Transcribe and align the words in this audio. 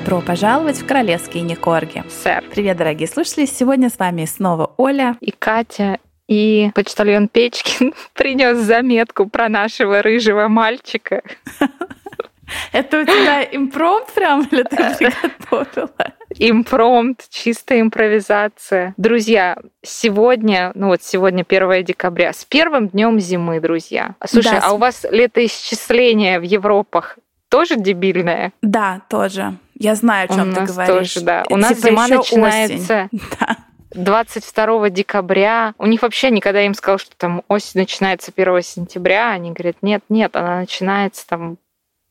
Добро 0.00 0.22
пожаловать 0.22 0.78
в 0.78 0.86
королевские 0.86 1.42
Никорги. 1.42 2.02
Сэр. 2.08 2.42
Привет, 2.50 2.78
дорогие 2.78 3.06
слушатели. 3.06 3.44
Сегодня 3.44 3.90
с 3.90 3.98
вами 3.98 4.24
снова 4.24 4.72
Оля 4.78 5.18
и 5.20 5.30
Катя. 5.30 5.98
И 6.26 6.70
почтальон 6.74 7.28
Печкин 7.28 7.92
принес 8.14 8.56
заметку 8.56 9.28
про 9.28 9.50
нашего 9.50 10.00
рыжего 10.00 10.48
мальчика. 10.48 11.22
Это 12.72 13.02
у 13.02 13.04
тебя 13.04 13.44
импромт 13.44 14.10
прям 14.14 14.48
или 14.50 14.62
ты 14.62 14.76
приготовила? 14.98 16.14
Импромт, 16.30 17.26
чистая 17.28 17.82
импровизация. 17.82 18.94
Друзья, 18.96 19.58
сегодня, 19.82 20.72
ну 20.74 20.88
вот 20.88 21.02
сегодня 21.02 21.44
1 21.46 21.84
декабря, 21.84 22.32
с 22.32 22.46
первым 22.46 22.88
днем 22.88 23.20
зимы, 23.20 23.60
друзья. 23.60 24.14
Слушай, 24.24 24.60
да. 24.60 24.62
а 24.62 24.72
у 24.72 24.78
вас 24.78 25.04
летоисчисление 25.10 26.40
в 26.40 26.44
Европах 26.44 27.18
тоже 27.50 27.76
дебильное? 27.76 28.52
Да, 28.62 29.02
тоже. 29.10 29.58
Я 29.80 29.94
знаю, 29.94 30.28
о 30.30 30.34
чем 30.34 30.50
у 30.50 30.52
ты 30.52 30.60
говоришь. 30.60 31.14
Тоже, 31.14 31.24
да. 31.24 31.44
У 31.48 31.56
нас 31.56 31.76
типа 31.76 31.88
зима 31.88 32.08
начинается. 32.08 33.08
Осень. 33.12 33.20
Да. 33.92 34.04
22 34.04 34.90
декабря. 34.90 35.74
У 35.78 35.86
них 35.86 36.02
вообще 36.02 36.30
никогда 36.30 36.64
им 36.64 36.74
сказал, 36.74 36.98
что 36.98 37.16
там 37.16 37.42
осень 37.48 37.80
начинается 37.80 38.30
1 38.34 38.62
сентября. 38.62 39.32
Они 39.32 39.50
говорят, 39.50 39.76
нет, 39.82 40.04
нет, 40.08 40.36
она 40.36 40.60
начинается 40.60 41.26
там... 41.26 41.56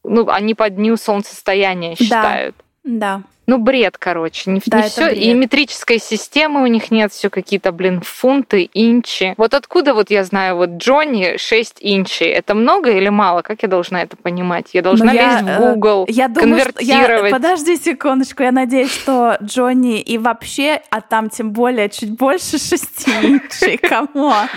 Ну, 0.04 0.28
они 0.30 0.56
по 0.56 0.70
дню 0.70 0.98
солнцестояния 0.98 1.96
считают. 1.96 2.56
Да. 2.84 3.22
да. 3.22 3.24
Ну, 3.50 3.58
бред, 3.58 3.98
короче. 3.98 4.52
Не, 4.52 4.62
да, 4.68 4.84
не 4.84 4.90
все. 4.90 5.10
И 5.10 5.34
метрической 5.34 5.98
системы 5.98 6.62
у 6.62 6.68
них 6.68 6.92
нет, 6.92 7.12
все 7.12 7.32
какие-то, 7.32 7.72
блин, 7.72 8.02
фунты, 8.02 8.70
инчи. 8.76 9.34
Вот 9.38 9.56
откуда 9.56 9.96
вот 9.96 10.12
я 10.12 10.24
знаю, 10.24 10.56
вот 10.56 10.70
Джонни 10.78 11.38
6 11.38 11.78
инчей. 11.80 12.28
Это 12.28 12.54
много 12.54 12.92
или 12.92 13.10
мало? 13.10 13.42
Как 13.42 13.64
я 13.64 13.68
должна 13.68 14.04
это 14.04 14.16
понимать? 14.18 14.68
Я 14.74 14.84
должна 14.84 15.08
ну, 15.08 15.14
лезть 15.14 15.48
я, 15.48 15.58
в 15.58 15.62
Google, 15.62 16.06
я 16.08 16.28
думаю, 16.28 16.60
конвертировать. 16.60 17.32
Я, 17.32 17.36
подожди 17.36 17.76
секундочку. 17.78 18.44
Я 18.44 18.52
надеюсь, 18.52 18.94
что 18.94 19.38
Джонни 19.42 20.00
и 20.00 20.20
вообще, 20.20 20.84
а 20.92 21.02
там 21.02 21.32
тем 21.32 21.52
более 21.52 21.90
чуть 21.90 22.12
больше 22.12 22.60
6 22.60 23.08
inch 23.24 23.55
ей. 23.55 23.78
Come 23.82 24.20
on. 24.20 24.48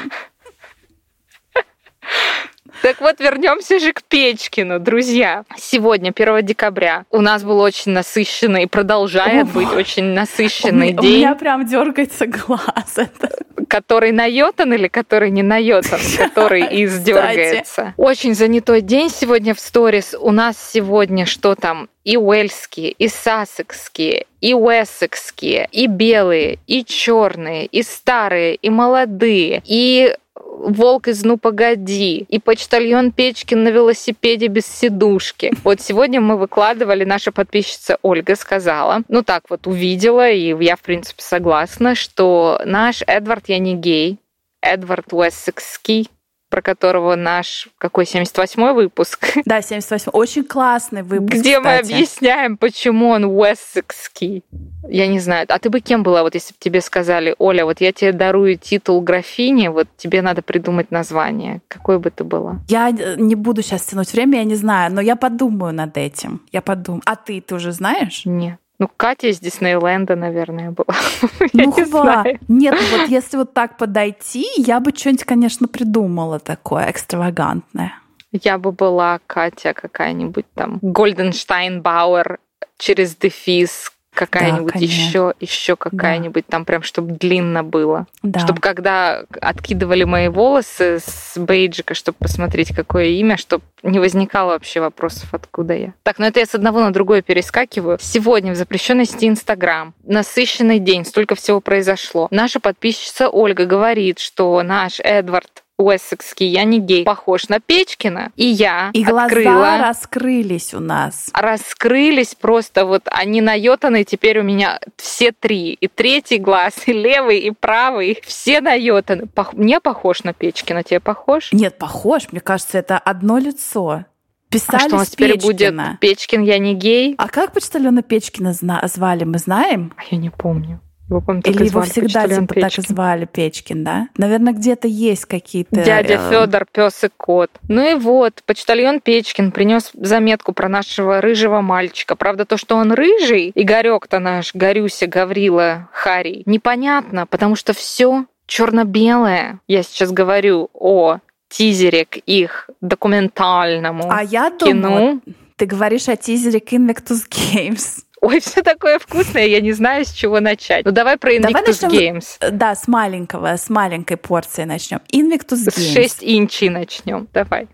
Так 2.83 3.01
вот, 3.01 3.21
вернемся 3.21 3.79
же 3.79 3.93
к 3.93 4.03
Печкину, 4.03 4.81
друзья. 4.81 5.45
Сегодня, 5.57 6.13
1 6.15 6.45
декабря, 6.45 7.05
у 7.11 7.21
нас 7.21 7.45
был 7.45 7.61
очень 7.61 7.93
насыщенный 7.93 8.65
и 8.65 8.67
продолжает 8.67 9.45
О, 9.45 9.53
быть 9.53 9.73
очень 9.73 10.07
насыщенный 10.07 10.93
у 10.93 11.01
день. 11.01 11.15
У 11.15 11.17
меня 11.19 11.35
прям 11.37 11.65
дергается 11.65 12.27
глаз. 12.27 12.97
Это... 12.97 13.31
Который 13.69 14.11
наетан 14.11 14.75
или 14.75 14.89
который 14.89 15.31
не 15.31 15.45
наетан, 15.45 16.01
который 16.19 16.85
издергается. 16.85 17.95
Очень 17.97 18.35
занятой 18.35 18.81
день 18.81 19.11
сегодня 19.11 19.55
в 19.55 19.61
сторис. 19.61 20.17
У 20.19 20.33
нас 20.33 20.57
сегодня 20.73 21.25
что 21.25 21.55
там? 21.55 21.89
и 22.05 22.17
уэльские, 22.17 22.91
и 22.91 23.07
сассекские, 23.07 24.27
и 24.41 24.55
уэссекские, 24.55 25.69
и 25.71 25.87
белые, 25.87 26.59
и 26.67 26.85
черные, 26.85 27.67
и 27.67 27.85
старые, 27.85 28.57
и 28.57 28.71
молодые, 28.71 29.63
и 29.65 30.13
волк 30.53 31.09
из 31.09 31.25
«Ну, 31.25 31.39
погоди», 31.39 32.27
и 32.29 32.39
почтальон 32.39 33.11
Печкин 33.11 33.65
на 33.65 33.69
велосипеде 33.69 34.47
без 34.47 34.67
сидушки. 34.67 35.53
Вот 35.65 35.81
сегодня 35.81 36.21
мы 36.21 36.37
выкладывали, 36.37 37.05
наша 37.05 37.33
подписчица 37.33 37.99
Ольга 38.03 38.37
сказала, 38.37 39.03
ну 39.09 39.23
так 39.23 39.45
вот 39.49 39.67
увидела, 39.67 40.31
и 40.31 40.55
я, 40.63 40.77
в 40.77 40.81
принципе, 40.81 41.23
согласна, 41.23 41.95
что 41.95 42.61
наш 42.65 43.03
Эдвард, 43.07 43.49
я 43.49 43.59
не 43.59 43.75
гей, 43.75 44.19
Эдвард 44.61 45.13
Уэссекский, 45.13 46.09
про 46.53 46.61
которого 46.61 47.17
наш 47.17 47.69
какой 47.79 48.05
78-й 48.05 48.75
выпуск. 48.75 49.27
Да, 49.47 49.61
78-й. 49.61 50.11
Очень 50.13 50.45
классный 50.45 51.03
выпуск. 51.03 51.41
Где 51.41 51.59
кстати. 51.59 51.65
мы 51.65 51.95
объясняем, 51.95 52.57
почему 52.59 53.09
он 53.09 53.25
уэссекский. 53.25 54.45
Я 54.87 55.07
не 55.07 55.19
знаю. 55.19 55.47
А 55.49 55.59
ты 55.59 55.71
бы 55.71 55.81
кем 55.81 56.03
была, 56.03 56.23
вот 56.23 56.35
если 56.35 56.53
бы 56.53 56.59
тебе 56.59 56.83
сказали, 56.83 57.35
Оля, 57.39 57.65
вот 57.65 57.81
я 57.81 57.93
тебе 57.93 58.13
дарую 58.13 58.59
титул 58.59 59.01
графини, 59.01 59.69
вот 59.69 59.89
тебе 59.97 60.21
надо 60.21 60.43
придумать 60.43 60.91
название. 60.91 61.63
Какой 61.69 61.99
бы 61.99 62.11
ты 62.11 62.23
была? 62.23 62.61
Я 62.69 62.91
не 62.91 63.35
буду 63.35 63.63
сейчас 63.63 63.87
тянуть 63.87 64.13
время, 64.13 64.39
я 64.39 64.45
не 64.45 64.57
знаю, 64.57 64.93
но 64.93 65.01
я 65.01 65.17
подумаю 65.17 65.73
над 65.73 65.97
этим. 65.97 66.43
Я 66.53 66.61
подумаю. 66.61 67.03
А 67.07 67.17
ты, 67.17 67.41
ты 67.41 67.55
уже 67.55 67.73
знаешь? 67.73 68.27
Нет. 68.27 68.59
Ну, 68.83 68.91
Катя 68.97 69.29
из 69.29 69.39
Диснейленда, 69.39 70.17
наверное, 70.17 70.73
была. 70.73 70.97
Ну, 71.53 71.73
не 71.77 71.85
знаю. 71.85 72.41
Нет, 72.49 72.75
ну 72.77 72.99
вот 72.99 73.09
если 73.09 73.37
вот 73.37 73.55
так 73.55 73.77
подойти, 73.77 74.45
я 74.57 74.81
бы 74.81 74.91
что-нибудь, 74.91 75.23
конечно, 75.23 75.69
придумала 75.69 76.41
такое 76.41 76.91
экстравагантное. 76.91 77.93
Я 78.33 78.59
бы 78.59 78.73
была 78.73 79.21
Катя 79.29 79.73
какая-нибудь 79.73 80.47
там, 80.55 80.81
Гольденштайн 80.83 81.81
Бауэр 81.81 82.41
через 82.77 83.15
дефис, 83.15 83.93
какая-нибудь 84.15 84.75
да, 84.75 84.79
еще, 84.79 85.35
еще 85.41 85.77
какая-нибудь 85.77 86.45
да. 86.47 86.53
там 86.53 86.65
прям, 86.65 86.83
чтобы 86.83 87.13
длинно 87.13 87.65
было. 87.65 88.07
Да. 88.23 88.41
Чтобы 88.41 88.61
когда 88.61 89.25
откидывали 89.41 90.05
мои 90.05 90.29
волосы 90.29 90.99
с 91.05 91.37
бейджика, 91.37 91.95
чтобы 91.95 92.19
посмотреть, 92.19 92.75
какое 92.75 93.07
имя, 93.07 93.37
чтобы 93.37 93.65
не 93.83 93.99
возникало 93.99 94.51
вообще 94.51 94.81
вопросов, 94.81 95.29
откуда 95.33 95.75
я. 95.75 95.95
Так, 96.03 96.19
ну 96.19 96.27
это 96.27 96.41
я 96.41 96.47
с 96.47 96.55
одного 96.55 96.81
на 96.81 96.93
другое 96.93 97.23
перескакиваю. 97.23 97.99
Сегодня 98.01 98.53
в 98.53 98.57
запрещенной 98.57 99.07
сети 99.07 99.29
Инстаграм. 99.29 99.95
Насыщенный 100.05 100.79
день, 100.79 101.05
столько 101.05 101.35
всего 101.35 101.61
произошло. 101.61 102.29
Наша 102.31 102.61
подписчица 102.61 103.29
Ольга 103.29 103.67
говорит, 103.67 104.19
что 104.19 104.63
наш 104.63 105.01
Эдвард 105.01 105.62
Уэссекский, 105.79 106.47
я 106.47 106.65
не 106.65 106.79
гей, 106.79 107.05
похож 107.05 107.49
на 107.49 107.61
Печкина. 107.61 108.31
И 108.37 108.45
я 108.47 108.91
И 108.93 109.05
открыла, 109.05 109.53
глаза 109.53 109.79
раскрылись 109.79 110.75
у 110.75 110.81
нас. 110.81 111.31
Раскрылись 111.35 112.35
просто 112.35 112.85
вот 112.85 113.03
они 113.11 113.41
наётаны 113.41 114.05
теперь 114.05 114.39
у 114.41 114.43
меня 114.43 114.79
все 114.97 115.33
три. 115.33 115.73
И 115.73 115.89
третий 115.89 116.39
глаз, 116.39 116.75
и 116.87 116.93
левый, 116.93 117.39
и 117.39 117.51
правый. 117.51 118.21
Все 118.25 118.61
наётаны. 118.61 119.27
Пох... 119.27 119.55
Мне 119.55 119.81
похож 119.81 120.25
на 120.25 120.33
Печкина, 120.33 120.83
тебе 120.83 121.01
похож? 121.01 121.53
Нет, 121.53 121.79
похож. 121.79 122.29
Мне 122.31 122.41
кажется, 122.41 122.79
это 122.79 122.99
одно 122.99 123.39
лицо. 123.39 124.05
Писали 124.51 124.77
а 124.77 124.81
что 124.81 124.97
у 124.97 124.99
нас 124.99 125.09
теперь 125.09 125.41
будет 125.41 125.75
Печкин, 126.01 126.43
я 126.43 126.59
не 126.59 126.75
гей? 126.75 127.15
А 127.17 127.29
как 127.29 127.53
почтальона 127.53 128.03
Печкина 128.03 128.53
звали, 128.53 129.25
мы 129.25 129.39
знаем? 129.39 129.95
А 129.97 130.03
я 130.11 130.19
не 130.19 130.29
помню. 130.29 130.81
Его, 131.13 131.21
по 131.21 131.33
Или 131.33 131.67
его 131.67 131.83
всегда 131.83 132.27
типа 132.27 132.47
Печкин. 132.47 132.63
так 132.63 132.79
и 132.79 132.83
звали 132.83 133.25
Печкин, 133.27 133.85
да? 133.85 134.09
Наверное, 134.17 134.53
где-то 134.53 134.89
есть 134.89 135.27
какие-то... 135.27 135.83
Дядя 135.83 136.15
э... 136.15 136.31
Федор, 136.31 136.67
пес 136.71 137.05
и 137.05 137.09
кот. 137.15 137.51
Ну 137.69 137.91
и 137.91 137.95
вот, 137.95 138.43
почтальон 138.47 139.01
Печкин 139.01 139.53
принес 139.53 139.91
заметку 139.95 140.53
про 140.53 140.69
нашего 140.69 141.21
рыжего 141.21 141.61
мальчика. 141.61 142.17
Правда, 142.17 142.45
то, 142.45 142.57
что 142.57 142.77
он 142.77 142.93
рыжий, 142.93 143.53
Игорек-то 143.55 144.19
наш, 144.19 144.55
Горюся, 144.55 145.07
Гаврила, 145.07 145.89
Харий, 145.93 146.43
непонятно, 146.47 147.27
потому 147.27 147.57
что 147.57 147.73
все 147.75 148.25
черно-белое. 148.47 149.61
Я 149.69 149.83
сейчас 149.83 150.13
говорю 150.13 150.71
о 150.73 151.19
тизере 151.49 152.07
к 152.07 152.17
их 152.17 152.71
документальному 152.81 154.11
а 154.11 154.23
я 154.23 154.51
кино. 154.51 155.21
Ты 155.57 155.67
говоришь 155.67 156.09
о 156.09 156.17
тизере 156.17 156.61
к 156.61 156.73
Invictus 156.73 157.29
Games. 157.29 158.03
Ой, 158.23 158.41
все 158.41 158.63
такое 158.63 158.99
вкусное, 158.99 159.47
я 159.47 159.61
не 159.61 159.73
знаю, 159.73 160.05
с 160.05 160.13
чего 160.13 160.41
начать. 160.41 160.85
Ну 160.87 160.93
давай 160.93 161.19
про 161.19 161.35
Invictus 161.35 161.43
давай 161.43 161.63
начнем, 161.67 162.17
Games. 162.17 162.51
Да, 162.51 162.75
с 162.75 162.89
маленького, 162.89 163.57
с 163.57 163.69
маленькой 163.69 164.17
порции 164.17 164.65
начнем. 164.65 165.01
Invictus 165.13 165.67
Games. 165.67 165.71
С 165.71 165.93
6 165.93 166.23
инчей 166.23 166.69
начнем. 166.71 167.29
Давай. 167.35 167.69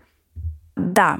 Да. 0.79 1.19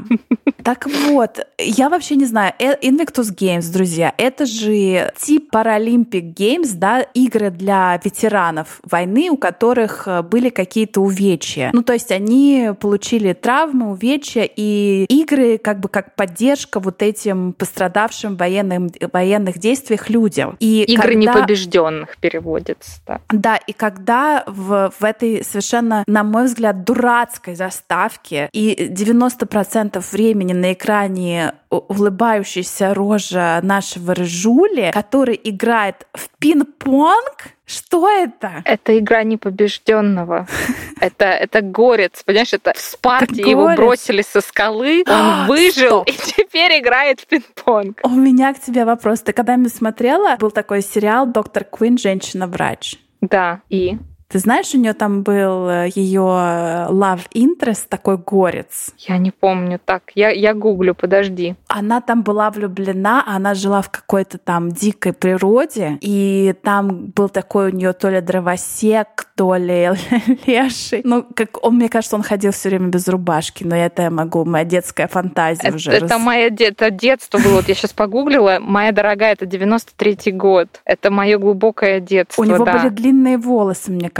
Так 0.64 0.88
вот, 1.08 1.48
я 1.58 1.90
вообще 1.90 2.16
не 2.16 2.26
знаю, 2.26 2.54
э, 2.60 2.76
Invictus 2.82 3.34
Games, 3.34 3.72
друзья, 3.72 4.14
это 4.18 4.46
же 4.46 5.12
тип 5.18 5.50
Paralympic 5.54 6.34
Games, 6.34 6.72
да, 6.74 7.02
игры 7.02 7.50
для 7.50 8.00
ветеранов 8.04 8.80
войны, 8.84 9.30
у 9.32 9.38
которых 9.38 10.08
э, 10.08 10.22
были 10.22 10.50
какие-то 10.50 11.02
увечья. 11.02 11.70
Ну, 11.74 11.82
то 11.82 11.94
есть 11.94 12.12
они 12.12 12.72
получили 12.80 13.34
травмы, 13.34 13.92
увечья, 13.92 14.44
и 14.44 15.06
игры 15.10 15.58
как 15.58 15.80
бы 15.80 15.90
как 15.90 16.16
поддержка 16.16 16.80
вот 16.80 17.02
этим 17.02 17.54
пострадавшим 17.54 18.36
военным, 18.36 18.90
военных 19.14 19.60
действиях 19.60 20.10
людям. 20.10 20.56
И 20.60 20.84
игры 20.84 21.14
когда... 21.14 21.34
непобежденных 21.34 22.18
переводится, 22.18 23.02
да. 23.08 23.22
Да, 23.30 23.56
и 23.56 23.74
когда 23.74 24.44
в, 24.46 24.92
в 24.98 25.04
этой 25.04 25.44
совершенно, 25.44 26.04
на 26.06 26.24
мой 26.24 26.46
взгляд, 26.46 26.84
дурацкой 26.84 27.56
заставке 27.56 28.50
и 28.52 28.88
90 28.90 29.46
90% 29.50 30.04
времени 30.12 30.54
на 30.54 30.74
экране 30.74 31.54
улыбающаяся 31.70 32.94
рожа 32.94 33.60
нашего 33.64 34.16
рыжули, 34.16 34.92
который 34.94 35.40
играет 35.44 36.08
в 36.14 36.30
пинг-понг. 36.40 37.50
Что 37.66 38.10
это? 38.10 38.64
Это 38.66 38.98
игра 38.98 39.24
непобежденного. 39.24 40.48
Это, 41.02 41.28
это 41.28 41.62
горец, 41.62 42.24
понимаешь, 42.26 42.52
это 42.52 42.74
в 42.76 42.82
Спарте 42.82 43.42
его 43.42 43.74
бросили 43.74 44.22
со 44.22 44.42
скалы, 44.42 45.06
он 45.08 45.48
выжил 45.48 46.04
и 46.04 46.12
теперь 46.12 46.82
играет 46.82 47.22
в 47.22 47.28
пинг-понг. 47.28 48.02
У 48.04 48.10
меня 48.10 48.54
к 48.54 48.60
тебе 48.60 48.84
вопрос. 48.84 49.22
Ты 49.22 49.32
когда-нибудь 49.32 49.74
смотрела? 49.74 50.36
Был 50.36 50.52
такой 50.52 50.82
сериал 50.82 51.26
«Доктор 51.26 51.64
Квин. 51.64 51.98
Женщина-врач». 51.98 52.98
Да, 53.22 53.62
и? 53.70 53.98
Ты 54.32 54.38
знаешь, 54.38 54.76
у 54.76 54.78
нее 54.78 54.94
там 54.94 55.24
был 55.24 55.68
э, 55.68 55.90
ее 55.96 56.20
love 56.20 57.22
interest, 57.34 57.88
такой 57.90 58.18
горец. 58.18 58.92
Я 59.00 59.18
не 59.18 59.32
помню. 59.32 59.80
Так, 59.84 60.04
я, 60.14 60.30
я 60.30 60.54
гуглю, 60.54 60.94
подожди. 60.94 61.56
Она 61.68 62.00
там 62.00 62.22
была 62.22 62.52
влюблена, 62.52 63.24
она 63.26 63.56
жила 63.56 63.82
в 63.82 63.90
какой-то 63.90 64.38
там 64.38 64.72
дикой 64.72 65.14
природе, 65.14 65.98
и 66.02 66.54
там 66.62 67.08
был 67.08 67.30
такой 67.30 67.72
у 67.72 67.76
нее 67.76 67.92
то 67.94 68.10
ли 68.10 68.22
дровосек, 68.22 69.30
то 69.36 69.56
ли 69.56 69.90
леший. 70.46 71.02
Ну, 71.04 71.26
как 71.36 71.66
он, 71.66 71.78
мне 71.78 71.90
кажется, 71.90 72.16
он 72.16 72.22
ходил 72.22 72.52
все 72.52 72.70
время 72.70 72.90
без 72.90 73.08
рубашки, 73.08 73.64
но 73.64 73.76
это 73.76 74.04
я 74.04 74.10
могу, 74.12 74.46
моя 74.46 74.64
детская 74.64 75.08
фантазия 75.08 75.70
это, 75.70 75.76
уже. 75.76 75.92
Это 75.92 76.08
раз... 76.08 76.22
мое 76.22 76.56
это 76.56 76.92
детство 76.92 77.40
было. 77.40 77.54
Вот 77.54 77.68
я 77.68 77.74
сейчас 77.74 77.94
погуглила. 77.94 78.60
Моя 78.62 78.92
дорогая, 78.92 79.34
это 79.34 79.46
93-й 79.46 80.34
год. 80.34 80.82
Это 80.86 81.10
мое 81.10 81.40
глубокое 81.40 82.00
детство. 82.00 82.44
У 82.44 82.46
него 82.46 82.64
да. 82.64 82.78
были 82.78 82.90
длинные 82.90 83.40
волосы, 83.40 83.90
мне 83.92 84.10
кажется. 84.10 84.19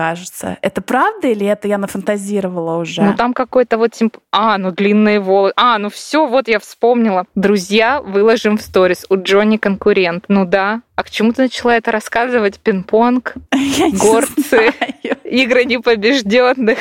Это 0.62 0.82
правда 0.82 1.28
или 1.28 1.46
это 1.46 1.68
я 1.68 1.78
нафантазировала 1.78 2.78
уже? 2.78 3.02
Ну, 3.02 3.16
там 3.16 3.34
какой-то 3.34 3.78
вот... 3.78 3.96
Симп... 3.96 4.18
А, 4.32 4.58
ну, 4.58 4.72
длинные 4.72 5.20
волосы. 5.20 5.54
А, 5.58 5.78
ну 5.78 5.90
все, 5.90 6.26
вот 6.28 6.48
я 6.48 6.60
вспомнила. 6.60 7.26
Друзья, 7.36 8.02
выложим 8.02 8.58
в 8.58 8.62
сторис. 8.62 9.06
У 9.10 9.16
Джонни 9.16 9.58
конкурент. 9.58 10.26
Ну 10.28 10.46
да, 10.46 10.82
а 10.96 11.04
к 11.04 11.10
чему 11.10 11.32
ты 11.34 11.44
начала 11.44 11.76
это 11.76 11.92
рассказывать? 11.92 12.60
Пинг-понг, 12.60 13.36
горцы, 13.94 14.74
игры 15.24 15.66
непобежденных. 15.66 16.78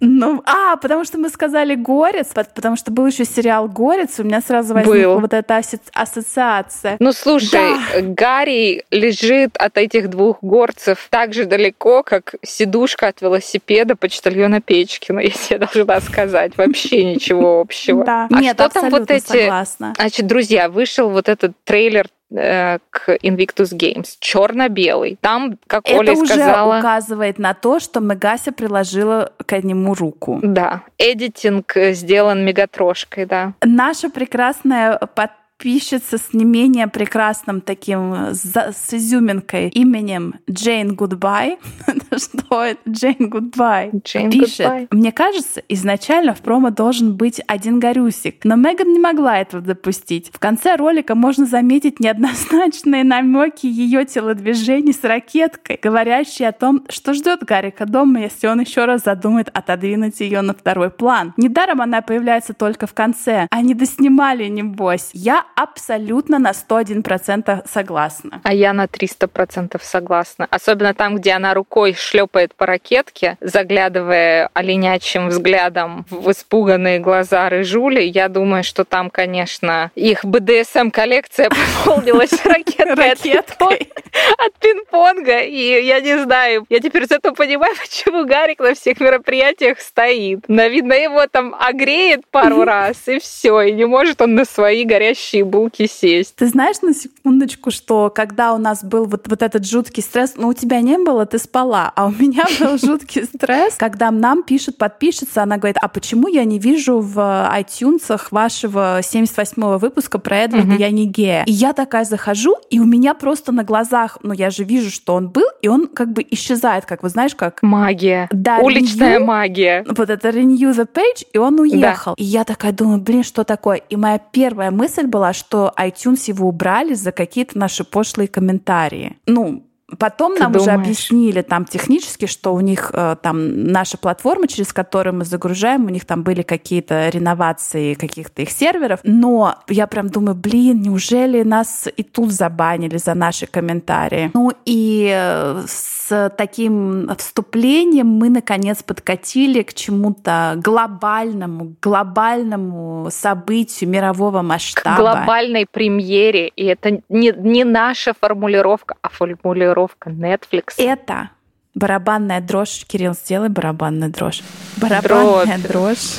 Ну, 0.00 0.42
а, 0.46 0.76
потому 0.76 1.04
что 1.04 1.18
мы 1.18 1.28
сказали 1.28 1.74
«Горец», 1.74 2.28
потому 2.54 2.76
что 2.76 2.90
был 2.90 3.06
еще 3.06 3.24
сериал 3.24 3.68
«Горец», 3.68 4.18
у 4.18 4.24
меня 4.24 4.40
сразу 4.40 4.74
возникла 4.74 5.14
был. 5.14 5.20
вот 5.20 5.32
эта 5.32 5.60
ассоциация. 5.92 6.96
Ну, 7.00 7.12
слушай, 7.12 7.50
да. 7.52 8.00
Гарри 8.00 8.84
лежит 8.90 9.56
от 9.56 9.78
этих 9.78 10.10
двух 10.10 10.38
горцев 10.42 11.06
так 11.10 11.32
же 11.32 11.44
далеко, 11.46 12.02
как 12.02 12.34
сидушка 12.42 13.08
от 13.08 13.20
велосипеда 13.20 13.96
почтальона 13.96 14.60
Печкина, 14.60 15.20
если 15.20 15.54
я 15.54 15.58
должна 15.58 16.00
сказать. 16.00 16.56
Вообще 16.56 17.04
ничего 17.04 17.60
общего. 17.60 18.04
Да. 18.04 18.28
А 18.30 18.40
Нет, 18.40 18.56
что 18.56 18.68
там 18.68 18.90
вот 18.90 19.10
эти... 19.10 19.24
Согласна. 19.24 19.94
Значит, 19.96 20.26
друзья, 20.26 20.68
вышел 20.68 21.08
вот 21.10 21.28
этот 21.28 21.52
трейлер 21.64 22.08
Э, 22.36 22.78
к 22.90 23.10
Invictus 23.22 23.72
Games. 23.72 24.16
Черно-белый. 24.18 25.18
Там, 25.20 25.58
как 25.66 25.86
Это 25.86 25.98
Оля 25.98 26.12
уже 26.12 26.34
сказала... 26.34 26.78
указывает 26.78 27.38
на 27.38 27.54
то, 27.54 27.78
что 27.78 28.00
Мегася 28.00 28.52
приложила 28.52 29.32
к 29.46 29.56
нему 29.62 29.94
руку. 29.94 30.40
Да. 30.42 30.82
Editing 30.98 31.72
сделан 31.76 32.44
мегатрошкой, 32.44 33.26
да. 33.26 33.54
Наша 33.62 34.10
прекрасная 34.10 34.98
подписчица 34.98 35.43
пишется 35.64 36.18
с 36.18 36.34
не 36.34 36.44
менее 36.44 36.88
прекрасным 36.88 37.62
таким 37.62 38.34
с 38.34 38.92
изюминкой 38.92 39.70
именем 39.70 40.34
Джейн 40.48 40.94
Гудбай. 40.94 41.56
Что 42.14 42.64
это? 42.64 42.80
Джейн 42.86 43.30
Гудбай. 43.30 43.90
Пишет. 44.30 44.92
Мне 44.92 45.10
кажется, 45.10 45.62
изначально 45.70 46.34
в 46.34 46.42
промо 46.42 46.68
должен 46.68 47.16
быть 47.16 47.40
один 47.46 47.80
Гарюсик, 47.80 48.44
но 48.44 48.56
Меган 48.56 48.92
не 48.92 48.98
могла 48.98 49.38
этого 49.38 49.62
допустить. 49.62 50.30
В 50.34 50.38
конце 50.38 50.76
ролика 50.76 51.14
можно 51.14 51.46
заметить 51.46 51.98
неоднозначные 51.98 53.02
намеки 53.02 53.64
ее 53.64 54.04
телодвижений 54.04 54.92
с 54.92 55.02
ракеткой, 55.02 55.78
говорящие 55.82 56.48
о 56.50 56.52
том, 56.52 56.84
что 56.90 57.14
ждет 57.14 57.42
Гарика 57.42 57.86
дома, 57.86 58.20
если 58.20 58.48
он 58.48 58.60
еще 58.60 58.84
раз 58.84 59.04
задумает 59.04 59.48
отодвинуть 59.54 60.20
ее 60.20 60.42
на 60.42 60.52
второй 60.52 60.90
план. 60.90 61.32
Недаром 61.38 61.80
она 61.80 62.02
появляется 62.02 62.52
только 62.52 62.86
в 62.86 62.92
конце. 62.92 63.48
Они 63.50 63.72
доснимали, 63.72 64.46
небось. 64.48 65.08
Я 65.14 65.46
абсолютно 65.56 66.38
на 66.38 66.52
101% 66.52 67.66
согласна. 67.68 68.40
А 68.42 68.54
я 68.54 68.72
на 68.72 68.86
300% 68.86 69.80
согласна. 69.82 70.46
Особенно 70.50 70.94
там, 70.94 71.16
где 71.16 71.32
она 71.32 71.54
рукой 71.54 71.94
шлепает 71.94 72.54
по 72.54 72.66
ракетке, 72.66 73.36
заглядывая 73.40 74.50
оленячим 74.54 75.28
взглядом 75.28 76.06
в 76.10 76.30
испуганные 76.30 76.98
глаза 76.98 77.48
рыжули. 77.48 78.02
Я 78.02 78.28
думаю, 78.28 78.64
что 78.64 78.84
там, 78.84 79.10
конечно, 79.10 79.90
их 79.94 80.24
БДСМ-коллекция 80.24 81.50
пополнилась 81.84 82.44
ракеткой 82.44 83.92
от 84.38 84.58
пинг-понга. 84.58 85.40
И 85.40 85.84
я 85.84 86.00
не 86.00 86.18
знаю, 86.18 86.66
я 86.68 86.80
теперь 86.80 87.06
зато 87.06 87.32
понимаю, 87.32 87.74
почему 87.80 88.24
Гарик 88.26 88.60
на 88.60 88.74
всех 88.74 89.00
мероприятиях 89.00 89.80
стоит. 89.80 90.44
Видно, 90.48 90.94
его 90.94 91.26
там 91.26 91.54
огреет 91.58 92.26
пару 92.30 92.64
раз, 92.64 93.08
и 93.08 93.18
все, 93.18 93.60
и 93.62 93.72
не 93.72 93.84
может 93.84 94.20
он 94.20 94.34
на 94.34 94.44
свои 94.44 94.84
горящие 94.84 95.43
горячие 95.44 95.50
булки 95.50 95.86
сесть. 95.86 96.36
Ты 96.36 96.48
знаешь 96.48 96.76
на 96.82 96.94
секундочку, 96.94 97.70
что 97.70 98.10
когда 98.14 98.54
у 98.54 98.58
нас 98.58 98.84
был 98.84 99.04
вот, 99.04 99.28
вот 99.28 99.42
этот 99.42 99.66
жуткий 99.66 100.02
стресс, 100.02 100.34
ну 100.36 100.48
у 100.48 100.54
тебя 100.54 100.80
не 100.80 100.98
было, 100.98 101.26
ты 101.26 101.38
спала, 101.38 101.92
а 101.94 102.06
у 102.06 102.10
меня 102.10 102.44
был 102.60 102.78
жуткий 102.78 103.24
стресс, 103.24 103.74
когда 103.76 104.10
нам 104.10 104.42
пишет 104.42 104.78
подписчица, 104.78 105.42
она 105.42 105.56
говорит, 105.56 105.76
а 105.80 105.88
почему 105.88 106.28
я 106.28 106.44
не 106.44 106.58
вижу 106.58 106.98
в 107.00 107.18
iTunes 107.18 108.20
вашего 108.30 109.00
78-го 109.00 109.78
выпуска 109.78 110.18
про 110.18 110.38
Эдварда 110.38 110.74
я 110.74 110.90
не 110.90 111.06
гея? 111.06 111.44
И 111.46 111.52
я 111.52 111.72
такая 111.72 112.04
захожу, 112.04 112.56
и 112.70 112.80
у 112.80 112.84
меня 112.84 113.14
просто 113.14 113.52
на 113.52 113.64
глазах, 113.64 114.18
ну 114.22 114.32
я 114.32 114.50
же 114.50 114.64
вижу, 114.64 114.90
что 114.90 115.14
он 115.14 115.28
был, 115.28 115.46
и 115.62 115.68
он 115.68 115.86
как 115.86 116.12
бы 116.12 116.24
исчезает, 116.30 116.86
как 116.86 117.02
вы 117.02 117.08
знаешь, 117.08 117.34
как... 117.34 117.62
Магия. 117.62 118.28
Да, 118.32 118.58
Уличная 118.58 119.18
renew, 119.18 119.24
магия. 119.24 119.84
Вот 119.88 120.10
это 120.10 120.28
renew 120.28 120.72
the 120.72 120.88
page, 120.92 121.26
и 121.32 121.38
он 121.38 121.60
уехал. 121.60 122.14
Да. 122.16 122.22
И 122.22 122.24
я 122.24 122.44
такая 122.44 122.72
думаю, 122.72 123.00
блин, 123.00 123.22
что 123.22 123.44
такое? 123.44 123.76
И 123.88 123.96
моя 123.96 124.18
первая 124.18 124.70
мысль 124.70 125.06
была, 125.06 125.33
что 125.34 125.72
iTunes 125.78 126.24
его 126.26 126.48
убрали 126.48 126.94
за 126.94 127.12
какие-то 127.12 127.58
наши 127.58 127.84
пошлые 127.84 128.28
комментарии. 128.28 129.18
Ну, 129.26 129.66
Потом 129.98 130.34
Ты 130.34 130.40
нам 130.40 130.52
думаешь? 130.52 130.68
уже 130.68 130.80
объяснили 130.80 131.42
там 131.42 131.66
технически, 131.66 132.24
что 132.24 132.54
у 132.54 132.60
них 132.60 132.90
э, 132.94 133.16
там 133.20 133.64
наша 133.66 133.98
платформа, 133.98 134.48
через 134.48 134.72
которую 134.72 135.16
мы 135.16 135.24
загружаем, 135.26 135.84
у 135.84 135.90
них 135.90 136.06
там 136.06 136.22
были 136.22 136.40
какие-то 136.40 137.10
реновации 137.10 137.92
каких-то 137.92 138.42
их 138.42 138.50
серверов. 138.50 139.00
Но 139.02 139.56
я 139.68 139.86
прям 139.86 140.08
думаю, 140.08 140.36
блин, 140.36 140.80
неужели 140.80 141.42
нас 141.42 141.86
и 141.94 142.02
тут 142.02 142.32
забанили 142.32 142.96
за 142.96 143.12
наши 143.14 143.46
комментарии? 143.46 144.30
Ну 144.32 144.52
и 144.64 145.12
э, 145.14 145.64
с 145.66 146.32
таким 146.36 147.10
вступлением 147.18 148.06
мы 148.06 148.30
наконец 148.30 148.82
подкатили 148.82 149.62
к 149.62 149.74
чему-то 149.74 150.54
глобальному, 150.56 151.76
глобальному 151.82 153.08
событию 153.10 153.90
мирового 153.90 154.40
масштаба. 154.40 154.96
К 154.96 155.00
глобальной 155.00 155.66
премьере. 155.70 156.48
И 156.48 156.64
это 156.64 157.02
не, 157.10 157.34
не 157.36 157.64
наша 157.64 158.14
формулировка, 158.18 158.96
а 159.02 159.10
формулировка 159.10 159.73
формулировка 159.74 160.10
Netflix. 160.10 160.74
Это 160.78 161.30
барабанная 161.74 162.40
дрожь. 162.40 162.84
Кирилл, 162.86 163.14
сделай 163.14 163.48
барабанную 163.48 164.10
дрожь. 164.10 164.42
Барабанная 164.76 165.58
дрожь. 165.58 166.16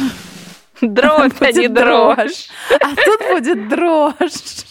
Дробь, 0.81 1.41
а 1.41 1.51
не 1.51 1.67
дрожь. 1.69 2.49
А 2.69 2.95
тут 2.95 3.21
будет 3.31 3.69
дрожь. 3.69 4.65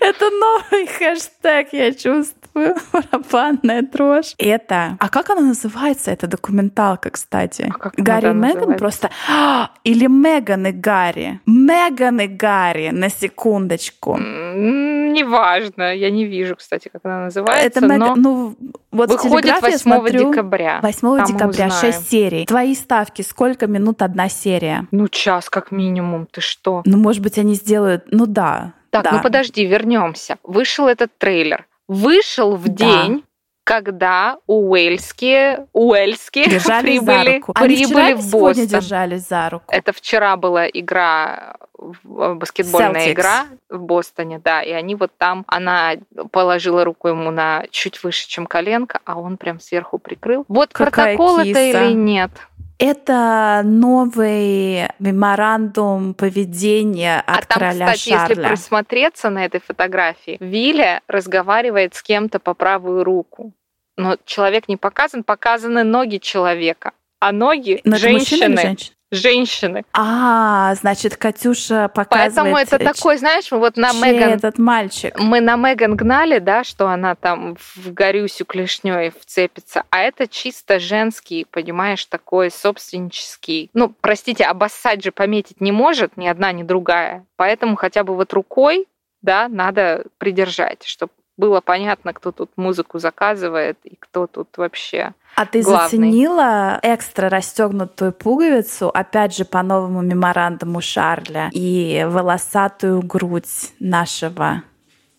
Это 0.00 0.30
новый 0.30 0.86
хэштег, 0.86 1.72
я 1.72 1.92
чувствую. 1.92 2.37
Барабанная 2.92 3.82
дрожь. 3.82 4.34
Это... 4.38 4.96
А 4.98 5.08
как 5.08 5.30
она 5.30 5.40
называется, 5.40 6.10
эта 6.10 6.26
документалка, 6.26 7.10
кстати? 7.10 7.72
А 7.80 7.90
Гарри 7.96 8.30
и 8.30 8.34
Меган 8.34 8.76
просто... 8.76 9.10
А, 9.30 9.70
или 9.84 10.06
Меган 10.06 10.66
и 10.66 10.72
Гарри. 10.72 11.40
Меган 11.46 12.20
и 12.20 12.26
Гарри, 12.26 12.90
на 12.90 13.08
секундочку. 13.08 14.18
Неважно, 14.18 15.94
я 15.94 16.10
не 16.10 16.24
вижу, 16.24 16.56
кстати, 16.56 16.88
как 16.88 17.04
она 17.04 17.24
называется. 17.24 17.66
Это 17.66 17.86
Меган... 17.86 18.20
Ну, 18.20 18.56
вот 18.90 19.10
Выходит 19.10 19.60
8 19.60 19.78
смотрю, 19.78 20.30
декабря. 20.30 20.80
8 20.82 21.26
декабря, 21.26 21.70
6 21.70 22.10
серий. 22.10 22.46
Твои 22.46 22.74
ставки, 22.74 23.22
сколько 23.22 23.66
минут 23.66 24.02
одна 24.02 24.28
серия? 24.28 24.86
Ну, 24.90 25.08
час 25.08 25.50
как 25.50 25.70
минимум, 25.70 26.26
ты 26.30 26.40
что? 26.40 26.82
Ну, 26.84 26.96
может 26.98 27.22
быть, 27.22 27.38
они 27.38 27.54
сделают... 27.54 28.04
Ну 28.10 28.26
да, 28.26 28.74
так, 28.90 29.04
да. 29.04 29.12
ну 29.12 29.22
подожди, 29.22 29.64
вернемся. 29.66 30.38
Вышел 30.42 30.88
этот 30.88 31.16
трейлер. 31.18 31.66
Вышел 31.88 32.54
в 32.56 32.68
Да. 32.68 32.84
день, 32.84 33.24
когда 33.64 34.38
уэльские, 34.46 35.66
уэльские 35.72 36.46
Держались 36.48 36.82
прибыли, 37.00 37.24
за 37.30 37.34
руку. 37.38 37.52
Они 37.54 37.76
вчера 37.84 38.04
прибыли 38.06 38.14
в 38.22 38.30
Бостон. 38.30 38.66
держались 38.66 39.28
за 39.28 39.50
руку. 39.50 39.64
Это 39.68 39.92
вчера 39.92 40.36
была 40.36 40.66
игра, 40.68 41.56
баскетбольная 42.02 43.06
Celtics. 43.06 43.12
игра 43.12 43.46
в 43.68 43.80
Бостоне, 43.80 44.38
да, 44.38 44.62
и 44.62 44.70
они 44.72 44.94
вот 44.94 45.12
там, 45.16 45.44
она 45.46 45.94
положила 46.32 46.84
руку 46.84 47.08
ему 47.08 47.30
на 47.30 47.64
чуть 47.70 48.02
выше, 48.02 48.28
чем 48.28 48.46
коленка, 48.46 49.00
а 49.04 49.18
он 49.18 49.36
прям 49.36 49.60
сверху 49.60 49.98
прикрыл. 49.98 50.44
Вот 50.48 50.72
Какая 50.72 51.16
протокол 51.16 51.38
это 51.38 51.44
киса. 51.46 51.84
или 51.84 51.92
нет? 51.92 52.30
Это 52.78 53.62
новый 53.64 54.88
меморандум 55.00 56.14
поведения 56.14 57.20
от 57.26 57.38
а 57.38 57.46
там, 57.46 57.58
короля 57.58 57.86
кстати, 57.92 58.10
если 58.10 58.34
Шарля. 58.34 58.48
присмотреться 58.50 59.30
на 59.30 59.44
этой 59.44 59.60
фотографии, 59.60 60.36
Виля 60.38 61.00
разговаривает 61.08 61.96
с 61.96 62.02
кем-то 62.02 62.38
по 62.38 62.54
правую 62.54 63.02
руку. 63.02 63.52
Но 63.96 64.16
человек 64.24 64.68
не 64.68 64.76
показан, 64.76 65.24
показаны 65.24 65.82
ноги 65.82 66.18
человека. 66.18 66.92
А 67.18 67.32
ноги 67.32 67.80
Но 67.82 67.96
это 67.96 68.00
женщины? 68.00 68.76
Женщины. 69.10 69.84
А, 69.92 70.74
значит, 70.74 71.16
Катюша 71.16 71.88
показывает... 71.88 72.34
Поэтому 72.34 72.56
это 72.56 72.78
такой, 72.78 73.18
знаешь, 73.18 73.50
вот 73.50 73.76
на 73.76 73.92
Меган... 73.92 74.30
этот 74.30 74.58
мальчик? 74.58 75.18
Мы 75.18 75.40
на 75.40 75.56
Меган 75.56 75.96
гнали, 75.96 76.38
да, 76.38 76.64
что 76.64 76.88
она 76.88 77.14
там 77.14 77.56
в 77.56 77.92
Горюсю 77.92 78.44
клешней 78.44 79.10
вцепится, 79.10 79.84
а 79.90 80.00
это 80.00 80.26
чисто 80.26 80.78
женский, 80.78 81.46
понимаешь, 81.50 82.04
такой 82.04 82.50
собственнический. 82.50 83.70
Ну, 83.74 83.92
простите, 84.00 84.44
обоссать 84.44 85.02
же 85.02 85.12
пометить 85.12 85.60
не 85.60 85.72
может 85.72 86.16
ни 86.16 86.26
одна, 86.26 86.52
ни 86.52 86.62
другая. 86.62 87.24
Поэтому 87.36 87.76
хотя 87.76 88.04
бы 88.04 88.14
вот 88.14 88.32
рукой 88.32 88.86
да, 89.22 89.48
надо 89.48 90.04
придержать, 90.18 90.84
чтобы 90.84 91.12
было 91.38 91.62
понятно, 91.62 92.12
кто 92.12 92.32
тут 92.32 92.50
музыку 92.56 92.98
заказывает 92.98 93.78
и 93.84 93.96
кто 93.98 94.26
тут 94.26 94.48
вообще 94.58 95.14
а 95.36 95.46
ты 95.46 95.62
главный. 95.62 95.84
заценила 95.84 96.80
экстра 96.82 97.28
расстегнутую 97.28 98.12
пуговицу, 98.12 98.90
опять 98.92 99.36
же, 99.36 99.44
по 99.44 99.62
новому 99.62 100.02
меморандуму 100.02 100.80
Шарля, 100.80 101.48
и 101.52 102.04
волосатую 102.08 103.02
грудь 103.02 103.72
нашего 103.78 104.64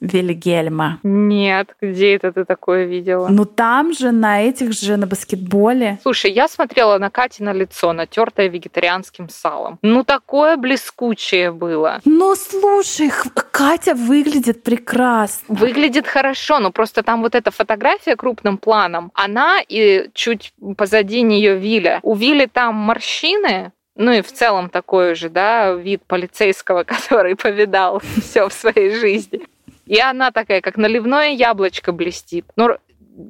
Вильгельма. 0.02 1.00
Нет, 1.04 1.76
где 1.82 2.16
это 2.16 2.32
ты 2.32 2.46
такое 2.46 2.86
видела? 2.86 3.28
Ну 3.30 3.46
там 3.46 3.94
же, 3.94 4.12
на 4.12 4.42
этих 4.42 4.74
же, 4.74 4.98
на 4.98 5.08
баскетболе. 5.08 6.00
Слушай, 6.02 6.32
я 6.32 6.48
смотрела 6.48 6.98
на 6.98 7.10
Кати 7.10 7.44
на 7.44 7.54
лицо, 7.54 7.94
натертое 7.94 8.48
вегетарианским 8.48 9.30
салом. 9.30 9.78
Ну 9.82 10.04
такое 10.04 10.58
блескучее 10.58 11.52
было. 11.52 12.00
Ну 12.06 12.36
слушай, 12.36 13.12
Катя 13.52 13.94
выглядит 13.96 14.64
прекрасно. 14.64 15.56
Выглядит 15.56 16.08
хорошо, 16.08 16.60
но 16.60 16.72
просто 16.72 17.04
там 17.04 17.22
вот 17.22 17.36
эта 17.36 17.52
фотография 17.52 18.16
крупным 18.16 18.58
планом, 18.58 19.12
она 19.14 19.60
и 19.68 20.10
чуть 20.14 20.54
позади 20.78 21.22
нее 21.22 21.58
Виля. 21.58 22.00
У 22.04 22.16
Вили 22.16 22.46
там 22.46 22.76
морщины, 22.76 23.72
ну 23.96 24.14
и 24.14 24.22
в 24.22 24.32
целом 24.32 24.70
такой 24.70 25.14
же, 25.16 25.30
да, 25.30 25.74
вид 25.74 26.04
полицейского, 26.08 26.84
который 26.86 27.36
повидал 27.36 28.02
все 28.22 28.48
в 28.48 28.54
своей 28.54 28.92
жизни. 28.96 29.42
И 29.90 30.00
она 30.00 30.32
такая, 30.32 30.62
как 30.62 30.78
наливное 30.78 31.32
яблочко 31.32 31.92
блестит. 31.92 32.46
Но 32.56 32.78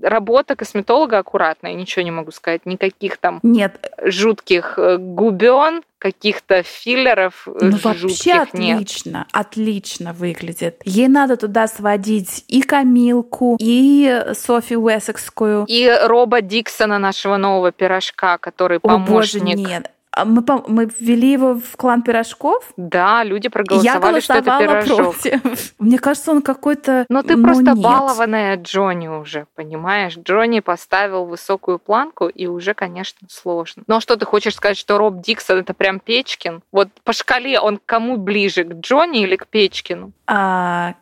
работа 0.04 0.58
косметолога 0.58 1.20
аккуратная, 1.20 1.74
ничего 1.74 2.04
не 2.04 2.12
могу 2.12 2.32
сказать. 2.32 2.66
Никаких 2.66 3.18
там 3.18 3.40
нет. 3.44 3.92
жутких 4.04 4.74
э, 4.78 4.98
губен, 4.98 5.84
каких-то 5.98 6.64
филлеров 6.64 7.48
э, 7.48 7.52
ну, 7.62 7.78
вообще 7.82 8.34
отлично, 8.34 9.10
нет. 9.20 9.28
отлично 9.32 10.12
выглядит. 10.12 10.82
Ей 10.84 11.08
надо 11.08 11.38
туда 11.38 11.68
сводить 11.68 12.44
и 12.50 12.62
Камилку, 12.62 13.56
и 13.58 14.26
Софи 14.34 14.76
Уэссекскую. 14.76 15.66
И 15.68 15.90
Роба 16.04 16.42
Диксона, 16.42 17.00
нашего 17.00 17.38
нового 17.38 17.72
пирожка, 17.72 18.38
который 18.38 18.82
помощник. 18.82 19.10
О, 19.10 19.14
боже, 19.14 19.40
нет. 19.40 19.92
А 20.12 20.26
мы, 20.26 20.44
мы 20.68 20.90
ввели 21.00 21.32
его 21.32 21.54
в 21.54 21.78
клан 21.78 22.02
пирожков? 22.02 22.72
Да, 22.78 23.24
люди 23.24 23.48
проголосовали, 23.48 24.16
Я 24.16 24.22
что 24.22 24.34
это 24.34 24.58
пирожок. 24.60 25.16
Против. 25.20 25.74
Мне 25.80 26.00
кажется, 26.00 26.32
он 26.32 26.42
какой-то... 26.42 27.06
Но 27.10 27.22
ты 27.22 27.36
ну, 27.36 27.44
просто 27.44 27.72
нет. 27.72 27.78
балованная 27.78 28.58
Джонни 28.58 29.08
уже, 29.08 29.46
понимаешь? 29.56 30.18
Джонни 30.18 30.62
поставил 30.62 31.26
высокую 31.26 31.78
планку, 31.78 32.28
и 32.28 32.48
уже, 32.48 32.74
конечно, 32.74 33.28
сложно. 33.30 33.84
Но 33.86 34.00
что 34.00 34.18
ты 34.18 34.26
хочешь 34.26 34.56
сказать, 34.56 34.78
что 34.78 34.98
Роб 34.98 35.22
Диксон 35.22 35.60
это 35.60 35.76
прям 35.76 36.00
Печкин? 36.00 36.64
Вот 36.72 36.90
по 37.04 37.14
шкале 37.14 37.60
он 37.60 37.80
кому 37.86 38.18
ближе, 38.18 38.64
к 38.64 38.74
Джонни 38.74 39.22
или 39.22 39.36
к 39.36 39.46
Печкину? 39.48 40.12
А, 40.26 40.96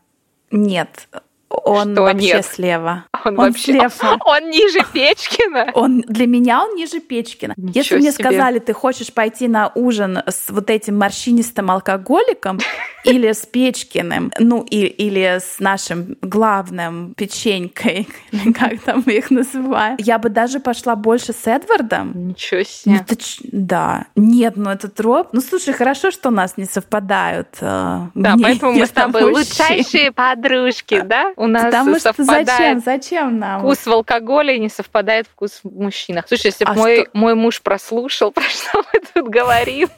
нет, 0.51 1.07
он 1.49 1.93
Что 1.93 2.03
вообще 2.03 2.35
нет? 2.35 2.45
слева. 2.45 3.05
Он, 3.27 3.39
он 3.39 3.45
вообще 3.47 3.73
слева. 3.73 4.17
Он 4.25 4.49
ниже 4.49 4.79
Печкина. 4.93 5.71
Он 5.73 6.01
для 6.01 6.27
меня 6.27 6.63
он 6.63 6.75
ниже 6.75 6.99
Печкина. 6.99 7.53
Ничего 7.57 7.79
Если 7.79 7.95
себе. 7.95 7.99
мне 7.99 8.11
сказали, 8.11 8.59
ты 8.59 8.73
хочешь 8.73 9.13
пойти 9.13 9.47
на 9.47 9.71
ужин 9.75 10.17
с 10.25 10.49
вот 10.49 10.69
этим 10.69 10.97
морщинистым 10.97 11.71
алкоголиком 11.71 12.59
или 13.03 13.31
с 13.31 13.45
Печкиным, 13.45 14.31
ну 14.39 14.63
и, 14.63 14.85
или 14.85 15.39
с 15.39 15.59
нашим 15.59 16.17
главным 16.21 17.13
печенькой, 17.15 18.07
или 18.31 18.51
как 18.59 18.81
там 18.81 19.03
мы 19.05 19.13
их 19.13 19.31
называем, 19.31 19.97
я 19.99 20.17
бы 20.17 20.29
даже 20.29 20.59
пошла 20.59 20.95
больше 20.95 21.33
с 21.33 21.47
Эдвардом. 21.47 22.29
Ничего 22.29 22.63
себе. 22.63 22.95
Ну, 22.95 23.05
ты, 23.05 23.17
да. 23.51 24.07
Нет, 24.15 24.53
ну 24.57 24.69
это 24.69 24.89
троп. 24.89 25.29
Ну 25.33 25.41
слушай, 25.41 25.73
хорошо, 25.73 26.11
что 26.11 26.29
у 26.29 26.31
нас 26.31 26.57
не 26.57 26.65
совпадают. 26.65 27.49
Э, 27.61 28.07
да, 28.13 28.35
поэтому 28.41 28.73
мы 28.73 28.85
с 28.85 28.91
тобой 28.91 29.23
лучшие 29.23 30.11
подружки, 30.11 31.01
да? 31.01 31.33
у 31.35 31.47
нас 31.47 31.65
Потому 31.65 31.99
совпадает 31.99 32.47
зачем? 32.47 32.79
Зачем 32.79 33.16
нам? 33.25 33.59
вкус 33.61 33.85
в 33.85 33.91
алкоголе 33.91 34.57
не 34.59 34.69
совпадает 34.69 35.27
вкус 35.27 35.61
в 35.63 35.79
мужчинах. 35.79 36.25
Слушай, 36.27 36.47
если 36.47 36.65
бы 36.65 36.71
а 36.71 36.73
мой, 36.73 36.95
что? 37.01 37.09
мой 37.13 37.35
муж 37.35 37.61
прослушал, 37.61 38.31
про 38.33 38.43
что 38.43 38.83
мы 38.93 38.99
тут 39.13 39.29
говорим, 39.29 39.89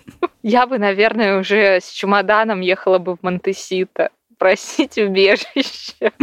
я 0.43 0.65
бы, 0.65 0.77
наверное, 0.77 1.39
уже 1.39 1.79
с 1.81 1.89
чемоданом 1.89 2.61
ехала 2.61 2.97
бы 2.97 3.15
в 3.15 3.23
Монтесита 3.23 4.09
просить 4.37 4.97
убежище. 4.97 6.11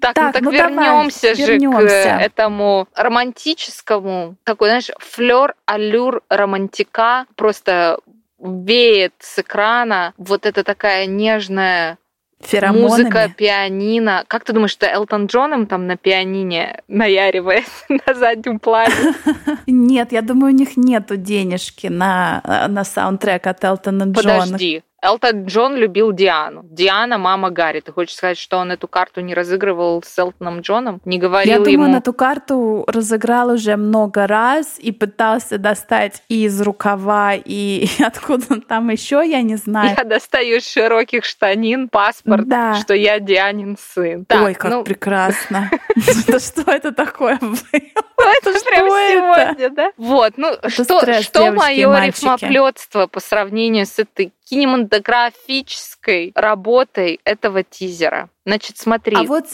Так, 0.00 0.14
так, 0.14 0.26
ну 0.26 0.32
так 0.32 0.42
ну 0.42 0.50
вернемся 0.52 1.34
же 1.34 1.54
вернемся. 1.54 2.18
к 2.18 2.22
этому 2.22 2.86
романтическому, 2.94 4.36
такой, 4.44 4.68
знаешь, 4.68 4.90
флер, 4.98 5.56
аллюр 5.66 6.22
романтика, 6.28 7.26
просто 7.34 7.98
веет 8.38 9.14
с 9.18 9.40
экрана 9.40 10.14
вот 10.16 10.46
эта 10.46 10.62
такая 10.62 11.06
нежная 11.06 11.98
Феромонами. 12.40 12.82
Музыка, 12.82 13.32
пианино. 13.36 14.24
Как 14.28 14.44
ты 14.44 14.52
думаешь, 14.52 14.70
что 14.70 14.86
Элтон 14.86 15.26
Джон 15.26 15.52
им 15.54 15.66
там 15.66 15.86
на 15.86 15.96
пианине 15.96 16.82
наяривает 16.86 17.66
на 17.88 18.14
заднем 18.14 18.58
плане? 18.60 18.94
Нет, 19.66 20.12
я 20.12 20.22
думаю, 20.22 20.54
у 20.54 20.56
них 20.56 20.76
нету 20.76 21.16
денежки 21.16 21.88
на, 21.88 22.66
на 22.68 22.84
саундтрек 22.84 23.46
от 23.46 23.64
Элтона 23.64 24.04
Джона. 24.04 24.40
Подожди, 24.44 24.82
Элтон 25.00 25.44
Джон 25.44 25.76
любил 25.76 26.12
Диану. 26.12 26.64
Диана– 26.64 27.18
мама 27.18 27.50
Гарри. 27.50 27.80
Ты 27.80 27.92
хочешь 27.92 28.16
сказать, 28.16 28.36
что 28.36 28.58
он 28.58 28.72
эту 28.72 28.88
карту 28.88 29.20
не 29.20 29.32
разыгрывал 29.32 30.02
с 30.02 30.18
Элтоном 30.18 30.60
Джоном? 30.60 31.00
Не 31.04 31.18
говорил 31.18 31.52
Я 31.52 31.58
думаю, 31.58 31.72
ему... 31.72 31.84
он 31.84 31.94
эту 31.94 32.12
карту 32.12 32.84
разыграл 32.88 33.50
уже 33.50 33.76
много 33.76 34.26
раз 34.26 34.76
и 34.78 34.90
пытался 34.90 35.58
достать 35.58 36.24
и 36.28 36.44
из 36.44 36.60
рукава, 36.60 37.34
и 37.34 37.86
откуда 38.04 38.60
там 38.60 38.90
еще, 38.90 39.22
я 39.24 39.42
не 39.42 39.54
знаю. 39.54 39.94
Я 39.96 40.02
достаю 40.02 40.56
из 40.56 40.68
широких 40.68 41.24
штанин 41.24 41.88
паспорт, 41.88 42.48
да. 42.48 42.74
что 42.74 42.92
я 42.94 43.20
Дианин 43.20 43.76
сын. 43.78 44.24
Так, 44.24 44.42
Ой, 44.42 44.54
как 44.54 44.70
ну... 44.72 44.84
прекрасно. 44.84 45.70
Что 46.38 46.70
это 46.72 46.92
такое 46.92 47.38
было? 47.40 47.56
Это 47.72 48.64
прям 48.64 48.86
сегодня, 48.88 49.70
да? 49.70 49.92
Вот, 49.96 50.34
ну 50.36 50.54
что 50.68 51.52
мое 51.52 52.06
рифмоплетство 52.06 53.06
по 53.06 53.20
сравнению 53.20 53.86
с 53.86 53.98
этой 53.98 54.32
кинематографической 54.48 56.32
работой 56.34 57.20
этого 57.24 57.62
тизера. 57.62 58.30
Значит, 58.44 58.78
смотри. 58.78 59.16
А 59.16 59.22
вот 59.24 59.46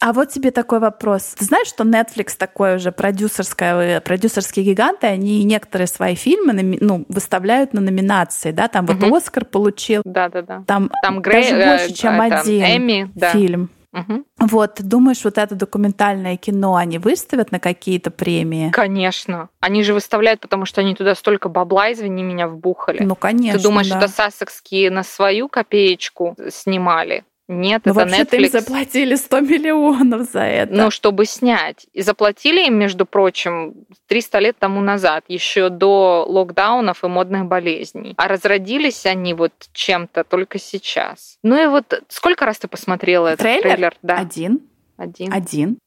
а 0.00 0.12
вот 0.12 0.28
тебе 0.28 0.50
такой 0.50 0.80
вопрос. 0.80 1.34
Ты 1.38 1.46
знаешь, 1.46 1.68
что 1.68 1.84
Netflix 1.84 2.36
такой 2.36 2.76
уже 2.76 2.92
продюсерская, 2.92 4.02
продюсерские 4.02 4.66
гиганты, 4.66 5.06
они 5.06 5.42
некоторые 5.44 5.86
свои 5.86 6.14
фильмы 6.14 6.76
ну, 6.80 7.06
выставляют 7.08 7.72
на 7.72 7.80
номинации, 7.80 8.50
да, 8.50 8.68
там 8.68 8.84
вот 8.84 9.02
угу. 9.02 9.16
Оскар 9.16 9.46
получил. 9.46 10.02
Да-да-да. 10.04 10.62
Там, 10.66 10.90
там 11.02 11.22
Грей, 11.22 11.50
даже 11.50 11.64
больше, 11.64 11.92
э, 11.92 11.94
чем 11.94 12.20
это, 12.20 12.40
один 12.40 12.64
Эми, 12.64 13.10
да. 13.14 13.30
фильм. 13.30 13.70
Угу. 13.94 14.24
Вот, 14.40 14.82
думаешь, 14.82 15.24
вот 15.24 15.38
это 15.38 15.54
документальное 15.54 16.36
кино 16.36 16.74
они 16.74 16.98
выставят 16.98 17.52
на 17.52 17.60
какие-то 17.60 18.10
премии? 18.10 18.70
Конечно. 18.70 19.48
Они 19.60 19.84
же 19.84 19.94
выставляют, 19.94 20.40
потому 20.40 20.66
что 20.66 20.80
они 20.80 20.94
туда 20.94 21.14
столько 21.14 21.48
бабла, 21.48 21.92
извини 21.92 22.24
меня, 22.24 22.48
вбухали. 22.48 23.02
Ну, 23.04 23.14
конечно, 23.14 23.58
Ты 23.58 23.62
думаешь, 23.62 23.88
да. 23.88 24.00
что 24.00 24.08
сассекские 24.08 24.90
на 24.90 25.04
свою 25.04 25.48
копеечку 25.48 26.36
снимали? 26.50 27.24
Нет, 27.46 27.82
ну, 27.84 27.92
это 27.92 28.00
вообще-то 28.00 28.36
Netflix. 28.38 28.44
им 28.46 28.50
заплатили 28.52 29.14
100 29.16 29.40
миллионов 29.40 30.30
за 30.30 30.40
это. 30.40 30.72
Ну, 30.72 30.90
чтобы 30.90 31.26
снять. 31.26 31.86
И 31.92 32.00
заплатили 32.00 32.66
им, 32.66 32.78
между 32.78 33.04
прочим, 33.04 33.84
300 34.08 34.38
лет 34.38 34.56
тому 34.58 34.80
назад, 34.80 35.24
еще 35.28 35.68
до 35.68 36.24
локдаунов 36.26 37.04
и 37.04 37.06
модных 37.06 37.44
болезней. 37.46 38.14
А 38.16 38.28
разродились 38.28 39.04
они 39.04 39.34
вот 39.34 39.52
чем-то 39.72 40.24
только 40.24 40.58
сейчас. 40.58 41.36
Ну 41.42 41.62
и 41.62 41.66
вот 41.66 42.02
сколько 42.08 42.46
раз 42.46 42.58
ты 42.58 42.68
посмотрела 42.68 43.28
этот 43.28 43.40
трейлер? 43.40 43.62
трейлер? 43.62 43.94
Да. 44.02 44.16
Один. 44.18 44.60
Один. 44.96 45.32
Один. 45.32 45.78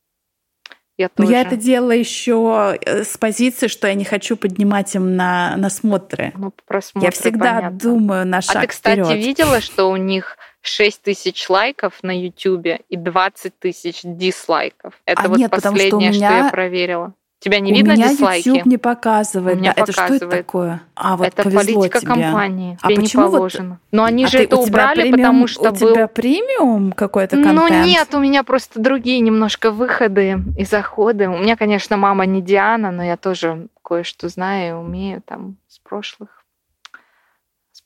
Я 0.99 1.09
тоже. 1.09 1.29
Но 1.29 1.35
я 1.35 1.41
это 1.43 1.55
делала 1.55 1.91
еще 1.91 2.77
э, 2.81 3.03
с 3.03 3.17
позиции, 3.17 3.67
что 3.67 3.87
я 3.87 3.93
не 3.93 4.03
хочу 4.03 4.35
поднимать 4.35 4.95
им 4.95 5.15
на, 5.15 5.55
на 5.55 5.69
смотры. 5.69 6.33
Ну, 6.35 6.51
просмотры, 6.65 7.07
Я 7.07 7.11
всегда 7.11 7.55
понятно. 7.55 7.77
думаю 7.79 8.25
на 8.27 8.41
шаг 8.41 8.55
А 8.57 8.61
ты, 8.61 8.67
кстати, 8.67 9.03
вперед. 9.03 9.17
видела, 9.25 9.61
что 9.61 9.91
у 9.91 9.95
них 9.95 10.37
6 10.61 11.01
тысяч 11.01 11.49
лайков 11.49 12.03
на 12.03 12.17
Ютубе 12.17 12.81
и 12.89 12.97
20 12.97 13.57
тысяч 13.59 14.01
дизлайков? 14.03 14.93
Это 15.05 15.23
а 15.23 15.27
вот 15.27 15.37
нет, 15.37 15.51
последнее, 15.51 16.11
что, 16.11 16.19
меня... 16.19 16.29
что 16.29 16.45
я 16.45 16.49
проверила. 16.49 17.13
Тебя 17.39 17.59
не 17.59 17.71
у 17.71 17.75
видно 17.75 17.91
меня 17.91 18.09
дизлайки? 18.09 18.47
YouTube 18.47 18.65
не 18.65 18.77
показывает. 18.77 19.57
У 19.57 19.59
меня 19.59 19.73
да. 19.75 19.81
показывает. 19.81 20.09
Это 20.09 20.25
что 20.25 20.25
это 20.25 20.37
такое? 20.43 20.81
А, 20.95 21.17
вот 21.17 21.27
это 21.27 21.43
политика 21.43 21.99
тебе. 21.99 22.07
компании. 22.07 22.79
А 22.81 22.87
Тебе 22.87 23.01
почему 23.01 23.23
не 23.25 23.31
положено. 23.31 23.69
Вот... 23.69 23.79
Но 23.91 24.03
они 24.05 24.25
а 24.25 24.27
же 24.27 24.37
ты, 24.39 24.43
это 24.45 24.57
убрали, 24.57 25.01
премиум, 25.01 25.17
потому 25.17 25.47
что 25.47 25.69
у 25.69 25.73
был... 25.73 25.93
тебя 25.93 26.07
премиум 26.07 26.91
какой-то 26.93 27.35
контент? 27.35 27.55
Ну 27.55 27.85
нет, 27.85 28.13
у 28.15 28.19
меня 28.19 28.43
просто 28.43 28.79
другие 28.79 29.19
немножко 29.19 29.69
выходы 29.69 30.39
и 30.57 30.65
заходы. 30.65 31.29
У 31.29 31.37
меня, 31.37 31.55
конечно, 31.55 31.95
мама 31.95 32.25
не 32.25 32.41
Диана, 32.41 32.91
но 32.91 33.03
я 33.03 33.17
тоже 33.17 33.67
кое-что 33.83 34.29
знаю 34.29 34.69
и 34.69 34.79
умею 34.79 35.21
там 35.23 35.57
с 35.67 35.77
прошлых 35.77 36.36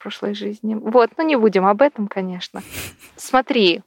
прошлой 0.02 0.34
жизни. 0.34 0.76
Вот, 0.76 1.12
ну 1.18 1.26
не 1.26 1.36
будем 1.36 1.66
об 1.66 1.82
этом, 1.82 2.08
конечно. 2.08 2.62
Смотри, 3.16 3.82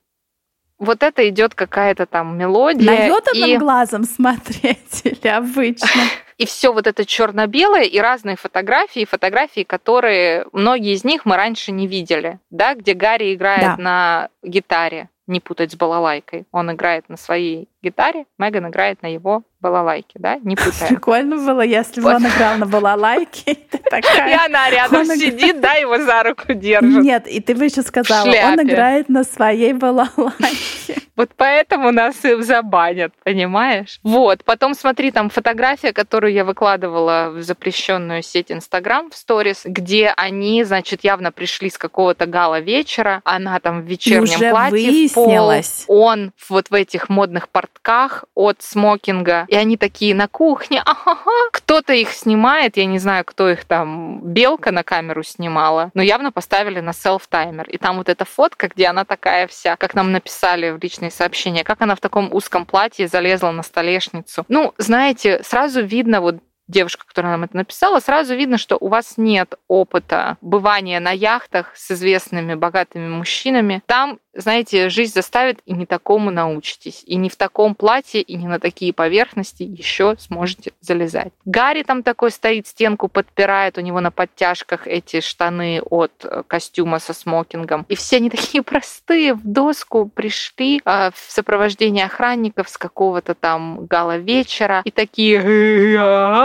вот 0.78 1.02
это 1.02 1.28
идет 1.28 1.54
какая-то 1.54 2.06
там 2.06 2.36
мелодия. 2.36 2.86
Наётанным 2.86 3.50
и... 3.50 3.56
глазом 3.56 4.04
смотреть 4.04 5.02
или 5.04 5.28
обычно? 5.28 5.88
И 6.36 6.46
все 6.46 6.72
вот 6.72 6.88
это 6.88 7.04
черно-белое 7.04 7.84
и 7.84 7.96
разные 8.00 8.34
фотографии, 8.34 9.04
фотографии, 9.04 9.62
которые 9.62 10.46
многие 10.52 10.94
из 10.94 11.04
них 11.04 11.24
мы 11.24 11.36
раньше 11.36 11.70
не 11.70 11.86
видели, 11.86 12.40
да, 12.50 12.74
где 12.74 12.94
Гарри 12.94 13.34
играет 13.34 13.76
да. 13.76 13.76
на 13.78 14.28
гитаре, 14.42 15.10
не 15.26 15.40
путать 15.40 15.72
с 15.72 15.76
балалайкой. 15.76 16.46
Он 16.52 16.70
играет 16.72 17.08
на 17.08 17.16
своей 17.16 17.68
гитаре, 17.82 18.26
Меган 18.38 18.68
играет 18.68 19.02
на 19.02 19.12
его 19.12 19.42
балалайке, 19.60 20.14
да, 20.18 20.38
не 20.42 20.56
путаем. 20.56 20.88
Прикольно 20.88 21.36
было, 21.36 21.62
если 21.62 22.00
бы 22.00 22.10
он 22.14 22.26
играл 22.26 22.58
на 22.58 22.66
балалайке. 22.66 23.52
И 23.52 24.32
она 24.32 24.70
рядом 24.70 25.04
сидит, 25.06 25.60
да, 25.60 25.74
его 25.74 25.98
за 25.98 26.22
руку 26.22 26.52
держит. 26.52 27.02
Нет, 27.02 27.26
и 27.26 27.40
ты 27.40 27.54
бы 27.54 27.64
еще 27.64 27.82
сказала, 27.82 28.26
он 28.26 28.62
играет 28.62 29.08
на 29.08 29.24
своей 29.24 29.72
балалайке. 29.72 31.03
Вот 31.16 31.30
поэтому 31.36 31.92
нас 31.92 32.24
и 32.24 32.34
забанят, 32.42 33.12
понимаешь? 33.22 34.00
Вот, 34.02 34.42
потом 34.44 34.74
смотри, 34.74 35.12
там 35.12 35.30
фотография, 35.30 35.92
которую 35.92 36.32
я 36.32 36.44
выкладывала 36.44 37.30
в 37.30 37.42
запрещенную 37.42 38.22
сеть 38.22 38.50
Инстаграм 38.50 39.10
в 39.10 39.16
сторис, 39.16 39.62
где 39.64 40.12
они, 40.16 40.64
значит, 40.64 41.04
явно 41.04 41.30
пришли 41.30 41.70
с 41.70 41.78
какого-то 41.78 42.26
гала 42.26 42.58
вечера, 42.60 43.20
она 43.24 43.60
там 43.60 43.82
в 43.82 43.84
вечернем 43.84 44.50
платье 44.50 45.08
в 45.08 45.12
пол, 45.14 45.52
он 45.86 46.32
вот 46.48 46.70
в 46.70 46.74
этих 46.74 47.08
модных 47.08 47.48
портках 47.48 48.24
от 48.34 48.62
смокинга, 48.62 49.46
и 49.48 49.54
они 49.54 49.76
такие 49.76 50.14
на 50.14 50.26
кухне, 50.26 50.82
ага, 50.84 51.20
кто-то 51.52 51.92
их 51.92 52.10
снимает, 52.10 52.76
я 52.76 52.86
не 52.86 52.98
знаю, 52.98 53.24
кто 53.24 53.48
их 53.48 53.64
там, 53.64 54.20
Белка 54.22 54.72
на 54.72 54.82
камеру 54.82 55.22
снимала, 55.22 55.90
но 55.94 56.02
явно 56.02 56.32
поставили 56.32 56.80
на 56.80 56.92
селф-таймер, 56.92 57.68
и 57.68 57.78
там 57.78 57.98
вот 57.98 58.08
эта 58.08 58.24
фотка, 58.24 58.68
где 58.68 58.86
она 58.86 59.04
такая 59.04 59.46
вся, 59.46 59.76
как 59.76 59.94
нам 59.94 60.10
написали 60.10 60.70
в 60.70 60.82
личной 60.82 61.03
личные 61.04 61.10
сообщения, 61.10 61.64
как 61.64 61.82
она 61.82 61.94
в 61.94 62.00
таком 62.00 62.32
узком 62.32 62.66
платье 62.66 63.08
залезла 63.08 63.50
на 63.50 63.62
столешницу. 63.62 64.44
Ну, 64.48 64.72
знаете, 64.78 65.42
сразу 65.42 65.84
видно 65.84 66.20
вот 66.20 66.36
девушка, 66.68 67.06
которая 67.06 67.32
нам 67.32 67.44
это 67.44 67.56
написала, 67.56 68.00
сразу 68.00 68.34
видно, 68.34 68.58
что 68.58 68.76
у 68.78 68.88
вас 68.88 69.14
нет 69.16 69.54
опыта 69.68 70.38
бывания 70.40 71.00
на 71.00 71.10
яхтах 71.10 71.72
с 71.76 71.90
известными 71.90 72.54
богатыми 72.54 73.08
мужчинами. 73.08 73.82
Там 73.86 74.18
знаете, 74.36 74.88
жизнь 74.88 75.12
заставит, 75.12 75.60
и 75.64 75.72
не 75.72 75.86
такому 75.86 76.30
научитесь. 76.30 77.02
И 77.06 77.16
не 77.16 77.28
в 77.28 77.36
таком 77.36 77.74
платье, 77.74 78.20
и 78.20 78.34
не 78.36 78.46
на 78.46 78.58
такие 78.58 78.92
поверхности 78.92 79.62
еще 79.62 80.16
сможете 80.18 80.72
залезать. 80.80 81.32
Гарри 81.44 81.82
там 81.82 82.02
такой 82.02 82.30
стоит, 82.30 82.66
стенку 82.66 83.08
подпирает, 83.08 83.78
у 83.78 83.80
него 83.80 84.00
на 84.00 84.10
подтяжках 84.10 84.86
эти 84.86 85.20
штаны 85.20 85.80
от 85.82 86.12
э, 86.24 86.42
костюма 86.46 86.98
со 86.98 87.12
смокингом. 87.12 87.86
И 87.88 87.94
все 87.94 88.16
они 88.16 88.30
такие 88.30 88.62
простые, 88.62 89.34
в 89.34 89.42
доску 89.44 90.10
пришли 90.12 90.80
э, 90.84 91.10
в 91.14 91.30
сопровождении 91.30 92.02
охранников 92.02 92.68
с 92.68 92.78
какого-то 92.78 93.34
там 93.34 93.86
гала 93.86 94.16
вечера, 94.16 94.82
и 94.84 94.90
такие 94.90 95.40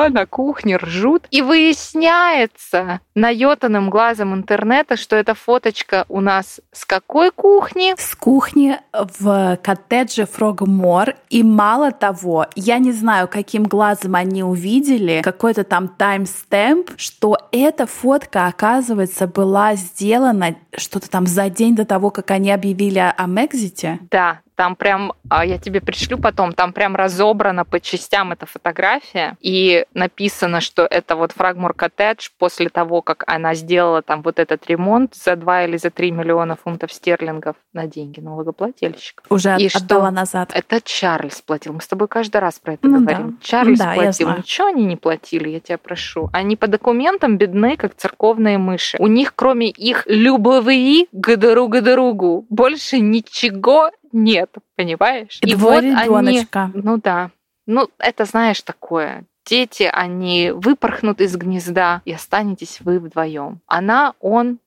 на 0.09 0.25
кухне 0.25 0.77
ржут. 0.77 1.27
И 1.31 1.41
выясняется 1.41 2.99
наетанным 3.15 3.89
глазом 3.89 4.33
интернета, 4.33 4.97
что 4.97 5.15
эта 5.15 5.33
фоточка 5.33 6.05
у 6.09 6.21
нас 6.21 6.61
с 6.71 6.85
какой 6.85 7.31
кухни, 7.31 7.49
кухни? 7.59 7.93
С 7.97 8.15
кухни 8.15 8.77
в 8.93 9.57
коттедже 9.61 10.25
Фрогмор. 10.25 11.15
И 11.29 11.43
мало 11.43 11.91
того, 11.91 12.47
я 12.55 12.77
не 12.77 12.91
знаю, 12.91 13.27
каким 13.27 13.63
глазом 13.63 14.15
они 14.15 14.43
увидели 14.43 15.21
какой-то 15.23 15.63
там 15.63 15.87
таймстемп, 15.87 16.91
что 16.97 17.37
эта 17.51 17.85
фотка, 17.85 18.47
оказывается, 18.47 19.27
была 19.27 19.75
сделана 19.75 20.55
что-то 20.75 21.09
там 21.09 21.27
за 21.27 21.49
день 21.49 21.75
до 21.75 21.85
того, 21.85 22.11
как 22.11 22.31
они 22.31 22.51
объявили 22.51 22.99
о 22.99 23.25
Мекзите. 23.25 23.99
Да, 24.11 24.41
там 24.59 24.75
прям, 24.75 25.13
а, 25.29 25.45
я 25.45 25.57
тебе 25.57 25.79
пришлю 25.79 26.17
потом, 26.17 26.51
там 26.51 26.73
прям 26.73 26.97
разобрана 26.97 27.63
по 27.63 27.79
частям 27.79 28.33
эта 28.33 28.45
фотография, 28.45 29.37
и 29.39 29.85
написано, 29.93 30.59
что 30.59 30.81
это 30.81 31.15
вот 31.15 31.31
Фрагмур 31.31 31.73
коттедж 31.73 32.27
после 32.37 32.67
того, 32.67 33.01
как 33.01 33.23
она 33.25 33.55
сделала 33.55 34.01
там 34.01 34.21
вот 34.21 34.37
этот 34.37 34.67
ремонт 34.67 35.15
за 35.15 35.37
2 35.37 35.63
или 35.63 35.77
за 35.77 35.91
3 35.91 36.11
миллиона 36.11 36.57
фунтов 36.61 36.91
стерлингов 36.91 37.55
на 37.71 37.87
деньги 37.87 38.19
налогоплательщиков. 38.19 39.25
Уже 39.29 39.55
и 39.57 39.69
отдала 39.73 40.07
что 40.07 40.11
назад. 40.11 40.51
Это 40.53 40.81
Чарльз 40.81 41.41
платил. 41.41 41.71
Мы 41.71 41.79
с 41.79 41.87
тобой 41.87 42.09
каждый 42.09 42.41
раз 42.41 42.59
про 42.59 42.73
это 42.73 42.85
ну, 42.85 42.99
говорим. 42.99 43.29
Да. 43.29 43.35
Чарльз 43.41 43.79
да, 43.79 43.93
платил. 43.93 44.29
Ничего 44.35 44.67
они 44.67 44.83
не 44.83 44.97
платили, 44.97 45.47
я 45.47 45.61
тебя 45.61 45.77
прошу. 45.77 46.29
Они 46.33 46.57
по 46.57 46.67
документам 46.67 47.37
бедны, 47.37 47.77
как 47.77 47.95
церковные 47.95 48.57
мыши. 48.57 48.97
У 48.99 49.07
них, 49.07 49.35
кроме 49.35 49.69
их 49.69 50.03
любви 50.05 51.07
к 51.13 51.37
друг 51.37 51.79
другу, 51.79 52.45
больше 52.49 52.99
ничего 52.99 53.91
нет, 54.11 54.55
понимаешь? 54.75 55.39
И, 55.41 55.51
и 55.51 55.55
вот 55.55 55.83
ребеночка. 55.83 56.71
они, 56.73 56.81
ну 56.83 56.97
да, 56.97 57.31
ну 57.65 57.89
это 57.97 58.25
знаешь 58.25 58.61
такое. 58.61 59.25
Дети, 59.45 59.89
они 59.91 60.51
выпорхнут 60.51 61.21
из 61.21 61.35
гнезда 61.35 62.01
и 62.05 62.13
останетесь 62.13 62.81
вы 62.81 62.99
вдвоем. 62.99 63.61
Она, 63.65 64.13
он 64.19 64.59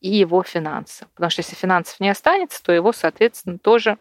и 0.00 0.14
его 0.14 0.42
финансы. 0.42 1.06
Потому 1.14 1.30
что 1.30 1.40
если 1.40 1.54
финансов 1.54 2.00
не 2.00 2.10
останется, 2.10 2.62
то 2.62 2.72
его, 2.72 2.92
соответственно, 2.92 3.58
тоже 3.58 3.98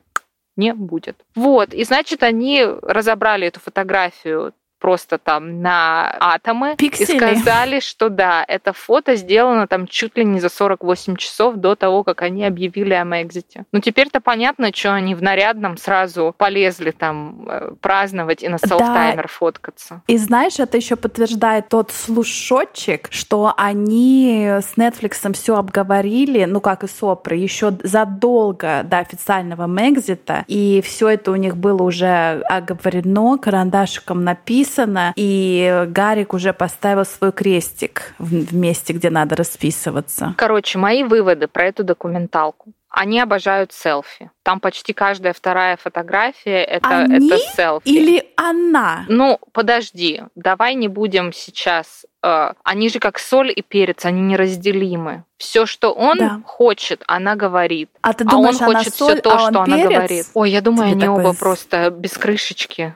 не 0.56 0.74
будет. 0.74 1.18
Вот, 1.36 1.74
и 1.74 1.84
значит, 1.84 2.24
они 2.24 2.64
разобрали 2.64 3.48
эту 3.48 3.60
фотографию 3.60 4.54
просто 4.80 5.18
там 5.18 5.62
на 5.62 6.16
атомы 6.20 6.76
Пиксели. 6.78 7.16
и 7.16 7.18
сказали, 7.18 7.80
что 7.80 8.10
да, 8.10 8.46
это 8.48 8.74
фото 8.74 9.16
сделано 9.16 9.68
там 9.68 9.88
чуть 9.88 10.18
ли 10.18 10.26
не 10.26 10.40
за 10.40 10.50
48 10.50 11.16
часов 11.16 11.56
до 11.56 11.76
того, 11.76 12.04
как 12.04 12.22
они 12.22 12.46
объявили 12.46 12.94
о 12.94 13.06
Мэгзите. 13.06 13.66
Ну 13.72 13.80
теперь-то 13.80 14.22
понятно, 14.22 14.72
что 14.74 14.94
они 14.94 15.16
в 15.16 15.24
нарядном 15.24 15.78
сразу 15.78 16.36
полезли 16.38 16.92
там 16.92 17.48
э, 17.48 17.72
праздновать 17.82 18.44
и 18.44 18.48
на 18.48 18.58
селфтаймер 18.58 19.24
да. 19.24 19.28
фоткаться. 19.28 20.02
И 20.08 20.18
знаешь, 20.18 20.60
это 20.60 20.78
еще 20.78 20.96
подтверждает 20.96 21.70
тот 21.70 21.92
слушочек, 21.92 23.08
что 23.12 23.54
они 23.58 24.48
с 24.62 24.78
Netflix 24.78 25.34
все 25.34 25.56
обговорили, 25.56 26.46
ну 26.46 26.62
как 26.62 26.84
и 26.84 26.88
с 26.88 27.02
Опрой, 27.02 27.40
еще 27.40 27.72
задолго 27.84 28.82
до 28.84 29.00
официального 29.00 29.68
Мэгзита, 29.68 30.44
и 30.48 30.82
все 30.84 31.10
это 31.10 31.32
у 31.32 31.36
них 31.36 31.56
было 31.58 31.84
уже 31.84 32.42
оговорено, 32.50 33.38
карандашиком 33.38 34.24
написано, 34.24 34.75
написано, 34.76 35.14
и 35.16 35.86
Гарик 35.88 36.34
уже 36.34 36.54
поставил 36.54 37.06
свой 37.06 37.32
крестик 37.32 38.14
в 38.20 38.56
месте, 38.56 38.94
где 38.94 39.10
надо 39.10 39.36
расписываться. 39.36 40.34
Короче, 40.38 40.78
мои 40.78 41.04
выводы 41.04 41.48
про 41.48 41.66
эту 41.66 41.84
документалку. 41.84 42.74
Они 42.90 43.20
обожают 43.20 43.74
селфи. 43.74 44.32
Там 44.42 44.62
почти 44.62 44.94
каждая 44.94 45.34
вторая 45.34 45.76
фотография 45.76 46.64
это, 46.64 47.00
Они 47.00 47.28
это 47.28 47.44
селфи. 47.54 47.84
Или 47.86 48.24
она? 48.38 49.04
Ну, 49.10 49.38
подожди, 49.52 50.24
давай 50.36 50.76
не 50.76 50.88
будем 50.88 51.34
сейчас. 51.34 52.06
Э, 52.24 52.54
они 52.64 52.88
же 52.88 53.00
как 53.00 53.20
соль 53.20 53.52
и 53.54 53.62
перец, 53.62 54.06
они 54.06 54.22
неразделимы. 54.22 55.26
Все, 55.38 55.66
что 55.66 55.92
он 55.92 56.18
да. 56.18 56.42
хочет, 56.46 57.04
она 57.06 57.36
говорит. 57.36 57.90
А 58.02 58.14
ты 58.14 58.24
думаешь, 58.24 58.62
а 58.62 58.68
он 58.68 58.76
хочет 58.76 58.96
соль, 58.96 59.14
все 59.16 59.22
то, 59.22 59.36
а 59.36 59.40
что 59.40 59.62
она 59.64 59.76
перец? 59.76 59.90
говорит. 59.90 60.26
Ой, 60.34 60.52
я 60.52 60.62
думаю, 60.62 60.92
Тебе 60.92 61.04
они 61.04 61.16
такой... 61.18 61.32
оба 61.32 61.38
просто 61.38 61.90
без 61.90 62.14
крышечки. 62.14 62.96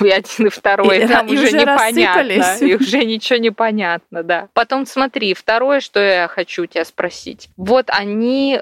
И 0.00 0.08
один, 0.08 0.46
и 0.46 0.50
второй. 0.50 1.04
И, 1.04 1.06
Там 1.06 1.26
и 1.26 1.34
уже, 1.34 1.44
уже 1.44 1.58
непонятно. 1.58 2.64
И 2.64 2.74
уже 2.74 3.04
ничего 3.04 3.38
не 3.38 3.50
понятно, 3.50 4.22
да. 4.22 4.48
Потом 4.52 4.84
смотри, 4.84 5.32
второе, 5.34 5.80
что 5.80 6.00
я 6.00 6.26
хочу 6.28 6.66
тебя 6.66 6.84
спросить. 6.84 7.48
Вот 7.56 7.88
они 7.88 8.60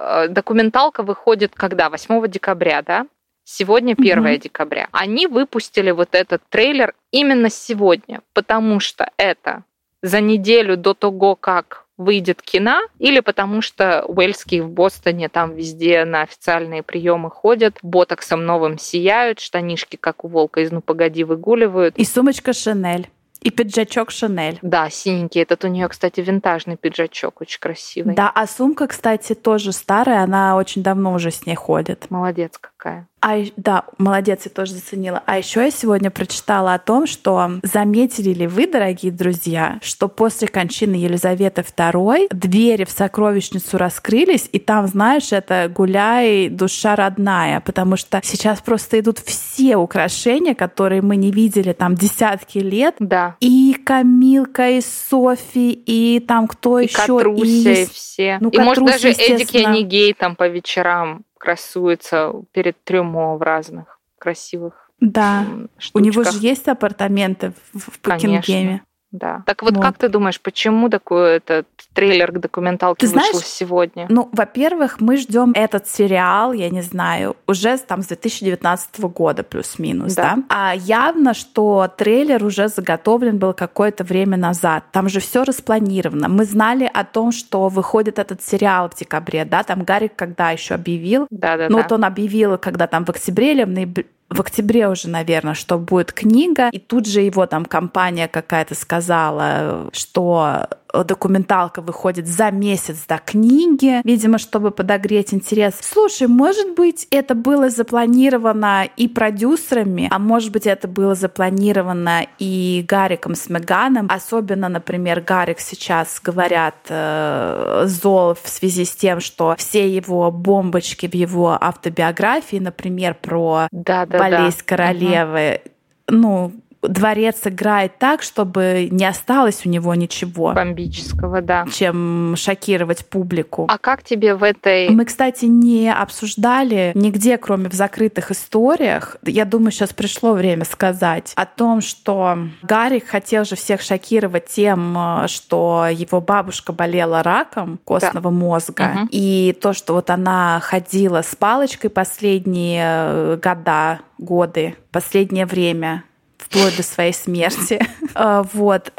Э, 0.00 0.28
документалка 0.28 1.02
выходит 1.02 1.54
когда? 1.54 1.90
8 1.90 2.26
декабря, 2.28 2.82
да? 2.82 3.06
Сегодня 3.44 3.92
1 3.92 4.18
угу. 4.18 4.36
декабря. 4.36 4.88
Они 4.92 5.26
выпустили 5.26 5.90
вот 5.90 6.14
этот 6.14 6.42
трейлер 6.48 6.94
именно 7.10 7.50
сегодня, 7.50 8.22
потому 8.32 8.80
что 8.80 9.10
это 9.18 9.64
за 10.02 10.20
неделю 10.20 10.76
до 10.76 10.94
того, 10.94 11.36
как 11.36 11.84
выйдет 12.00 12.40
кино, 12.40 12.80
или 12.98 13.20
потому 13.20 13.60
что 13.60 14.04
уэльские 14.06 14.62
в 14.62 14.70
Бостоне 14.70 15.28
там 15.28 15.54
везде 15.54 16.04
на 16.06 16.22
официальные 16.22 16.82
приемы 16.82 17.30
ходят, 17.30 17.78
ботоксом 17.82 18.46
новым 18.46 18.78
сияют, 18.78 19.38
штанишки, 19.38 19.96
как 19.96 20.24
у 20.24 20.28
волка 20.28 20.62
из 20.62 20.72
«Ну, 20.72 20.80
погоди» 20.80 21.24
выгуливают. 21.24 21.96
И 21.98 22.04
сумочка 22.04 22.54
Шанель. 22.54 23.10
И 23.42 23.50
пиджачок 23.50 24.10
Шанель. 24.10 24.58
Да, 24.62 24.88
синенький. 24.90 25.42
Этот 25.42 25.64
у 25.64 25.68
нее, 25.68 25.88
кстати, 25.88 26.20
винтажный 26.20 26.76
пиджачок, 26.76 27.42
очень 27.42 27.60
красивый. 27.60 28.14
Да, 28.14 28.30
а 28.34 28.46
сумка, 28.46 28.86
кстати, 28.86 29.34
тоже 29.34 29.72
старая, 29.72 30.22
она 30.22 30.56
очень 30.56 30.82
давно 30.82 31.12
уже 31.12 31.30
с 31.30 31.44
ней 31.44 31.54
ходит. 31.54 32.10
Молодец 32.10 32.58
какая. 32.80 33.06
А, 33.22 33.36
да, 33.56 33.84
молодец, 33.98 34.42
я 34.46 34.50
тоже 34.50 34.72
заценила. 34.72 35.22
А 35.26 35.36
еще 35.36 35.60
я 35.62 35.70
сегодня 35.70 36.10
прочитала 36.10 36.72
о 36.72 36.78
том, 36.78 37.06
что 37.06 37.60
заметили 37.62 38.32
ли 38.32 38.46
вы, 38.46 38.66
дорогие 38.66 39.12
друзья, 39.12 39.78
что 39.82 40.08
после 40.08 40.48
кончины 40.48 40.94
Елизаветы 40.94 41.60
II 41.60 42.28
двери 42.30 42.84
в 42.84 42.90
сокровищницу 42.90 43.76
раскрылись, 43.76 44.48
и 44.52 44.58
там, 44.58 44.86
знаешь, 44.86 45.32
это 45.32 45.70
гуляй, 45.74 46.48
душа 46.48 46.96
родная, 46.96 47.60
потому 47.60 47.98
что 47.98 48.20
сейчас 48.24 48.62
просто 48.62 49.00
идут 49.00 49.18
все 49.18 49.76
украшения, 49.76 50.54
которые 50.54 51.02
мы 51.02 51.16
не 51.16 51.30
видели 51.30 51.74
там 51.74 51.94
десятки 51.94 52.58
лет. 52.58 52.94
Да. 52.98 53.36
И 53.40 53.74
Камилка, 53.84 54.70
и 54.70 54.80
Софи, 54.80 55.72
и 55.72 56.20
там 56.20 56.48
кто 56.48 56.78
и 56.78 56.86
еще. 56.86 56.96
Катруся, 56.96 57.72
и, 57.72 57.82
и 57.82 57.86
все. 57.86 58.38
Ну, 58.40 58.48
и 58.48 58.58
может 58.58 58.82
даже 58.82 59.10
Эдик 59.10 59.50
Янигей 59.50 60.14
там 60.14 60.36
по 60.36 60.48
вечерам 60.48 61.24
красуется 61.40 62.32
перед 62.52 62.82
трюмо 62.84 63.36
в 63.36 63.42
разных 63.42 63.98
красивых 64.18 64.90
Да, 65.00 65.46
штучках. 65.78 65.94
у 65.94 66.04
него 66.04 66.22
же 66.24 66.38
есть 66.38 66.68
апартаменты 66.68 67.52
в, 67.72 67.78
в 67.78 68.00
Букингеме. 68.02 68.82
Да. 69.12 69.42
Так 69.46 69.62
вот, 69.62 69.74
вот, 69.74 69.84
как 69.84 69.98
ты 69.98 70.08
думаешь, 70.08 70.40
почему 70.40 70.88
такой 70.88 71.36
этот 71.36 71.66
трейлер 71.94 72.30
к 72.30 72.38
документалке 72.38 73.06
ты 73.06 73.12
вышел 73.12 73.30
знаешь, 73.30 73.46
сегодня? 73.46 74.06
Ну, 74.08 74.28
во-первых, 74.32 75.00
мы 75.00 75.16
ждем 75.16 75.52
этот 75.54 75.88
сериал, 75.88 76.52
я 76.52 76.70
не 76.70 76.82
знаю, 76.82 77.36
уже 77.46 77.76
там 77.78 78.02
с 78.02 78.06
2019 78.06 79.00
года 79.00 79.42
плюс-минус, 79.42 80.14
да. 80.14 80.36
да? 80.36 80.42
А 80.48 80.74
явно, 80.74 81.34
что 81.34 81.90
трейлер 81.96 82.44
уже 82.44 82.68
заготовлен 82.68 83.38
был 83.38 83.52
какое-то 83.52 84.04
время 84.04 84.36
назад. 84.36 84.84
Там 84.92 85.08
же 85.08 85.18
все 85.18 85.42
распланировано. 85.42 86.28
Мы 86.28 86.44
знали 86.44 86.88
о 86.92 87.04
том, 87.04 87.32
что 87.32 87.68
выходит 87.68 88.18
этот 88.18 88.42
сериал 88.42 88.88
в 88.90 88.94
декабре, 88.94 89.44
да? 89.44 89.64
Там 89.64 89.82
Гарик 89.82 90.14
когда 90.14 90.50
еще 90.50 90.74
объявил? 90.74 91.26
Да, 91.30 91.56
да. 91.56 91.68
Ну, 91.68 91.78
вот 91.78 91.90
он 91.90 92.04
объявил, 92.04 92.58
когда 92.58 92.86
там 92.86 93.04
в 93.04 93.10
октябре 93.10 93.52
или 93.52 93.64
в 93.64 93.68
ноябре 93.68 94.06
в 94.30 94.40
октябре 94.40 94.88
уже, 94.88 95.08
наверное, 95.08 95.54
что 95.54 95.76
будет 95.76 96.12
книга, 96.12 96.68
и 96.70 96.78
тут 96.78 97.06
же 97.06 97.20
его 97.20 97.46
там 97.46 97.64
компания 97.64 98.28
какая-то 98.28 98.74
сказала, 98.74 99.90
что 99.92 100.68
документалка 100.92 101.80
выходит 101.82 102.26
за 102.26 102.50
месяц 102.50 103.04
до 103.08 103.18
книги, 103.18 104.00
видимо, 104.04 104.38
чтобы 104.38 104.70
подогреть 104.70 105.34
интерес. 105.34 105.74
Слушай, 105.80 106.28
может 106.28 106.74
быть, 106.74 107.06
это 107.10 107.34
было 107.34 107.70
запланировано 107.70 108.88
и 108.96 109.08
продюсерами, 109.08 110.08
а 110.10 110.18
может 110.18 110.52
быть, 110.52 110.66
это 110.66 110.88
было 110.88 111.14
запланировано 111.14 112.26
и 112.38 112.84
Гариком 112.86 113.34
с 113.34 113.48
Меганом. 113.48 114.08
Особенно, 114.10 114.68
например, 114.68 115.20
Гарик 115.20 115.60
сейчас, 115.60 116.20
говорят, 116.22 116.76
э, 116.88 117.84
зол 117.86 118.34
в 118.34 118.48
связи 118.48 118.84
с 118.84 118.94
тем, 118.94 119.20
что 119.20 119.54
все 119.58 119.88
его 119.88 120.30
бомбочки 120.30 121.06
в 121.06 121.14
его 121.14 121.56
автобиографии, 121.60 122.56
например, 122.56 123.14
про 123.20 123.68
да, 123.70 124.06
да, 124.06 124.18
болезнь 124.18 124.58
да. 124.58 124.64
королевы, 124.64 125.60
угу. 126.08 126.16
ну, 126.16 126.52
дворец 126.82 127.40
играет 127.44 127.98
так, 127.98 128.22
чтобы 128.22 128.88
не 128.90 129.04
осталось 129.04 129.66
у 129.66 129.68
него 129.68 129.94
ничего. 129.94 130.52
Бомбического, 130.52 131.42
да. 131.42 131.66
Чем 131.72 132.34
шокировать 132.36 133.06
публику. 133.06 133.66
А 133.68 133.78
как 133.78 134.02
тебе 134.02 134.34
в 134.34 134.42
этой... 134.42 134.88
Мы, 134.90 135.04
кстати, 135.04 135.44
не 135.44 135.92
обсуждали 135.92 136.92
нигде, 136.94 137.38
кроме 137.38 137.68
в 137.68 137.74
закрытых 137.74 138.30
историях. 138.30 139.16
Я 139.22 139.44
думаю, 139.44 139.72
сейчас 139.72 139.92
пришло 139.92 140.32
время 140.32 140.64
сказать 140.64 141.32
о 141.36 141.46
том, 141.46 141.80
что 141.80 142.38
Гарри 142.62 143.00
хотел 143.00 143.44
же 143.44 143.56
всех 143.56 143.82
шокировать 143.82 144.46
тем, 144.46 144.96
что 145.26 145.86
его 145.90 146.20
бабушка 146.20 146.72
болела 146.72 147.22
раком 147.22 147.78
костного 147.84 148.30
да. 148.30 148.36
мозга. 148.36 148.92
Угу. 148.94 149.08
И 149.10 149.56
то, 149.60 149.72
что 149.72 149.94
вот 149.94 150.10
она 150.10 150.60
ходила 150.62 151.22
с 151.22 151.36
палочкой 151.36 151.90
последние 151.90 153.36
года, 153.36 154.00
годы, 154.18 154.76
последнее 154.92 155.46
время 155.46 156.04
вплоть 156.50 156.76
до 156.76 156.82
своей 156.82 157.12
смерти. 157.12 157.80
А, 158.12 158.42
вот. 158.42 158.92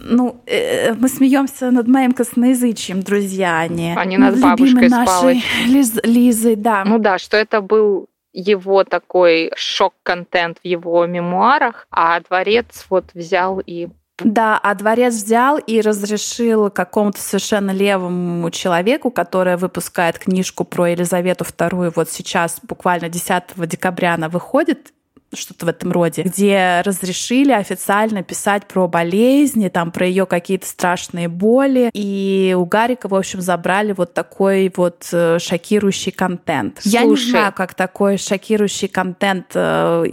Ну, 0.00 0.42
э, 0.44 0.92
мы 0.94 1.08
смеемся 1.08 1.70
над 1.70 1.86
моим 1.86 2.12
косноязычием, 2.12 3.00
друзья, 3.00 3.60
а 3.60 3.68
не, 3.68 3.94
а 3.94 4.04
над 4.04 4.40
бабушкой 4.40 4.88
нашей 4.88 5.44
Лиз, 5.66 5.94
Лизой, 6.02 6.56
да. 6.56 6.82
Ну 6.84 6.98
да, 6.98 7.18
что 7.18 7.36
это 7.36 7.60
был 7.60 8.08
его 8.32 8.82
такой 8.82 9.52
шок-контент 9.54 10.58
в 10.58 10.66
его 10.66 11.06
мемуарах, 11.06 11.86
а 11.92 12.18
дворец 12.20 12.86
вот 12.90 13.04
взял 13.14 13.60
и 13.64 13.88
да, 14.18 14.58
а 14.62 14.74
дворец 14.74 15.14
взял 15.14 15.58
и 15.58 15.80
разрешил 15.82 16.70
какому-то 16.70 17.20
совершенно 17.20 17.70
левому 17.70 18.50
человеку, 18.50 19.10
который 19.10 19.56
выпускает 19.56 20.18
книжку 20.18 20.64
про 20.64 20.88
Елизавету 20.88 21.44
II, 21.44 21.92
вот 21.94 22.10
сейчас, 22.10 22.58
буквально 22.62 23.10
10 23.10 23.42
декабря 23.56 24.14
она 24.14 24.30
выходит, 24.30 24.94
что-то 25.34 25.66
в 25.66 25.68
этом 25.68 25.92
роде, 25.92 26.22
где 26.22 26.82
разрешили 26.84 27.52
официально 27.52 28.22
писать 28.22 28.66
про 28.66 28.86
болезни, 28.88 29.68
там 29.68 29.90
про 29.90 30.06
ее 30.06 30.26
какие-то 30.26 30.66
страшные 30.66 31.28
боли. 31.28 31.90
И 31.92 32.54
у 32.58 32.64
Гарика, 32.64 33.08
в 33.08 33.14
общем, 33.14 33.40
забрали 33.40 33.92
вот 33.92 34.14
такой 34.14 34.72
вот 34.76 35.08
э, 35.12 35.38
шокирующий 35.38 36.12
контент. 36.12 36.78
Слушай. 36.80 36.94
Я 36.94 37.04
не 37.04 37.16
знаю, 37.16 37.52
как 37.52 37.74
такой 37.74 38.18
шокирующий 38.18 38.88
контент, 38.88 39.46
э, 39.54 40.04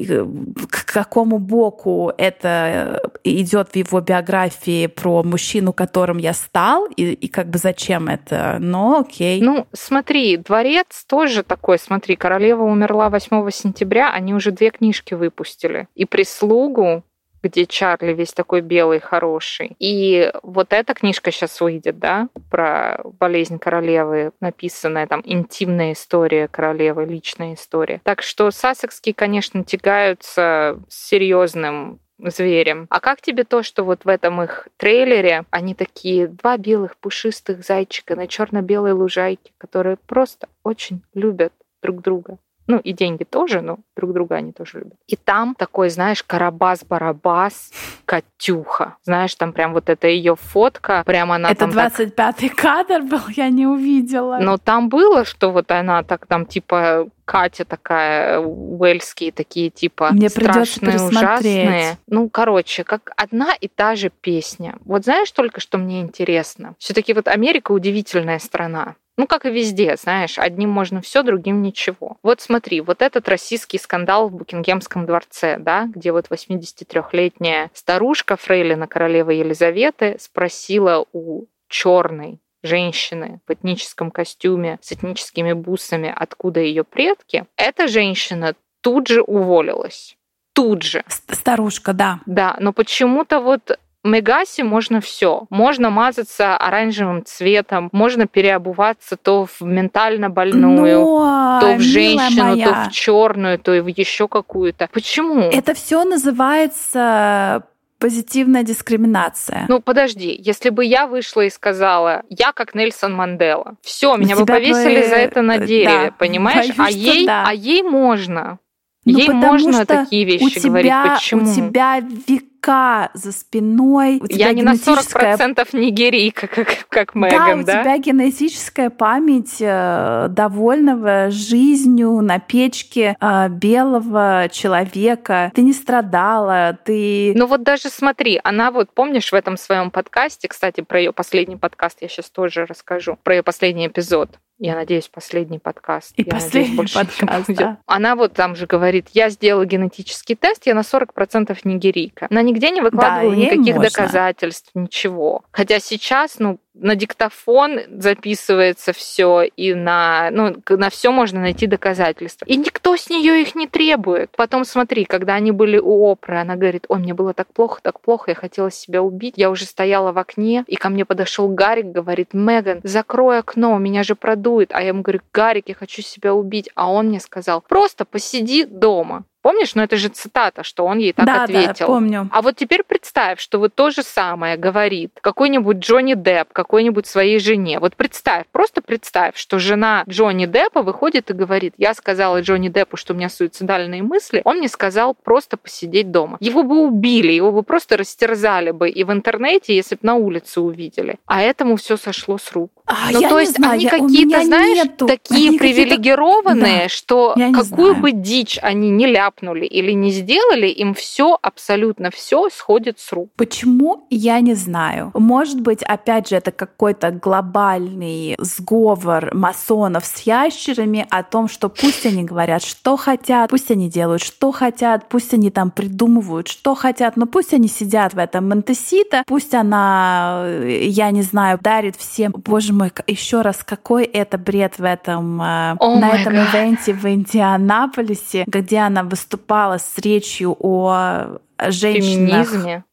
к 0.70 0.86
какому 0.86 1.38
боку 1.38 2.12
это 2.18 3.12
идет 3.24 3.70
в 3.70 3.76
его 3.76 4.02
биографии 4.02 4.88
про 4.88 5.24
мужчину, 5.24 5.74
которым 5.74 6.18
я 6.18 6.34
стал, 6.34 6.86
и, 6.86 7.14
и 7.14 7.28
как 7.28 7.50
бы 7.50 7.58
зачем 7.58 8.08
это, 8.08 8.58
но 8.60 9.00
окей. 9.00 9.42
Ну, 9.42 9.68
смотри, 9.74 10.38
дворец 10.38 11.06
тоже 11.08 11.44
такой, 11.44 11.80
смотри, 11.80 12.16
королева 12.16 12.64
умерла 12.64 13.10
8 13.10 13.50
сентября, 13.52 14.12
они 14.12 14.34
уже 14.34 14.52
две 14.52 14.70
книжки 14.72 15.03
книжки 15.04 15.14
выпустили. 15.14 15.88
И 15.96 16.06
прислугу, 16.06 17.04
где 17.42 17.66
Чарли 17.66 18.14
весь 18.14 18.34
такой 18.34 18.62
белый, 18.62 19.00
хороший. 19.00 19.76
И 19.80 20.32
вот 20.44 20.72
эта 20.72 20.94
книжка 20.94 21.32
сейчас 21.32 21.60
выйдет, 21.60 22.00
да, 22.00 22.30
про 22.50 23.02
болезнь 23.20 23.60
королевы, 23.60 24.32
написанная 24.40 25.08
там 25.08 25.22
интимная 25.26 25.92
история 25.92 26.48
королевы, 26.48 27.06
личная 27.06 27.56
история. 27.56 28.00
Так 28.04 28.22
что 28.22 28.50
сассекские, 28.52 29.14
конечно, 29.14 29.64
тягаются 29.64 30.80
с 30.88 31.10
серьезным 31.10 32.00
зверем. 32.20 32.88
А 32.90 33.02
как 33.02 33.22
тебе 33.22 33.44
то, 33.44 33.64
что 33.64 33.84
вот 33.84 34.06
в 34.06 34.08
этом 34.08 34.42
их 34.42 34.70
трейлере 34.78 35.44
они 35.50 35.76
такие 35.76 36.28
два 36.28 36.58
белых 36.58 36.96
пушистых 36.98 37.66
зайчика 37.66 38.16
на 38.16 38.28
черно-белой 38.28 38.94
лужайке, 38.94 39.52
которые 39.58 39.98
просто 39.98 40.48
очень 40.64 41.02
любят 41.14 41.52
друг 41.82 42.02
друга? 42.02 42.38
Ну, 42.68 42.80
и 42.80 42.94
деньги 42.94 43.24
тоже, 43.24 43.62
но 43.62 43.80
друг 43.96 44.14
друга 44.14 44.36
они 44.36 44.52
тоже 44.54 44.80
любят. 44.80 44.98
И 45.08 45.16
там 45.16 45.56
такой, 45.56 45.90
знаешь, 45.90 46.24
Карабас-Барабас, 46.28 47.74
Катюха. 48.06 48.98
Знаешь, 49.04 49.36
там 49.36 49.54
прям 49.54 49.74
вот 49.74 49.90
эта 49.90 50.08
ее 50.08 50.36
фотка, 50.36 51.04
прям 51.06 51.32
она 51.32 51.50
Это 51.52 51.68
там 51.68 51.72
25-й 51.72 52.50
так... 52.50 52.58
кадр 52.58 53.02
был, 53.02 53.28
я 53.36 53.50
не 53.50 53.68
увидела. 53.68 54.38
Но 54.40 54.58
там 54.58 54.90
было, 54.90 55.26
что 55.26 55.52
вот 55.52 55.72
она 55.72 56.04
так 56.04 56.26
там 56.28 56.46
типа 56.46 57.08
Катя 57.26 57.66
такая, 57.66 58.40
уэльские 58.40 59.32
такие 59.32 59.70
типа 59.70 60.10
Мне 60.12 60.30
страшные, 60.30 61.02
ужасные. 61.02 61.98
Ну, 62.08 62.30
короче, 62.30 62.84
как 62.84 63.12
одна 63.16 63.54
и 63.60 63.68
та 63.68 63.96
же 63.96 64.10
песня. 64.10 64.76
Вот 64.86 65.06
знаешь 65.06 65.32
только, 65.32 65.60
что 65.60 65.78
мне 65.78 66.02
интересно? 66.02 66.76
все 66.80 66.94
таки 66.94 67.14
вот 67.14 67.28
Америка 67.28 67.72
удивительная 67.72 68.40
страна. 68.40 68.96
Ну, 69.18 69.28
как 69.28 69.46
и 69.46 69.52
везде, 69.52 69.96
знаешь, 69.96 70.40
одним 70.40 70.70
можно 70.70 71.02
все, 71.02 71.22
другим 71.22 71.62
ничего. 71.62 72.18
Вот 72.24 72.42
смотри, 72.42 72.82
вот 72.82 73.02
этот 73.02 73.30
российский 73.30 73.78
скандал 73.78 74.30
в 74.30 74.36
Букингемском 74.36 75.06
дворце, 75.06 75.58
да, 75.60 75.86
где 75.86 76.12
вот 76.12 76.28
83-летняя 76.30 77.70
старушка 77.74 78.38
Фрейлина 78.38 78.88
королевы 78.88 79.36
Елизаветы 79.36 80.18
спросила 80.20 81.06
у 81.14 81.46
черной 81.68 82.40
женщины 82.64 83.42
в 83.48 83.54
этническом 83.54 84.10
костюме 84.10 84.80
с 84.82 84.92
этническими 84.94 85.54
бусами, 85.54 86.12
откуда 86.16 86.62
ее 86.62 86.84
предки, 86.84 87.46
эта 87.58 87.88
женщина 87.88 88.56
тут 88.82 89.08
же 89.08 89.22
уволилась. 89.22 90.18
Тут 90.54 90.84
же. 90.84 91.04
Старушка, 91.08 91.94
да. 91.94 92.20
Да, 92.26 92.56
но 92.60 92.74
почему-то 92.74 93.40
вот 93.40 93.80
Мегасе 94.04 94.64
можно 94.64 95.02
все. 95.02 95.46
Можно 95.50 95.90
мазаться 95.90 96.58
оранжевым 96.58 97.26
цветом, 97.26 97.90
можно 97.92 98.28
переобуваться 98.28 99.16
то 99.16 99.46
в 99.46 99.62
ментально 99.62 100.30
больную, 100.30 101.00
Но, 101.00 101.60
то 101.62 101.76
в 101.76 101.80
женщину, 101.80 102.58
то 102.58 102.90
в 102.90 102.92
черную, 102.92 103.60
то 103.60 103.72
в 103.72 103.88
еще 103.88 104.28
какую-то. 104.28 104.90
Почему? 104.92 105.50
Это 105.50 105.74
все 105.74 106.04
называется 106.04 107.64
позитивная 108.04 108.64
дискриминация. 108.64 109.66
Ну, 109.70 109.80
подожди, 109.80 110.36
если 110.38 110.72
бы 110.72 110.84
я 110.84 111.08
вышла 111.08 111.40
и 111.46 111.50
сказала, 111.50 112.24
я 112.28 112.52
как 112.52 112.76
Нельсон 112.76 113.14
Мандела, 113.14 113.78
все, 113.82 114.18
меня 114.18 114.36
бы 114.36 114.46
повесили 114.46 115.04
бы... 115.04 115.08
за 115.08 115.16
это 115.16 115.42
на 115.42 115.58
дереве, 115.60 116.08
да, 116.08 116.16
понимаешь? 116.18 116.76
Боюсь, 116.76 116.80
а 116.80 116.92
ей, 116.92 117.26
да. 117.26 117.46
а 117.48 117.54
ей 117.54 117.82
можно. 117.82 118.60
Ну, 119.06 119.18
Ей 119.18 119.30
можно 119.30 119.86
такие 119.86 120.24
вещи 120.24 120.44
у 120.44 120.50
тебя, 120.50 120.70
говорить. 120.70 120.94
Почему? 121.16 121.44
У 121.44 121.54
тебя 121.54 122.00
века 122.00 123.12
за 123.14 123.34
спиной. 123.34 124.20
У 124.22 124.28
тебя 124.28 124.48
Я 124.48 124.54
не 124.54 124.62
генетическая... 124.62 125.36
на 125.36 125.44
40% 125.44 125.68
нигерийка, 125.74 126.48
как, 126.48 126.86
как 126.88 127.14
Меган, 127.14 127.66
да? 127.66 127.80
у 127.80 127.84
тебя 127.84 127.98
генетическая 127.98 128.90
память 128.90 129.58
э, 129.60 130.28
довольного 130.30 131.30
жизнью 131.30 132.22
на 132.22 132.40
печке 132.40 133.18
э, 133.20 133.50
белого 133.50 134.48
человека. 134.50 135.52
Ты 135.54 135.64
не 135.64 135.74
страдала, 135.74 136.78
ты... 136.86 137.34
Ну 137.36 137.48
вот 137.48 137.64
даже 137.64 137.90
смотри, 137.90 138.40
она 138.42 138.72
вот, 138.72 138.94
помнишь, 138.94 139.32
в 139.32 139.36
этом 139.36 139.58
своем 139.58 139.92
подкасте, 139.92 140.48
кстати, 140.48 140.80
про 140.80 141.00
ее 141.00 141.12
последний 141.12 141.58
подкаст 141.58 141.98
я 142.02 142.08
сейчас 142.08 142.30
тоже 142.30 142.66
расскажу, 142.66 143.18
про 143.22 143.36
ее 143.36 143.44
последний 143.44 143.88
эпизод, 143.88 144.40
я 144.64 144.76
надеюсь, 144.76 145.10
последний 145.10 145.60
подкаст. 145.60 146.14
И 146.16 146.24
я 146.24 146.32
последний 146.32 146.78
надеюсь, 146.78 146.94
подкаст, 146.94 147.50
да. 147.50 147.80
Она 147.86 148.16
вот 148.16 148.32
там 148.32 148.56
же 148.56 148.66
говорит, 148.66 149.10
я 149.12 149.30
сделала 149.30 149.66
генетический 149.66 150.36
тест, 150.36 150.66
я 150.66 150.74
на 150.74 150.82
40% 150.82 151.58
нигерийка. 151.66 152.28
Она 152.30 152.42
нигде 152.42 152.72
не 152.72 152.80
выкладывала 152.80 153.36
да, 153.36 153.42
никаких 153.42 153.76
можно. 153.76 153.90
доказательств, 153.90 154.72
ничего. 154.74 155.44
Хотя 155.52 155.80
сейчас, 155.80 156.40
ну, 156.40 156.60
на 156.74 156.96
диктофон 156.96 157.80
записывается 157.88 158.94
все, 158.94 159.44
и 159.44 159.74
на, 159.74 160.30
ну, 160.32 160.56
на 160.70 160.90
все 160.90 161.12
можно 161.12 161.40
найти 161.40 161.68
доказательства. 161.68 162.46
И 162.46 162.56
никто 162.56 162.96
с 162.98 163.10
нее 163.10 163.42
их 163.42 163.56
не 163.56 163.68
требует. 163.68 164.32
Потом 164.36 164.66
смотри, 164.66 165.06
когда 165.06 165.36
они 165.36 165.52
были 165.52 165.78
у 165.78 166.06
Опры, 166.06 166.38
она 166.38 166.56
говорит, 166.56 166.86
ой, 166.90 167.00
мне 167.00 167.14
было 167.14 167.34
так 167.34 167.48
плохо, 167.54 167.80
так 167.82 168.00
плохо, 168.00 168.32
я 168.32 168.36
хотела 168.36 168.72
себя 168.72 169.02
убить. 169.02 169.36
Я 169.38 169.50
уже 169.50 169.66
стояла 169.66 170.12
в 170.12 170.18
окне, 170.18 170.64
и 170.68 170.76
ко 170.76 170.90
мне 170.90 171.06
подошел 171.06 171.48
Гарик, 171.48 171.86
говорит, 171.86 172.34
Меган, 172.34 172.82
закрой 172.84 173.40
окно, 173.40 173.78
меня 173.78 174.04
же 174.04 174.16
продует. 174.16 174.72
А 174.74 174.82
я 174.82 174.90
ему 174.90 175.02
говорю, 175.04 175.22
Гарик, 175.34 175.70
я 175.70 175.76
хочу 175.76 176.02
себя 176.02 176.34
убить. 176.34 176.70
А 176.76 176.92
он 176.92 177.08
мне 177.08 177.20
сказал, 177.20 177.62
просто 177.62 178.06
посиди 178.06 178.66
дома. 178.66 179.26
Помнишь, 179.44 179.76
ну 179.76 179.84
это 179.84 179.98
же 179.98 180.08
цитата, 180.08 180.64
что 180.64 180.86
он 180.86 181.00
ей 181.00 181.12
так 181.12 181.26
да, 181.26 181.44
ответил. 181.44 181.86
Да, 181.86 181.86
помню. 181.86 182.30
А 182.32 182.42
вот 182.42 182.56
теперь 182.56 182.84
представь, 182.88 183.42
что 183.42 183.60
вот 183.60 183.76
то 183.76 183.92
же 183.92 184.02
самое 184.02 184.56
говорит 184.56 185.12
какой-нибудь 185.22 185.78
Джонни 185.78 186.14
Депп 186.14 186.54
какой-нибудь 186.54 187.06
своей 187.06 187.40
жене. 187.40 187.80
Вот 187.80 187.98
представь, 187.98 188.46
просто 188.54 188.82
представь, 188.82 189.36
что 189.36 189.60
жена 189.60 190.06
Джонни 190.08 190.46
Деппа 190.46 190.82
выходит 190.82 191.30
и 191.30 191.34
говорит, 191.34 191.74
я 191.78 191.94
сказала 191.94 192.42
Джонни 192.42 192.70
Деппу, 192.70 192.96
что 192.96 193.14
у 193.14 193.18
меня 193.18 193.28
суицидальные 193.28 194.02
мысли, 194.02 194.42
он 194.46 194.60
мне 194.60 194.70
сказал 194.70 195.14
просто 195.14 195.58
посидеть 195.58 196.10
дома. 196.10 196.38
Его 196.40 196.64
бы 196.64 196.80
убили, 196.80 197.34
его 197.34 197.52
бы 197.52 197.64
просто 197.64 197.98
растерзали 197.98 198.72
бы 198.72 198.90
и 198.90 199.04
в 199.04 199.12
интернете, 199.12 199.76
если 199.76 199.96
бы 199.96 200.02
на 200.04 200.16
улице 200.16 200.62
увидели. 200.62 201.18
А 201.26 201.42
этому 201.42 201.76
все 201.76 201.98
сошло 201.98 202.38
с 202.38 202.50
рук. 202.54 202.72
А, 202.86 203.12
ну, 203.12 203.22
то 203.22 203.40
есть 203.40 203.56
знаю, 203.58 203.74
они 203.74 203.88
какие-то, 203.88 204.44
знаешь, 204.44 204.86
нету. 204.86 205.08
такие 205.08 205.50
они 205.50 205.58
привилегированные, 205.58 206.84
да, 206.84 206.90
что 206.90 207.36
какую 207.54 207.96
бы 207.96 208.12
дичь 208.12 208.60
они 208.62 208.90
не 208.90 209.08
ляпнули 209.34 209.66
или 209.66 209.92
не 209.92 210.12
сделали, 210.12 210.68
им 210.68 210.94
все, 210.94 211.38
абсолютно 211.42 212.10
все 212.12 212.50
сходит 212.50 213.00
с 213.00 213.12
рук. 213.12 213.30
Почему, 213.36 214.06
я 214.10 214.40
не 214.40 214.54
знаю. 214.54 215.12
Может 215.14 215.62
быть, 215.62 215.84
опять 215.84 216.30
же, 216.30 216.36
это 216.36 216.52
какой-то 216.52 217.12
глобальный 217.12 218.36
сговор 218.40 219.34
масонов 219.34 220.06
с 220.06 220.22
ящерами 220.22 221.06
о 221.10 221.24
том, 221.24 221.48
что 221.48 221.70
пусть 221.70 222.06
они 222.06 222.24
говорят, 222.24 222.64
что 222.64 222.98
хотят, 222.98 223.50
пусть 223.50 223.72
они 223.72 223.90
делают, 223.90 224.22
что 224.22 224.52
хотят, 224.52 225.10
пусть 225.10 225.34
они 225.34 225.50
там 225.50 225.72
придумывают, 225.72 226.48
что 226.48 226.76
хотят, 226.76 227.18
но 227.18 227.26
пусть 227.26 227.54
они 227.54 227.68
сидят 227.68 228.14
в 228.14 228.18
этом 228.18 228.50
Монтесита, 228.50 229.24
пусть 229.28 229.54
она, 229.54 230.46
я 230.48 231.12
не 231.12 231.22
знаю, 231.22 231.60
дарит 231.62 231.96
всем, 231.96 232.32
боже 232.32 232.74
мой, 232.74 232.92
еще 233.08 233.42
раз, 233.42 233.64
какой 233.64 234.04
это 234.04 234.38
бред 234.38 234.78
в 234.78 234.84
этом, 234.84 235.42
oh 235.42 236.00
на 236.00 236.10
этом 236.16 236.34
God. 236.34 236.50
ивенте 236.54 236.94
в 236.94 237.06
Индианаполисе, 237.06 238.44
где 238.48 238.80
она 238.80 239.04
выступала 239.24 239.78
с 239.78 239.98
речью 239.98 240.56
о 240.60 241.40
женщинах. 241.70 242.48
Феминизме 242.50 242.84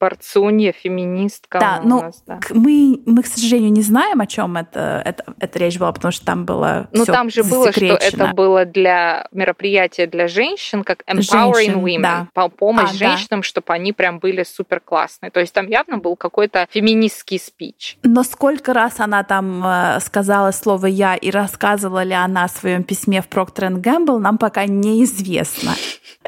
борцунья, 0.00 0.72
феминистка. 0.72 1.60
Да, 1.60 1.80
ну 1.84 2.00
нас, 2.00 2.22
да. 2.26 2.40
мы, 2.50 3.00
мы, 3.04 3.22
к 3.22 3.26
сожалению, 3.26 3.70
не 3.70 3.82
знаем, 3.82 4.20
о 4.20 4.26
чем 4.26 4.56
это, 4.56 5.02
это, 5.04 5.24
эта 5.38 5.58
речь 5.58 5.78
была, 5.78 5.92
потому 5.92 6.10
что 6.10 6.24
там 6.24 6.46
было 6.46 6.88
Ну, 6.92 7.04
там 7.04 7.30
же 7.30 7.44
было, 7.44 7.70
что 7.70 7.84
это 7.84 8.32
было 8.34 8.64
для 8.64 9.28
мероприятия 9.32 10.06
для 10.06 10.26
женщин, 10.26 10.82
как 10.82 11.02
empowering 11.06 11.54
женщин, 11.54 11.84
women, 11.84 12.02
да. 12.02 12.28
по 12.32 12.48
помощь 12.48 12.90
а, 12.90 12.94
женщинам, 12.94 13.40
да. 13.40 13.42
чтобы 13.42 13.72
они 13.74 13.92
прям 13.92 14.18
были 14.18 14.42
супер 14.42 14.80
классные. 14.80 15.30
То 15.30 15.40
есть 15.40 15.52
там 15.52 15.66
явно 15.68 15.98
был 15.98 16.16
какой-то 16.16 16.66
феминистский 16.70 17.38
спич. 17.38 17.98
Но 18.02 18.22
сколько 18.22 18.72
раз 18.72 19.00
она 19.00 19.22
там 19.22 19.62
э, 19.64 20.00
сказала 20.00 20.50
слово 20.52 20.86
«я» 20.86 21.14
и 21.14 21.30
рассказывала 21.30 22.02
ли 22.02 22.14
она 22.14 22.44
о 22.44 22.48
своем 22.48 22.82
письме 22.84 23.20
в 23.20 23.28
Procter 23.28 23.70
Gamble, 23.74 24.18
нам 24.18 24.38
пока 24.38 24.64
неизвестно. 24.64 25.74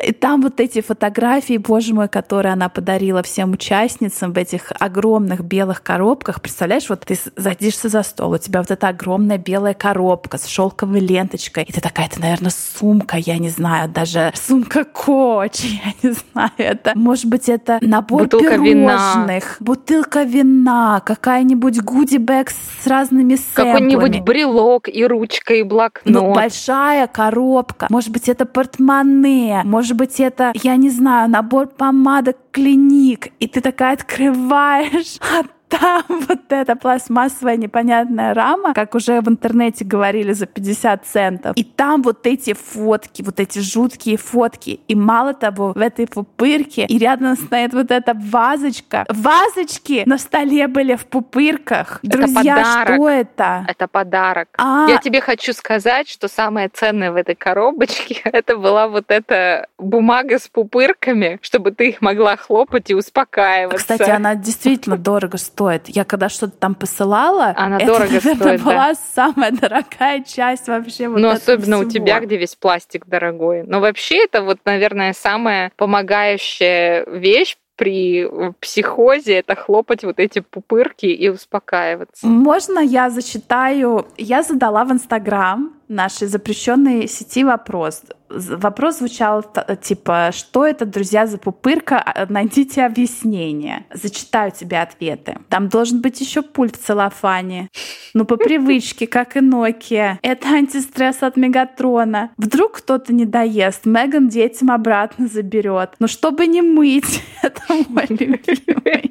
И 0.03 0.13
там 0.13 0.43
вот 0.43 0.61
эти 0.61 0.81
фотографии, 0.81 1.59
боже 1.59 1.95
мой, 1.95 2.09
которые 2.09 2.53
она 2.53 2.69
подарила 2.69 3.23
всем 3.23 3.55
участницам 3.63 4.33
в 4.33 4.39
этих 4.39 4.73
огромных 4.81 5.45
белых 5.45 5.83
коробках. 5.83 6.41
Представляешь, 6.43 6.89
вот 6.89 7.01
ты 7.07 7.17
садишься 7.37 7.89
за 7.89 8.03
стол, 8.03 8.33
у 8.33 8.39
тебя 8.39 8.61
вот 8.61 8.73
эта 8.73 8.89
огромная 8.89 9.39
белая 9.39 9.75
коробка 9.75 10.37
с 10.37 10.47
шелковой 10.47 10.99
ленточкой, 10.99 11.63
и 11.63 11.73
ты 11.73 11.81
такая, 11.81 12.07
это, 12.07 12.21
наверное, 12.21 12.51
сумка, 12.51 13.17
я 13.19 13.39
не 13.39 13.51
знаю, 13.51 13.89
даже 13.89 14.33
сумка 14.35 14.85
коч, 14.85 15.61
я 15.63 15.93
не 16.03 16.15
знаю, 16.15 16.51
это, 16.57 16.93
может 16.97 17.27
быть, 17.27 17.49
это 17.49 17.79
набор 17.81 18.23
Бутылка 18.25 18.59
пирожных, 18.59 18.65
вина. 18.65 19.57
бутылка 19.61 20.23
вина, 20.25 21.01
какая-нибудь 21.07 21.83
гуди-бэг 21.83 22.51
с 22.51 22.87
разными 22.87 23.37
сэмплами. 23.37 23.93
Какой-нибудь 23.93 24.21
брелок 24.23 24.89
и 24.89 25.07
ручка, 25.07 25.55
и 25.55 25.63
блокнот. 25.63 26.05
Ну, 26.05 26.35
большая 26.35 27.07
коробка. 27.07 27.87
Может 27.91 28.11
быть, 28.11 28.29
это 28.29 28.45
портмоне, 28.45 29.63
может 29.65 29.97
быть, 29.97 30.19
это, 30.19 30.53
я 30.63 30.75
не 30.75 30.91
знаю, 30.91 31.31
набор 31.31 31.69
помадок 31.69 32.37
клиник. 32.51 33.29
И 33.41 33.49
ты 33.53 33.61
такая 33.61 33.93
открываешь, 33.93 35.19
а 35.21 35.45
там 35.73 36.05
вот 36.09 36.53
эта 36.53 36.77
пластмассовая 36.77 37.57
непонятная 37.57 38.35
рама, 38.35 38.75
как 38.75 38.95
уже 38.95 39.21
в 39.21 39.29
интернете 39.29 39.85
говорили, 39.85 40.33
за 40.33 40.47
50 40.47 41.07
центов. 41.07 41.57
И 41.57 41.65
там 41.65 42.03
вот 42.03 42.27
эти 42.27 42.53
фотки, 42.53 43.23
вот 43.23 43.41
эти 43.41 43.59
жуткие 43.59 44.17
фотки. 44.17 44.81
И 44.89 44.95
мало 44.95 45.35
того, 45.35 45.73
в 45.73 45.79
этой 45.79 46.07
пупырке 46.07 46.85
и 46.87 46.99
рядом 46.99 47.37
стоит 47.37 47.73
вот 47.73 47.91
эта 47.91 48.15
вазочка. 48.15 49.07
Вазочки 49.09 50.03
на 50.07 50.19
столе 50.19 50.69
были 50.69 50.95
в 50.95 51.07
пупырках. 51.07 52.01
Это 52.03 52.19
Друзья, 52.19 52.57
подарок. 52.57 52.95
что 52.95 53.09
это? 53.09 53.67
Это 53.69 53.89
подарок. 53.89 54.49
А... 54.59 54.87
Я 54.89 54.99
тебе 54.99 55.21
хочу 55.21 55.53
сказать, 55.53 56.09
что 56.09 56.29
самое 56.29 56.69
ценное 56.69 57.13
в 57.13 57.17
этой 57.17 57.35
коробочке 57.35 58.21
это 58.25 58.57
была 58.57 58.89
вот 58.89 59.07
эта 59.09 59.69
бумага 59.79 60.39
с 60.39 60.49
пупырками, 60.49 61.39
чтобы 61.43 61.71
ты 61.71 61.89
их 61.89 62.03
могла 62.03 62.37
хлопать 62.37 62.91
и 62.91 62.95
успокаиваться. 62.95 63.79
Кстати, 63.79 64.11
она 64.11 64.35
действительно 64.35 64.97
дорого 64.99 65.39
стоит 65.39 65.62
стоит. 65.63 65.89
Я 65.89 66.05
когда 66.05 66.29
что-то 66.29 66.57
там 66.57 66.75
посылала, 66.75 67.55
она 67.57 67.77
это, 67.77 67.87
дорого 67.87 68.13
наверное, 68.13 68.35
стоит, 68.35 68.63
была 68.63 68.89
да. 68.89 68.95
самая 68.95 69.51
дорогая 69.53 70.23
часть 70.23 70.69
вообще. 70.69 71.09
Вот 71.09 71.21
ну, 71.21 71.29
особенно 71.29 71.77
всего. 71.77 71.89
у 71.89 71.91
тебя, 71.91 72.21
где 72.21 72.37
весь 72.37 72.57
пластик 72.57 73.07
дорогой. 73.07 73.63
Но 73.65 73.81
вообще 73.81 74.25
это 74.25 74.43
вот, 74.43 74.59
наверное, 74.65 75.13
самая 75.13 75.73
помогающая 75.77 77.05
вещь 77.07 77.57
при 77.77 78.29
психозе 78.61 79.35
это 79.35 79.57
хлопать 79.57 80.05
вот 80.05 80.19
эти 80.19 80.41
пупырки 80.41 81.07
и 81.07 81.29
успокаиваться. 81.29 82.27
Можно 82.27 82.79
я 82.79 83.11
зачитаю? 83.11 84.07
Я 84.19 84.43
задала 84.43 84.85
в 84.85 84.93
Инстаграм 84.93 85.73
нашей 85.93 86.27
запрещенной 86.27 87.07
сети 87.09 87.45
вопрос. 87.45 88.03
Вопрос 88.29 88.99
звучал 88.99 89.45
типа, 89.83 90.31
что 90.33 90.67
это, 90.67 90.87
друзья, 90.87 91.27
за 91.27 91.39
пупырка? 91.39 91.99
А, 91.99 92.27
найдите 92.29 92.83
объяснение. 92.85 93.85
Зачитаю 93.93 94.51
тебе 94.53 94.81
ответы. 94.81 95.39
Там 95.49 95.69
должен 95.69 96.01
быть 96.01 96.21
еще 96.21 96.43
пульт 96.43 96.77
в 96.77 96.85
целлофане. 96.85 97.69
Ну, 98.15 98.25
по 98.25 98.37
привычке, 98.37 99.07
как 99.07 99.37
и 99.37 99.41
Nokia. 99.41 100.17
Это 100.23 100.49
антистресс 100.49 101.23
от 101.23 101.37
Мегатрона. 101.37 102.31
Вдруг 102.37 102.79
кто-то 102.79 103.13
не 103.13 103.27
доест, 103.27 103.85
Меган 103.85 104.29
детям 104.29 104.71
обратно 104.71 105.29
заберет. 105.29 105.91
Но 105.99 106.07
чтобы 106.07 106.47
не 106.47 106.63
мыть, 106.63 107.23
это 107.43 107.61
мой 107.89 108.07
любимый. 108.09 109.11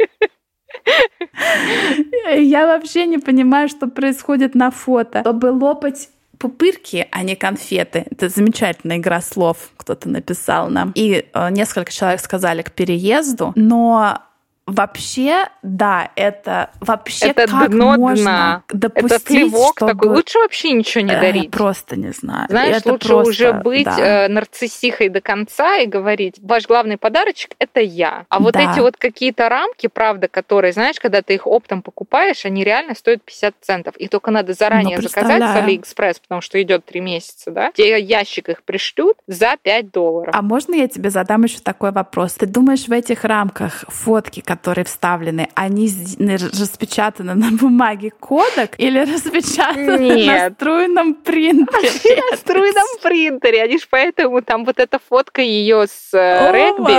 Я 2.37 2.67
вообще 2.67 3.05
не 3.05 3.17
понимаю, 3.17 3.69
что 3.69 3.87
происходит 3.87 4.55
на 4.55 4.71
фото. 4.71 5.21
Чтобы 5.21 5.47
лопать 5.47 6.09
пупырки, 6.41 7.07
а 7.11 7.21
не 7.21 7.35
конфеты. 7.35 8.05
Это 8.09 8.27
замечательная 8.27 8.97
игра 8.97 9.21
слов, 9.21 9.57
кто-то 9.77 10.09
написал 10.09 10.69
нам. 10.69 10.91
И 10.95 11.29
э, 11.31 11.49
несколько 11.51 11.91
человек 11.91 12.19
сказали 12.19 12.63
к 12.63 12.71
переезду, 12.71 13.53
но 13.55 14.23
вообще, 14.71 15.45
да, 15.61 16.11
это 16.15 16.71
вообще 16.79 17.27
это 17.27 17.47
как 17.47 17.69
дно 17.71 17.95
можно 17.97 18.23
дна. 18.23 18.63
допустить, 18.69 19.11
это 19.11 19.25
плевок 19.25 19.73
чтобы... 19.77 19.91
такой. 19.93 20.09
Лучше 20.09 20.39
вообще 20.39 20.71
ничего 20.71 21.03
не 21.03 21.11
Э, 21.13 21.21
дарить. 21.21 21.51
Просто 21.51 21.95
не 21.95 22.11
знаю. 22.11 22.47
Знаешь, 22.49 22.77
это 22.77 22.91
лучше 22.93 23.07
просто, 23.09 23.29
уже 23.29 23.53
быть 23.53 23.85
да. 23.85 24.25
э, 24.25 24.27
нарциссихой 24.29 25.09
до 25.09 25.21
конца 25.21 25.77
и 25.77 25.85
говорить, 25.85 26.35
ваш 26.41 26.65
главный 26.67 26.97
подарочек 26.97 27.51
это 27.59 27.79
я. 27.81 28.25
А 28.29 28.39
вот 28.39 28.53
Да. 28.53 28.71
эти 28.71 28.79
вот 28.79 28.97
какие-то 28.97 29.49
рамки, 29.49 29.87
правда, 29.87 30.27
которые, 30.27 30.73
знаешь, 30.73 30.99
когда 30.99 31.21
ты 31.21 31.35
их 31.35 31.45
оптом 31.47 31.81
покупаешь, 31.81 32.45
они 32.45 32.63
реально 32.63 32.95
стоят 32.95 33.21
50 33.23 33.55
центов. 33.61 33.95
И 33.97 34.07
только 34.07 34.31
надо 34.31 34.53
заранее 34.53 34.97
Ну, 34.97 35.03
заказать 35.03 35.41
с. 35.41 35.55
Алиэкспресс, 35.55 36.19
потому 36.19 36.41
что 36.41 36.61
идет 36.61 36.85
3 36.85 37.01
месяца, 37.01 37.51
да? 37.51 37.71
Тебе 37.73 37.99
ящик 38.01 38.49
их 38.49 38.63
пришлют 38.63 39.17
за 39.27 39.55
5 39.61 39.91
долларов. 39.91 40.33
А 40.37 40.41
можно 40.41 40.75
я 40.75 40.87
тебе 40.87 41.09
задам 41.09 41.43
еще 41.43 41.59
такой 41.59 41.91
вопрос? 41.91 42.33
Ты 42.33 42.45
думаешь, 42.45 42.87
в 42.87 42.91
этих 42.91 43.23
рамках 43.25 43.83
фотки, 43.89 44.39
которые 44.39 44.60
вставлены, 44.85 45.49
они 45.55 45.89
распечатаны 46.19 47.33
на 47.35 47.51
бумаге 47.51 48.11
Kodak 48.11 48.75
или 48.77 48.99
распечатаны 49.13 49.97
на 49.97 50.13
Нет. 50.15 50.53
струйном 50.53 51.13
принтере? 51.15 52.21
на 52.31 52.37
струйном 52.37 52.87
принтере. 53.01 53.63
Они 53.63 53.77
ж 53.77 53.87
поэтому 53.89 54.41
там 54.41 54.65
вот 54.65 54.79
эта 54.79 54.99
фотка 54.99 55.41
ее 55.41 55.85
с 55.87 56.13
э, 56.13 56.51
регби 56.51 56.91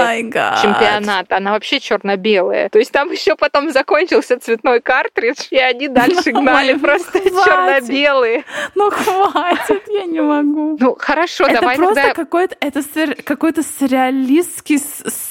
чемпионата, 0.62 1.36
она 1.36 1.52
вообще 1.52 1.80
черно-белая. 1.80 2.68
То 2.68 2.78
есть 2.78 2.92
там 2.92 3.10
еще 3.10 3.36
потом 3.36 3.70
закончился 3.70 4.38
цветной 4.38 4.80
картридж, 4.80 5.46
и 5.50 5.58
они 5.58 5.88
дальше 5.88 6.22
Ой, 6.26 6.32
гнали 6.32 6.72
ну 6.74 6.80
просто 6.80 7.20
черно-белые. 7.20 8.44
Ну 8.74 8.90
хватит, 8.90 9.82
я 9.88 10.04
не 10.04 10.20
могу. 10.20 10.76
Ну 10.78 10.96
хорошо, 10.98 11.44
это 11.44 11.60
давай 11.60 11.76
просто 11.76 11.94
тогда 11.94 12.14
какой-то 12.14 12.56
это 12.60 12.80
сюр- 12.80 13.22
какой-то 13.22 13.62
сюрреалистский 13.62 14.78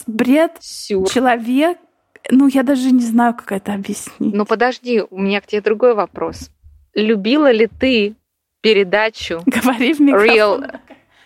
бред. 0.07 0.59
Человек, 0.61 1.77
ну 2.29 2.47
я 2.47 2.63
даже 2.63 2.91
не 2.91 3.03
знаю, 3.03 3.33
как 3.33 3.51
это 3.51 3.73
объяснить. 3.73 4.33
Ну 4.33 4.45
подожди, 4.45 5.03
у 5.09 5.19
меня 5.19 5.41
к 5.41 5.47
тебе 5.47 5.61
другой 5.61 5.93
вопрос. 5.93 6.51
Любила 6.93 7.51
ли 7.51 7.67
ты 7.67 8.15
передачу 8.61 9.41
Говори 9.45 9.93
в 9.93 9.99
микрофон. 9.99 10.65
Real... 10.65 10.79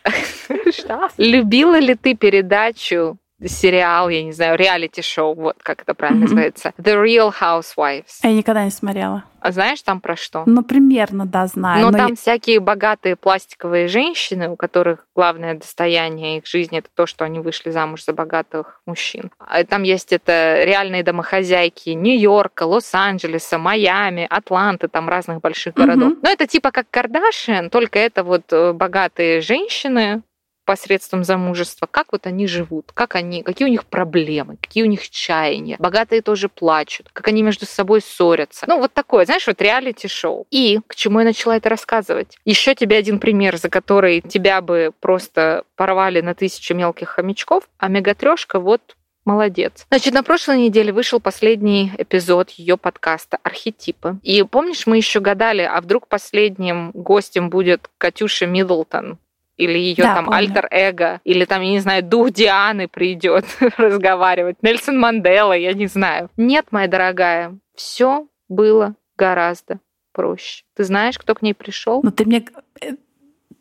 Что? 0.72 1.10
Любила 1.18 1.80
ли 1.80 1.96
ты 1.96 2.16
передачу 2.16 3.18
сериал, 3.44 4.10
я 4.10 4.24
не 4.24 4.32
знаю, 4.32 4.58
реалити-шоу, 4.58 5.34
вот 5.36 5.56
как 5.62 5.82
это 5.82 5.94
правильно 5.94 6.22
Мгм. 6.22 6.30
называется, 6.36 6.74
The 6.78 7.04
Real 7.04 7.34
Housewives. 7.40 8.20
Я 8.24 8.32
никогда 8.34 8.64
не 8.64 8.72
смотрела. 8.72 9.24
А 9.42 9.52
знаешь 9.52 9.82
там 9.84 10.00
про 10.02 10.16
что? 10.16 10.42
Ну, 10.48 10.64
примерно, 10.64 11.26
да, 11.28 11.46
знаю. 11.46 11.82
Но 11.86 11.92
но 11.92 11.98
там 11.98 12.08
я- 12.12 12.16
всякие 12.16 12.60
богатые 12.60 13.16
пластиковые 13.16 13.88
женщины, 13.88 14.50
у 14.50 14.56
которых 14.56 15.06
главное 15.16 15.54
достояние 15.54 16.38
их 16.40 16.48
жизни 16.48 16.80
это 16.80 16.88
то, 16.96 17.06
что 17.06 17.26
они 17.26 17.40
вышли 17.40 17.70
замуж 17.70 18.06
за 18.06 18.14
богатых 18.14 18.82
мужчин. 18.88 19.30
А 19.38 19.64
Там 19.64 19.84
есть 19.84 20.12
это 20.14 20.64
реальные 20.64 21.04
домохозяйки 21.04 21.90
Нью-Йорка, 21.92 22.64
Лос-Анджелеса, 22.64 23.60
Майами, 23.60 24.26
Атланты, 24.30 24.88
там 24.88 25.10
разных 25.10 25.42
больших 25.42 25.76
городов. 25.76 26.14
Мгм. 26.14 26.20
Но 26.24 26.30
это 26.30 26.48
типа 26.48 26.72
как 26.72 26.88
Кардашиан, 26.90 27.70
только 27.70 28.00
это 28.00 28.24
вот 28.24 28.52
э, 28.52 28.74
богатые 28.74 29.42
женщины 29.42 30.24
посредством 30.66 31.24
замужества, 31.24 31.88
как 31.90 32.08
вот 32.12 32.28
они 32.28 32.48
живут, 32.48 32.92
как 32.94 33.16
они, 33.16 33.44
какие 33.44 33.68
у 33.68 33.72
них 33.72 33.86
проблемы, 33.86 34.58
какие 34.58 34.84
у 34.84 34.88
них 34.88 35.10
чаяния. 35.10 35.78
Богатые 35.80 36.22
тоже 36.22 36.50
плачут, 36.50 37.10
как 37.14 37.28
они 37.28 37.44
между 37.44 37.66
собой 37.66 38.02
ссорятся. 38.02 38.66
Ну, 38.68 38.80
вот 38.80 38.94
такое, 38.94 39.26
знаешь, 39.26 39.48
вот 39.48 39.62
реалити-шоу. 39.62 40.48
И 40.52 40.80
к 40.88 40.96
чему 40.96 41.20
я 41.20 41.26
начала 41.26 41.56
это 41.56 41.70
рассказывать? 41.70 42.38
Еще 42.46 42.76
тебе 42.76 42.98
один 42.98 43.20
пример, 43.20 43.58
за 43.58 43.70
который 43.70 44.22
тебя 44.22 44.62
бы 44.62 44.92
просто 45.00 45.64
порвали 45.76 46.22
на 46.22 46.36
тысячу 46.36 46.74
мелких 46.74 47.10
хомячков, 47.10 47.70
а 47.78 47.88
мегатрешка 47.88 48.60
вот 48.60 48.96
Молодец. 49.26 49.88
Значит, 49.90 50.14
на 50.14 50.22
прошлой 50.22 50.60
неделе 50.60 50.94
вышел 50.94 51.20
последний 51.20 51.92
эпизод 51.98 52.52
ее 52.52 52.78
подкаста 52.78 53.40
«Архетипы». 53.42 54.20
И 54.22 54.44
помнишь, 54.44 54.86
мы 54.86 54.98
еще 54.98 55.20
гадали, 55.20 55.64
а 55.64 55.82
вдруг 55.82 56.08
последним 56.08 56.92
гостем 56.92 57.50
будет 57.50 57.90
Катюша 57.98 58.46
Миддлтон, 58.46 59.18
или 59.58 59.78
ее 59.78 60.04
Да, 60.04 60.16
там 60.16 60.30
альтер-эго, 60.30 61.22
или 61.24 61.46
там, 61.46 61.62
я 61.62 61.72
не 61.72 61.80
знаю, 61.80 62.04
дух 62.04 62.32
Дианы 62.32 62.88
придет 62.88 63.46
разговаривать, 63.78 64.58
Нельсон 64.62 65.00
Мандела, 65.00 65.54
я 65.54 65.74
не 65.74 65.88
знаю. 65.88 66.30
Нет, 66.38 66.68
моя 66.72 66.88
дорогая, 66.88 67.58
все 67.76 68.28
было 68.50 68.96
гораздо 69.18 69.80
проще. 70.12 70.64
Ты 70.76 70.84
знаешь, 70.84 71.18
кто 71.18 71.36
к 71.36 71.42
ней 71.42 71.54
пришел? 71.54 72.02
Ну, 72.04 72.12
ты 72.12 72.26
мне... 72.26 72.46
э, 72.82 72.92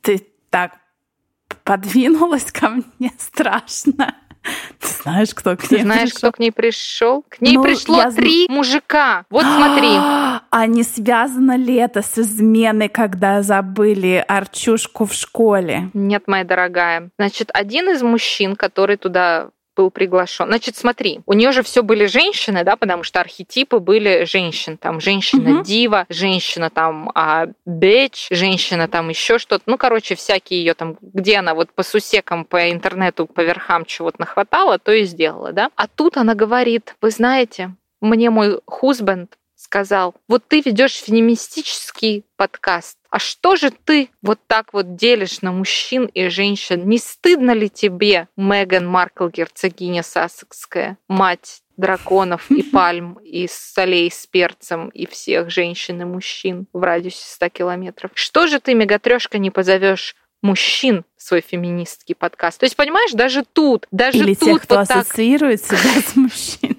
Ты 0.02 0.26
так 0.50 0.72
подвинулась 1.64 2.50
ко 2.52 2.68
мне 2.70 3.11
страшно. 3.18 4.16
Ты 4.85 5.03
знаешь, 5.03 5.35
кто 5.35 5.57
к 5.57 5.62
Ты 5.66 5.77
ней 5.77 5.83
знаешь, 5.83 6.11
пришел? 6.11 6.18
кто 6.18 6.33
к 6.33 6.38
ней 6.38 6.53
пришел? 6.53 7.25
К 7.29 7.40
ней 7.40 7.57
Ну, 7.57 7.62
пришло 7.62 7.97
я 7.99 8.11
три 8.11 8.47
мужика. 8.49 9.25
Вот 9.31 9.44
смотри. 9.44 9.88
А 10.51 10.66
не 10.66 10.85
связано 10.85 11.57
ли 11.57 11.75
это 11.75 12.01
с 12.03 12.16
изменой, 12.18 12.88
когда 12.88 13.42
забыли 13.42 14.25
Арчушку 14.29 15.05
в 15.05 15.12
школе? 15.12 15.90
Нет, 15.94 16.25
моя 16.29 16.44
дорогая. 16.44 17.11
Значит, 17.18 17.51
один 17.53 17.90
из 17.90 18.03
мужчин, 18.03 18.55
который 18.55 18.97
туда 18.97 19.49
был 19.76 19.90
приглашен. 19.90 20.46
Значит, 20.46 20.76
смотри, 20.76 21.20
у 21.26 21.32
нее 21.32 21.52
же 21.52 21.62
все 21.62 21.82
были 21.82 22.06
женщины, 22.06 22.64
да, 22.64 22.76
потому 22.76 23.02
что 23.02 23.20
архетипы 23.20 23.78
были 23.78 24.24
женщин. 24.24 24.76
Там 24.76 25.00
женщина-дива, 25.00 26.06
женщина 26.08 26.70
там 26.70 27.10
а, 27.14 27.48
бич, 27.66 28.28
женщина 28.30 28.88
там 28.88 29.08
еще 29.08 29.38
что-то. 29.38 29.64
Ну, 29.66 29.76
короче, 29.78 30.14
всякие 30.14 30.60
ее 30.60 30.74
там, 30.74 30.96
где 31.00 31.38
она 31.38 31.54
вот 31.54 31.72
по 31.72 31.82
сусекам, 31.82 32.44
по 32.44 32.70
интернету, 32.70 33.26
по 33.26 33.40
верхам 33.40 33.84
чего-то 33.84 34.20
нахватала, 34.20 34.78
то 34.78 34.92
и 34.92 35.04
сделала, 35.04 35.52
да. 35.52 35.70
А 35.76 35.87
тут 35.87 36.16
она 36.16 36.34
говорит, 36.34 36.96
вы 37.00 37.10
знаете, 37.10 37.74
мне 38.00 38.30
мой 38.30 38.60
хусбенд 38.66 39.37
сказал, 39.74 40.14
вот 40.28 40.44
ты 40.46 40.60
ведешь 40.60 40.92
феминистический 40.92 42.24
подкаст, 42.37 42.96
а 43.10 43.18
что 43.18 43.56
же 43.56 43.72
ты 43.72 44.08
вот 44.22 44.38
так 44.46 44.72
вот 44.72 44.94
делишь 44.94 45.40
на 45.40 45.50
мужчин 45.50 46.04
и 46.04 46.28
женщин? 46.28 46.88
Не 46.88 46.98
стыдно 46.98 47.50
ли 47.50 47.68
тебе, 47.68 48.28
Меган 48.37 48.87
Маркл, 48.87 49.26
герцогиня 49.26 50.04
Сассекская, 50.04 50.96
мать 51.08 51.62
драконов 51.76 52.48
и 52.52 52.62
пальм, 52.72 53.14
и 53.24 53.48
солей 53.50 54.12
с 54.12 54.28
перцем, 54.28 54.90
и 54.90 55.06
всех 55.06 55.50
женщин 55.50 56.02
и 56.02 56.04
мужчин 56.04 56.66
в 56.72 56.80
радиусе 56.80 57.24
100 57.26 57.48
километров? 57.48 58.12
Что 58.14 58.46
же 58.46 58.60
ты, 58.60 58.74
мегатрешка, 58.74 59.38
не 59.38 59.50
позовешь 59.50 60.14
мужчин 60.40 61.04
свой 61.16 61.40
феминистский 61.40 62.14
подкаст? 62.14 62.60
То 62.60 62.66
есть, 62.66 62.76
понимаешь, 62.76 63.10
даже 63.10 63.42
тут, 63.44 63.88
даже 63.90 64.18
Или 64.18 64.34
тут 64.34 64.48
тех, 64.50 64.62
кто 64.62 64.76
вот 64.76 64.87
так 64.87 64.98
ассоциирует 64.98 65.64
себя 65.64 66.00
с 66.00 66.14
мужчинами? 66.14 66.73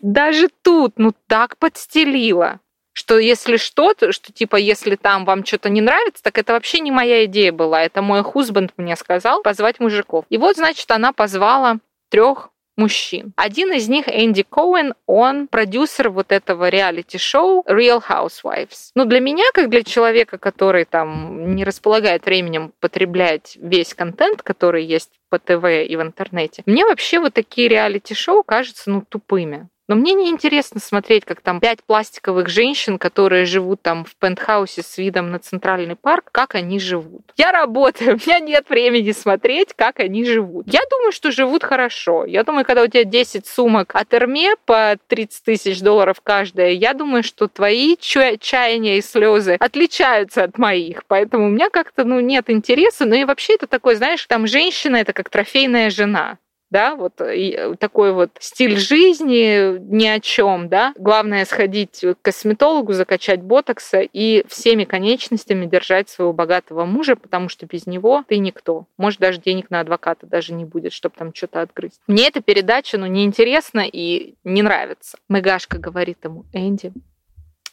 Даже 0.00 0.48
тут, 0.62 0.94
ну 0.96 1.12
так 1.26 1.56
подстелила, 1.58 2.60
что 2.92 3.18
если 3.18 3.56
что-то, 3.56 4.12
что 4.12 4.32
типа, 4.32 4.56
если 4.56 4.96
там 4.96 5.24
вам 5.24 5.44
что-то 5.44 5.68
не 5.68 5.80
нравится, 5.80 6.22
так 6.22 6.38
это 6.38 6.52
вообще 6.52 6.80
не 6.80 6.90
моя 6.90 7.24
идея 7.24 7.52
была. 7.52 7.82
Это 7.82 8.02
мой 8.02 8.22
хусбанд 8.22 8.72
мне 8.76 8.96
сказал 8.96 9.42
позвать 9.42 9.80
мужиков. 9.80 10.24
И 10.28 10.38
вот, 10.38 10.56
значит, 10.56 10.90
она 10.90 11.12
позвала 11.12 11.78
трех 12.10 12.50
мужчин. 12.76 13.32
Один 13.36 13.72
из 13.72 13.88
них, 13.88 14.08
Энди 14.08 14.42
Коуэн, 14.42 14.94
он 15.06 15.48
продюсер 15.48 16.08
вот 16.10 16.32
этого 16.32 16.68
реалити-шоу 16.68 17.64
Real 17.68 18.02
Housewives. 18.06 18.90
Ну, 18.94 19.04
для 19.04 19.20
меня, 19.20 19.44
как 19.52 19.68
для 19.68 19.82
человека, 19.82 20.38
который 20.38 20.84
там 20.86 21.54
не 21.54 21.64
располагает 21.64 22.24
временем 22.24 22.72
потреблять 22.80 23.56
весь 23.60 23.94
контент, 23.94 24.42
который 24.42 24.84
есть 24.84 25.10
по 25.28 25.38
ТВ 25.38 25.64
и 25.86 25.96
в 25.96 26.02
интернете, 26.02 26.62
мне 26.66 26.84
вообще 26.84 27.20
вот 27.20 27.34
такие 27.34 27.68
реалити-шоу 27.68 28.42
кажутся, 28.42 28.90
ну, 28.90 29.04
тупыми. 29.06 29.68
Но 29.90 29.96
мне 29.96 30.14
не 30.14 30.28
интересно 30.28 30.78
смотреть, 30.78 31.24
как 31.24 31.40
там 31.40 31.58
пять 31.58 31.82
пластиковых 31.82 32.48
женщин, 32.48 32.96
которые 32.96 33.44
живут 33.44 33.82
там 33.82 34.04
в 34.04 34.14
пентхаусе 34.14 34.84
с 34.84 34.98
видом 34.98 35.32
на 35.32 35.40
центральный 35.40 35.96
парк, 35.96 36.28
как 36.30 36.54
они 36.54 36.78
живут. 36.78 37.22
Я 37.36 37.50
работаю, 37.50 38.12
у 38.14 38.16
меня 38.24 38.38
нет 38.38 38.70
времени 38.70 39.10
смотреть, 39.10 39.70
как 39.74 39.98
они 39.98 40.24
живут. 40.24 40.72
Я 40.72 40.82
думаю, 40.88 41.10
что 41.10 41.32
живут 41.32 41.64
хорошо. 41.64 42.24
Я 42.24 42.44
думаю, 42.44 42.64
когда 42.64 42.84
у 42.84 42.86
тебя 42.86 43.02
10 43.02 43.48
сумок 43.48 43.90
от 43.96 44.14
Эрме 44.14 44.54
по 44.64 44.96
30 45.08 45.42
тысяч 45.42 45.80
долларов 45.80 46.20
каждая, 46.22 46.70
я 46.70 46.94
думаю, 46.94 47.24
что 47.24 47.48
твои 47.48 47.96
ча- 47.98 48.36
чаяния 48.36 48.96
и 48.98 49.02
слезы 49.02 49.56
отличаются 49.58 50.44
от 50.44 50.56
моих. 50.56 51.02
Поэтому 51.08 51.46
у 51.46 51.50
меня 51.50 51.68
как-то 51.68 52.04
ну, 52.04 52.20
нет 52.20 52.48
интереса. 52.48 53.06
Ну 53.06 53.16
и 53.16 53.24
вообще 53.24 53.56
это 53.56 53.66
такой, 53.66 53.96
знаешь, 53.96 54.24
там 54.26 54.46
женщина 54.46 54.98
это 54.98 55.12
как 55.12 55.30
трофейная 55.30 55.90
жена 55.90 56.38
да, 56.70 56.94
вот 56.94 57.20
и 57.20 57.74
такой 57.78 58.12
вот 58.12 58.30
стиль 58.38 58.76
жизни 58.76 59.78
ни 59.78 60.06
о 60.06 60.20
чем, 60.20 60.68
да. 60.68 60.94
Главное 60.96 61.44
сходить 61.44 62.00
к 62.00 62.16
косметологу, 62.22 62.92
закачать 62.92 63.42
ботокса 63.42 64.00
и 64.00 64.44
всеми 64.48 64.84
конечностями 64.84 65.66
держать 65.66 66.08
своего 66.08 66.32
богатого 66.32 66.84
мужа, 66.84 67.16
потому 67.16 67.48
что 67.48 67.66
без 67.66 67.86
него 67.86 68.24
ты 68.28 68.38
никто. 68.38 68.86
Может, 68.96 69.20
даже 69.20 69.40
денег 69.40 69.70
на 69.70 69.80
адвоката 69.80 70.26
даже 70.26 70.52
не 70.54 70.64
будет, 70.64 70.92
чтобы 70.92 71.14
там 71.18 71.34
что-то 71.34 71.60
отгрызть. 71.60 72.00
Мне 72.06 72.28
эта 72.28 72.40
передача, 72.40 72.98
ну, 72.98 73.06
неинтересна 73.06 73.84
и 73.86 74.34
не 74.44 74.62
нравится. 74.62 75.18
Мегашка 75.28 75.78
говорит 75.78 76.18
ему, 76.24 76.44
Энди, 76.52 76.92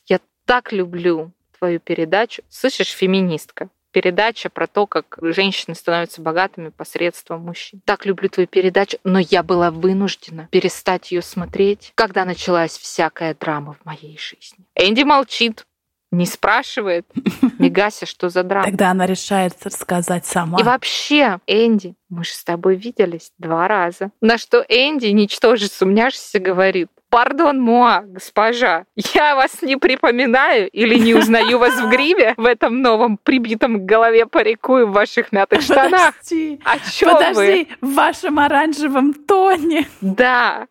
я 0.08 0.20
так 0.46 0.72
люблю 0.72 1.32
твою 1.58 1.80
передачу. 1.80 2.44
Слышишь, 2.50 2.90
феминистка? 2.90 3.70
Передача 3.98 4.52
про 4.52 4.68
то, 4.68 4.86
как 4.86 5.18
женщины 5.22 5.74
становятся 5.74 6.22
богатыми 6.22 6.70
посредством 6.70 7.42
мужчин. 7.42 7.82
Так 7.84 8.06
люблю 8.06 8.30
твою 8.30 8.46
передачу, 8.46 9.00
но 9.04 9.18
я 9.18 9.42
была 9.42 9.72
вынуждена 9.72 10.48
перестать 10.52 11.12
ее 11.12 11.24
смотреть, 11.24 11.94
когда 11.96 12.24
началась 12.24 12.78
всякая 12.78 13.34
драма 13.34 13.74
в 13.74 13.84
моей 13.86 14.16
жизни. 14.20 14.60
Энди 14.76 15.02
молчит, 15.02 15.66
не 16.12 16.28
спрашивает, 16.28 17.08
Мегася, 17.60 18.06
что 18.06 18.30
за 18.30 18.44
драма. 18.44 18.66
Тогда 18.66 18.92
она 18.92 19.08
решает 19.08 19.54
рассказать 19.64 20.28
сама. 20.28 20.60
И 20.60 20.64
вообще, 20.64 21.40
Энди, 21.48 21.96
мы 22.08 22.24
же 22.24 22.34
с 22.34 22.44
тобой 22.44 22.76
виделись 22.76 23.32
два 23.40 23.68
раза. 23.68 24.12
На 24.22 24.38
что 24.38 24.64
Энди, 24.70 25.08
ничтоже 25.08 25.68
сумняшься, 25.68 26.38
говорит, 26.38 26.90
Пардон, 27.18 27.60
Моа, 27.60 28.04
госпожа, 28.06 28.86
я 29.16 29.36
вас 29.36 29.64
не 29.64 29.76
припоминаю 29.76 30.70
или 30.70 31.00
не 31.00 31.16
узнаю 31.16 31.58
вас 31.58 31.74
в 31.74 31.90
гриме 31.90 32.36
в 32.38 32.46
этом 32.46 32.84
новом 32.84 33.18
прибитом 33.18 33.80
к 33.80 33.86
голове 33.86 34.28
парику 34.28 34.78
и 34.78 34.84
в 34.84 34.92
ваших 34.92 35.32
мятых 35.32 35.62
штанах. 35.64 36.14
Подожди, 36.14 36.62
О 36.64 36.78
чем 36.78 37.14
подожди, 37.14 37.68
вы? 37.82 37.90
в 37.90 37.96
вашем 37.96 38.38
оранжевом 38.38 39.16
тоне. 39.16 39.88
Да, 40.00 40.68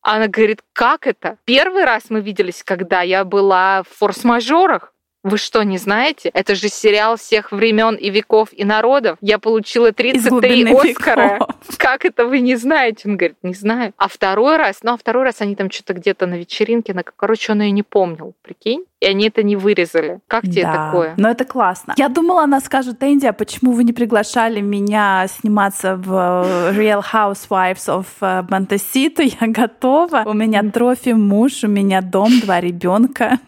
она 0.00 0.28
говорит, 0.28 0.62
как 0.72 1.06
это? 1.06 1.36
Первый 1.44 1.84
раз 1.84 2.04
мы 2.08 2.22
виделись, 2.22 2.62
когда 2.64 3.02
я 3.02 3.26
была 3.26 3.82
в 3.82 3.88
форс-мажорах. 3.98 4.94
Вы 5.22 5.36
что, 5.36 5.62
не 5.62 5.76
знаете? 5.76 6.30
Это 6.32 6.54
же 6.54 6.68
сериал 6.68 7.16
всех 7.16 7.52
времен 7.52 7.94
и 7.94 8.08
веков 8.10 8.48
и 8.52 8.64
народов. 8.64 9.18
Я 9.20 9.38
получила 9.38 9.92
33 9.92 10.72
Оскара. 10.72 11.34
Веков. 11.34 11.48
Как 11.76 12.04
это 12.04 12.24
вы 12.24 12.40
не 12.40 12.56
знаете? 12.56 13.08
Он 13.08 13.16
говорит, 13.16 13.36
не 13.42 13.54
знаю. 13.54 13.92
А 13.98 14.08
второй 14.08 14.56
раз, 14.56 14.78
ну 14.82 14.92
а 14.92 14.96
второй 14.96 15.24
раз 15.24 15.40
они 15.40 15.56
там 15.56 15.70
что-то 15.70 15.92
где-то 15.92 16.26
на 16.26 16.34
вечеринке, 16.34 16.94
на... 16.94 17.02
короче, 17.02 17.52
он 17.52 17.60
ее 17.60 17.70
не 17.70 17.82
помнил, 17.82 18.34
прикинь? 18.42 18.84
И 19.00 19.06
они 19.06 19.28
это 19.28 19.42
не 19.42 19.56
вырезали. 19.56 20.20
Как 20.26 20.42
тебе 20.42 20.62
да, 20.62 20.86
такое? 20.86 21.14
Ну, 21.16 21.28
это 21.28 21.46
классно. 21.46 21.94
Я 21.96 22.08
думала, 22.08 22.42
она 22.42 22.60
скажет, 22.60 23.02
Энди, 23.02 23.26
а 23.26 23.32
почему 23.32 23.72
вы 23.72 23.84
не 23.84 23.94
приглашали 23.94 24.60
меня 24.60 25.26
сниматься 25.28 25.96
в 25.96 26.12
э, 26.12 26.72
Real 26.78 27.02
Housewives 27.12 27.86
of 27.88 28.06
э, 28.20 28.42
Montecito? 28.48 29.22
Я 29.22 29.46
готова. 29.48 30.24
У 30.26 30.34
меня 30.34 30.62
трофи 30.62 31.10
муж, 31.10 31.64
у 31.64 31.68
меня 31.68 32.02
дом, 32.02 32.40
два 32.40 32.60
ребенка. 32.60 33.38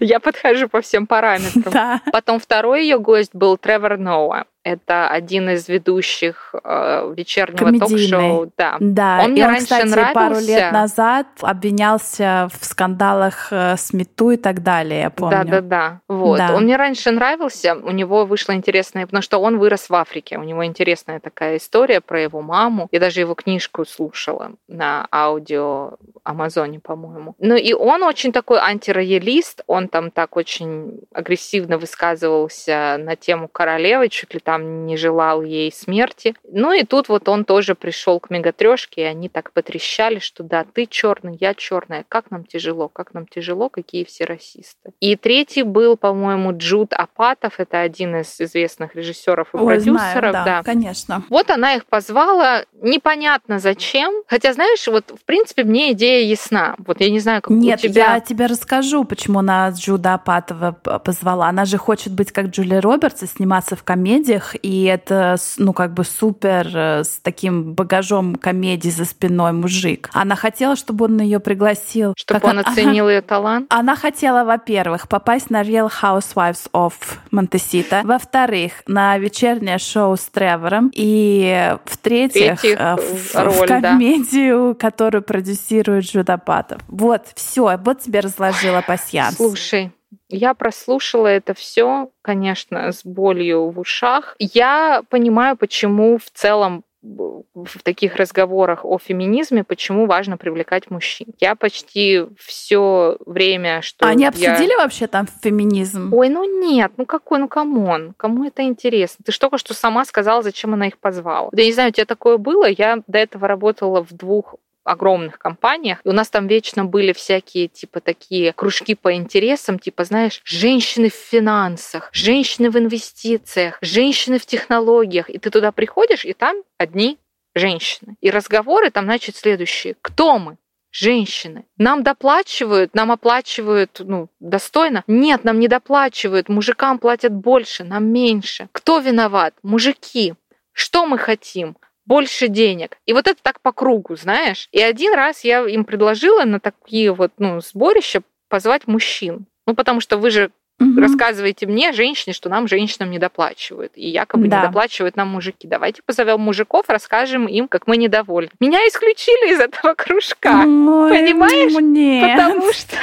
Я 0.00 0.20
подхожу 0.20 0.68
по 0.68 0.80
всем 0.80 1.06
параметрам. 1.06 1.72
Да. 1.72 2.00
Потом 2.12 2.38
второй 2.38 2.82
ее 2.82 2.98
гость 2.98 3.34
был 3.34 3.56
Тревор 3.56 3.98
Ноуа. 3.98 4.44
Это 4.70 5.08
один 5.08 5.50
из 5.50 5.68
ведущих 5.68 6.54
э, 6.62 7.12
вечернего 7.16 7.76
ток-шоу. 7.76 8.52
Да. 8.56 8.76
да. 8.78 9.22
Он 9.24 9.32
мне 9.32 9.42
он, 9.42 9.50
раньше 9.50 9.64
кстати, 9.64 9.88
нравился. 9.88 10.14
пару 10.14 10.38
лет 10.38 10.72
назад 10.72 11.26
обвинялся 11.40 12.48
в 12.52 12.64
скандалах 12.64 13.48
э, 13.50 13.76
с 13.76 13.92
Мету 13.92 14.30
и 14.30 14.36
так 14.36 14.62
далее, 14.62 15.00
я 15.00 15.10
помню. 15.10 15.44
Да-да-да. 15.44 16.00
Вот. 16.06 16.38
Да. 16.38 16.54
Он 16.54 16.64
мне 16.64 16.76
раньше 16.76 17.10
нравился. 17.10 17.74
У 17.74 17.90
него 17.90 18.26
вышло 18.26 18.52
интересное, 18.52 19.06
потому 19.06 19.22
что 19.22 19.38
он 19.38 19.58
вырос 19.58 19.90
в 19.90 19.94
Африке. 19.94 20.38
У 20.38 20.44
него 20.44 20.64
интересная 20.64 21.18
такая 21.18 21.56
история 21.56 22.00
про 22.00 22.22
его 22.22 22.40
маму. 22.40 22.88
Я 22.92 23.00
даже 23.00 23.20
его 23.20 23.34
книжку 23.34 23.84
слушала 23.84 24.52
на 24.68 25.08
аудио 25.10 25.94
Амазоне, 26.22 26.78
по-моему. 26.78 27.34
Ну 27.38 27.56
и 27.56 27.72
он 27.72 28.04
очень 28.04 28.30
такой 28.30 28.60
антироялист. 28.60 29.64
Он 29.66 29.88
там 29.88 30.12
так 30.12 30.36
очень 30.36 31.00
агрессивно 31.12 31.76
высказывался 31.76 32.98
на 33.00 33.16
тему 33.16 33.48
королевы, 33.48 34.08
чуть 34.08 34.34
ли 34.34 34.40
там 34.40 34.59
не 34.60 34.96
желал 34.96 35.42
ей 35.42 35.72
смерти. 35.72 36.34
Ну 36.50 36.72
и 36.72 36.84
тут 36.84 37.08
вот 37.08 37.28
он 37.28 37.44
тоже 37.44 37.74
пришел 37.74 38.20
к 38.20 38.30
мегатрешке, 38.30 39.02
и 39.02 39.04
они 39.04 39.28
так 39.28 39.52
потрещали, 39.52 40.18
что 40.18 40.42
да, 40.42 40.64
ты 40.64 40.86
черный, 40.86 41.36
я 41.40 41.54
черная, 41.54 42.04
как 42.08 42.30
нам 42.30 42.44
тяжело, 42.44 42.88
как 42.88 43.14
нам 43.14 43.26
тяжело, 43.26 43.68
какие 43.68 44.04
все 44.04 44.24
расисты. 44.24 44.92
И 45.00 45.16
третий 45.16 45.62
был, 45.62 45.96
по-моему, 45.96 46.56
Джуд 46.56 46.92
Апатов, 46.92 47.54
это 47.58 47.80
один 47.80 48.16
из 48.16 48.40
известных 48.40 48.94
режиссеров 48.94 49.54
и 49.54 49.56
Ой, 49.56 49.74
продюсеров. 49.74 50.30
Знаю, 50.30 50.32
да, 50.32 50.44
да, 50.44 50.62
конечно. 50.62 51.22
Вот 51.28 51.50
она 51.50 51.74
их 51.74 51.86
позвала, 51.86 52.64
непонятно 52.80 53.58
зачем. 53.58 54.22
Хотя, 54.26 54.52
знаешь, 54.52 54.86
вот 54.86 55.10
в 55.10 55.24
принципе 55.24 55.64
мне 55.64 55.92
идея 55.92 56.26
ясна. 56.26 56.74
Вот 56.78 57.00
я 57.00 57.10
не 57.10 57.20
знаю, 57.20 57.42
как 57.42 57.50
Нет, 57.50 57.80
у 57.80 57.88
тебя... 57.88 58.14
я 58.14 58.20
тебе 58.20 58.46
расскажу, 58.46 59.04
почему 59.04 59.40
она 59.40 59.70
Джуда 59.70 60.14
Апатова 60.14 60.72
позвала. 60.72 61.48
Она 61.48 61.64
же 61.64 61.78
хочет 61.78 62.12
быть 62.12 62.32
как 62.32 62.46
Джулия 62.46 62.80
Робертс 62.80 63.22
и 63.22 63.26
сниматься 63.26 63.76
в 63.76 63.82
комедиях, 63.82 64.39
комедиях, 64.40 64.56
и 64.62 64.84
это, 64.84 65.36
ну, 65.58 65.72
как 65.72 65.94
бы 65.94 66.04
супер 66.04 66.70
э, 66.74 67.04
с 67.04 67.20
таким 67.22 67.74
багажом 67.74 68.36
комедии 68.36 68.90
за 68.90 69.04
спиной 69.04 69.52
мужик. 69.52 70.10
Она 70.12 70.36
хотела, 70.36 70.76
чтобы 70.76 71.06
он 71.06 71.20
ее 71.20 71.40
пригласил. 71.40 72.14
Чтобы 72.16 72.40
как 72.40 72.50
он 72.50 72.58
оценил 72.58 73.08
ее 73.08 73.22
талант? 73.22 73.66
Она 73.70 73.96
хотела, 73.96 74.44
во-первых, 74.44 75.08
попасть 75.08 75.50
на 75.50 75.62
Real 75.62 75.90
Housewives 76.02 76.70
of 76.72 76.92
Montecito, 77.32 78.04
во-вторых, 78.04 78.72
на 78.86 79.18
вечернее 79.18 79.78
шоу 79.78 80.16
с 80.16 80.26
Тревором, 80.26 80.90
и 80.94 81.76
в-третьих, 81.84 82.64
э, 82.64 82.96
в, 82.96 83.34
роль, 83.34 83.52
в 83.52 83.66
комедию, 83.66 84.76
да. 84.78 84.90
которую 84.90 85.22
продюсирует 85.22 86.04
Джудапатов. 86.04 86.80
Вот, 86.88 87.26
все, 87.34 87.78
вот 87.82 88.00
тебе 88.00 88.20
разложила 88.20 88.82
пасьянс. 88.86 89.36
Слушай, 89.36 89.92
я 90.30 90.54
прослушала 90.54 91.26
это 91.26 91.54
все, 91.54 92.10
конечно, 92.22 92.92
с 92.92 93.04
болью 93.04 93.70
в 93.70 93.80
ушах. 93.80 94.36
Я 94.38 95.02
понимаю, 95.08 95.56
почему 95.56 96.18
в 96.18 96.30
целом 96.32 96.84
в 97.02 97.82
таких 97.82 98.16
разговорах 98.16 98.84
о 98.84 98.98
феминизме, 98.98 99.64
почему 99.64 100.06
важно 100.06 100.36
привлекать 100.36 100.90
мужчин. 100.90 101.28
Я 101.38 101.54
почти 101.54 102.26
все 102.36 103.16
время, 103.24 103.80
что 103.80 104.06
Они 104.06 104.26
обсудили 104.26 104.76
вообще 104.76 105.06
там 105.06 105.26
феминизм? 105.42 106.12
Ой, 106.12 106.28
ну 106.28 106.60
нет, 106.60 106.92
ну 106.98 107.06
какой, 107.06 107.38
ну 107.38 107.48
come 107.48 107.85
on, 107.85 108.12
кому 108.18 108.44
это 108.44 108.62
интересно? 108.62 109.24
Ты 109.24 109.32
же 109.32 109.38
только 109.38 109.56
что 109.56 109.72
сама 109.72 110.04
сказала, 110.04 110.42
зачем 110.42 110.74
она 110.74 110.88
их 110.88 110.98
позвала. 110.98 111.48
Я 111.52 111.64
не 111.64 111.72
знаю, 111.72 111.88
у 111.88 111.92
тебя 111.92 112.04
такое 112.04 112.36
было? 112.36 112.66
Я 112.66 112.98
до 113.06 113.18
этого 113.18 113.48
работала 113.48 114.04
в 114.04 114.12
двух 114.12 114.56
огромных 114.90 115.38
компаниях. 115.38 116.00
И 116.04 116.08
у 116.08 116.12
нас 116.12 116.28
там 116.30 116.46
вечно 116.46 116.84
были 116.84 117.12
всякие, 117.12 117.68
типа, 117.68 118.00
такие 118.00 118.52
кружки 118.52 118.94
по 118.94 119.14
интересам, 119.14 119.78
типа, 119.78 120.04
знаешь, 120.04 120.40
женщины 120.44 121.10
в 121.10 121.14
финансах, 121.14 122.10
женщины 122.12 122.70
в 122.70 122.78
инвестициях, 122.78 123.78
женщины 123.80 124.38
в 124.38 124.46
технологиях. 124.46 125.30
И 125.30 125.38
ты 125.38 125.50
туда 125.50 125.72
приходишь, 125.72 126.24
и 126.24 126.32
там 126.32 126.56
одни 126.78 127.18
женщины. 127.54 128.16
И 128.20 128.30
разговоры 128.30 128.90
там, 128.90 129.04
значит, 129.04 129.36
следующие. 129.36 129.96
Кто 130.02 130.38
мы? 130.38 130.56
женщины. 130.92 131.66
Нам 131.78 132.02
доплачивают, 132.02 132.94
нам 132.94 133.12
оплачивают 133.12 134.00
ну, 134.00 134.28
достойно. 134.40 135.04
Нет, 135.06 135.44
нам 135.44 135.60
не 135.60 135.68
доплачивают. 135.68 136.48
Мужикам 136.48 136.98
платят 136.98 137.32
больше, 137.32 137.84
нам 137.84 138.06
меньше. 138.06 138.68
Кто 138.72 138.98
виноват? 138.98 139.54
Мужики. 139.62 140.34
Что 140.72 141.06
мы 141.06 141.18
хотим? 141.18 141.76
Больше 142.10 142.48
денег. 142.48 142.98
И 143.06 143.12
вот 143.12 143.28
это 143.28 143.38
так 143.40 143.60
по 143.60 143.70
кругу, 143.70 144.16
знаешь. 144.16 144.68
И 144.72 144.82
один 144.82 145.14
раз 145.14 145.44
я 145.44 145.64
им 145.64 145.84
предложила 145.84 146.42
на 146.42 146.58
такие 146.58 147.14
вот 147.14 147.30
ну, 147.38 147.60
сборища 147.60 148.22
позвать 148.48 148.88
мужчин. 148.88 149.46
Ну, 149.64 149.76
потому 149.76 150.00
что 150.00 150.16
вы 150.18 150.30
же 150.30 150.50
угу. 150.80 151.00
рассказываете 151.00 151.68
мне, 151.68 151.92
женщине, 151.92 152.32
что 152.32 152.48
нам, 152.48 152.66
женщинам, 152.66 153.12
недоплачивают. 153.12 153.92
И 153.94 154.08
якобы 154.08 154.48
да. 154.48 154.58
недоплачивают 154.58 155.14
нам 155.14 155.28
мужики. 155.28 155.68
Давайте 155.68 156.02
позовем 156.04 156.40
мужиков, 156.40 156.86
расскажем 156.88 157.46
им, 157.46 157.68
как 157.68 157.86
мы 157.86 157.96
недовольны. 157.96 158.50
Меня 158.58 158.80
исключили 158.88 159.54
из 159.54 159.60
этого 159.60 159.94
кружка. 159.94 160.64
Ой, 160.64 161.12
Понимаешь? 161.12 161.72
Нет. 161.80 162.36
Потому 162.36 162.72
что... 162.72 162.96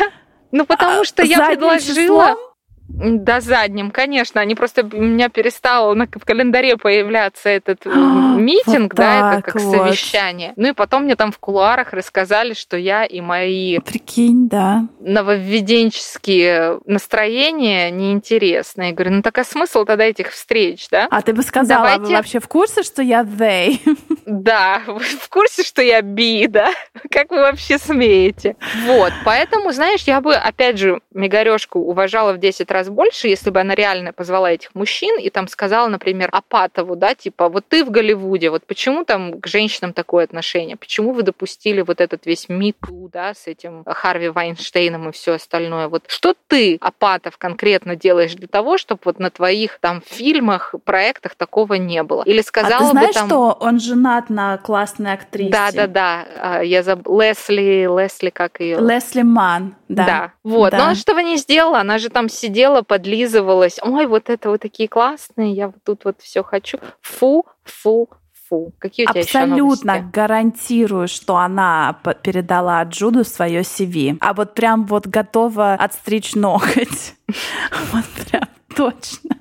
Ну, 0.51 0.65
потому 0.65 1.05
что 1.05 1.23
я 1.23 1.47
предложила... 1.47 2.27
Числом? 2.27 2.46
Да, 2.89 3.41
задним, 3.41 3.91
конечно. 3.91 4.39
Они 4.39 4.55
просто 4.55 4.83
у 4.83 5.01
меня 5.01 5.29
перестал 5.29 5.93
на, 5.95 6.05
в 6.05 6.25
календаре 6.25 6.77
появляться 6.77 7.49
этот 7.49 7.85
а, 7.85 7.89
митинг, 8.37 8.93
вот 8.93 8.97
да, 8.97 9.33
это 9.33 9.51
как 9.51 9.61
вот. 9.61 9.75
совещание. 9.75 10.53
Ну 10.55 10.69
и 10.69 10.73
потом 10.73 11.03
мне 11.03 11.15
там 11.15 11.31
в 11.31 11.39
кулуарах 11.39 11.93
рассказали, 11.93 12.53
что 12.53 12.77
я 12.77 13.03
и 13.03 13.19
мои 13.19 13.79
Прикинь, 13.79 14.47
да. 14.47 14.87
нововведенческие 14.99 16.79
настроения 16.85 17.91
неинтересны. 17.91 18.83
Я 18.83 18.91
говорю, 18.93 19.15
ну 19.15 19.21
так 19.21 19.37
а 19.37 19.43
смысл 19.43 19.83
тогда 19.83 20.05
этих 20.05 20.31
встреч, 20.31 20.87
да? 20.89 21.07
А 21.11 21.21
ты 21.21 21.33
бы 21.33 21.43
сказала, 21.43 21.83
Давайте... 21.83 22.05
вы 22.05 22.11
вообще 22.13 22.39
в 22.39 22.47
курсе, 22.47 22.83
что 22.83 23.01
я 23.01 23.23
they? 23.23 23.79
Да, 24.27 24.81
вы 24.85 24.99
в 24.99 25.29
курсе, 25.29 25.63
что 25.63 25.81
я 25.81 26.01
би, 26.01 26.47
да? 26.47 26.73
Как 27.11 27.31
вы 27.31 27.37
вообще 27.37 27.77
смеете? 27.77 28.57
Вот, 28.85 29.13
поэтому, 29.23 29.71
знаешь, 29.71 30.03
я 30.03 30.19
бы, 30.19 30.35
опять 30.35 30.77
же, 30.77 30.99
Мегарешку 31.13 31.79
уважала 31.79 32.33
в 32.33 32.37
10 32.37 32.69
раз 32.69 32.76
больше, 32.85 33.27
если 33.27 33.49
бы 33.49 33.59
она 33.59 33.73
реально 33.73 34.13
позвала 34.13 34.51
этих 34.51 34.75
мужчин 34.75 35.17
и 35.19 35.29
там 35.29 35.47
сказала, 35.47 35.87
например, 35.87 36.29
Апатову, 36.31 36.95
да, 36.95 37.15
типа, 37.15 37.49
вот 37.49 37.65
ты 37.67 37.83
в 37.83 37.89
Голливуде, 37.89 38.51
вот 38.51 38.65
почему 38.65 39.03
там 39.03 39.41
к 39.41 39.47
женщинам 39.47 39.93
такое 39.93 40.25
отношение? 40.25 40.75
Почему 40.75 41.11
вы 41.11 41.23
допустили 41.23 41.81
вот 41.81 41.99
этот 41.99 42.25
весь 42.25 42.49
миту, 42.49 43.09
да, 43.11 43.33
с 43.33 43.47
этим 43.47 43.83
Харви 43.85 44.29
Вайнштейном 44.29 45.09
и 45.09 45.11
все 45.11 45.33
остальное? 45.33 45.87
Вот 45.87 46.03
что 46.07 46.35
ты, 46.47 46.77
Апатов, 46.79 47.37
конкретно 47.37 47.95
делаешь 47.95 48.35
для 48.35 48.47
того, 48.47 48.77
чтобы 48.77 49.01
вот 49.05 49.19
на 49.19 49.31
твоих 49.31 49.79
там 49.79 50.01
фильмах, 50.05 50.75
проектах 50.85 51.35
такого 51.35 51.73
не 51.73 52.03
было? 52.03 52.23
Или 52.23 52.41
сказала 52.41 52.75
а 52.75 52.79
ты 52.79 52.91
знаешь, 52.91 53.07
бы 53.07 53.13
там... 53.13 53.27
что 53.27 53.57
он 53.59 53.79
женат 53.79 54.27
невероятно 54.29 54.59
классной 54.63 55.13
актрисе. 55.13 55.51
Да, 55.51 55.71
да, 55.71 55.87
да. 55.87 56.61
Я 56.61 56.83
заб... 56.83 57.07
Лесли, 57.07 57.87
Лесли, 57.87 58.29
как 58.29 58.59
ее? 58.59 58.79
Лесли 58.79 59.21
Ман, 59.21 59.75
да. 59.87 60.05
Да. 60.05 60.33
Вот. 60.43 60.71
Да. 60.71 60.89
Но 60.89 60.95
что 60.95 61.19
не 61.21 61.37
сделала? 61.37 61.79
Она 61.79 61.97
же 61.97 62.09
там 62.09 62.29
сидела, 62.29 62.66
подлизывалась. 62.83 63.79
Ой, 63.81 64.07
вот 64.07 64.29
это 64.29 64.49
вот 64.49 64.61
такие 64.61 64.89
классные, 64.89 65.53
я 65.53 65.67
вот 65.67 65.83
тут 65.83 66.05
вот 66.05 66.21
все 66.21 66.43
хочу. 66.43 66.77
Фу, 67.01 67.45
фу, 67.63 68.09
фу. 68.47 68.73
Какие 68.79 69.05
у 69.07 69.11
тебя 69.11 69.21
Абсолютно 69.21 70.09
гарантирую, 70.13 71.07
что 71.07 71.37
она 71.37 71.99
передала 72.21 72.83
Джуду 72.83 73.23
свое 73.23 73.61
CV. 73.61 74.17
А 74.21 74.33
вот 74.33 74.53
прям 74.53 74.85
вот 74.85 75.07
готова 75.07 75.73
отстричь 75.73 76.35
ноготь. 76.35 77.15
Вот 77.91 78.05
прям 78.25 78.43
точно. 78.75 79.37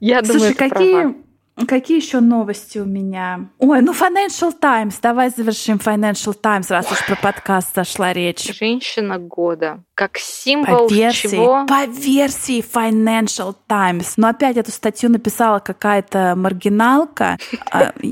Я 0.00 0.22
думаю, 0.22 0.40
Слушай, 0.40 0.54
какие. 0.54 1.31
Какие 1.66 1.98
еще 1.98 2.20
новости 2.20 2.78
у 2.78 2.84
меня? 2.84 3.48
Ой, 3.58 3.82
ну 3.82 3.92
Financial 3.92 4.52
Times. 4.58 4.98
Давай 5.02 5.30
завершим 5.30 5.76
Financial 5.76 6.34
Times, 6.34 6.70
раз 6.70 6.90
уж 6.90 7.04
про 7.06 7.16
подкаст 7.16 7.74
зашла 7.74 8.12
речь. 8.12 8.52
Женщина 8.58 9.18
года. 9.18 9.82
Как 9.94 10.18
символ 10.18 10.88
По 10.88 10.92
версии, 10.92 11.28
чего? 11.28 11.66
по 11.66 11.84
версии 11.86 12.62
Financial 12.62 13.54
Times. 13.66 14.14
Но 14.16 14.28
опять 14.28 14.56
эту 14.56 14.70
статью 14.70 15.10
написала 15.10 15.58
какая-то 15.58 16.34
маргиналка. 16.36 17.38
А. 17.70 17.92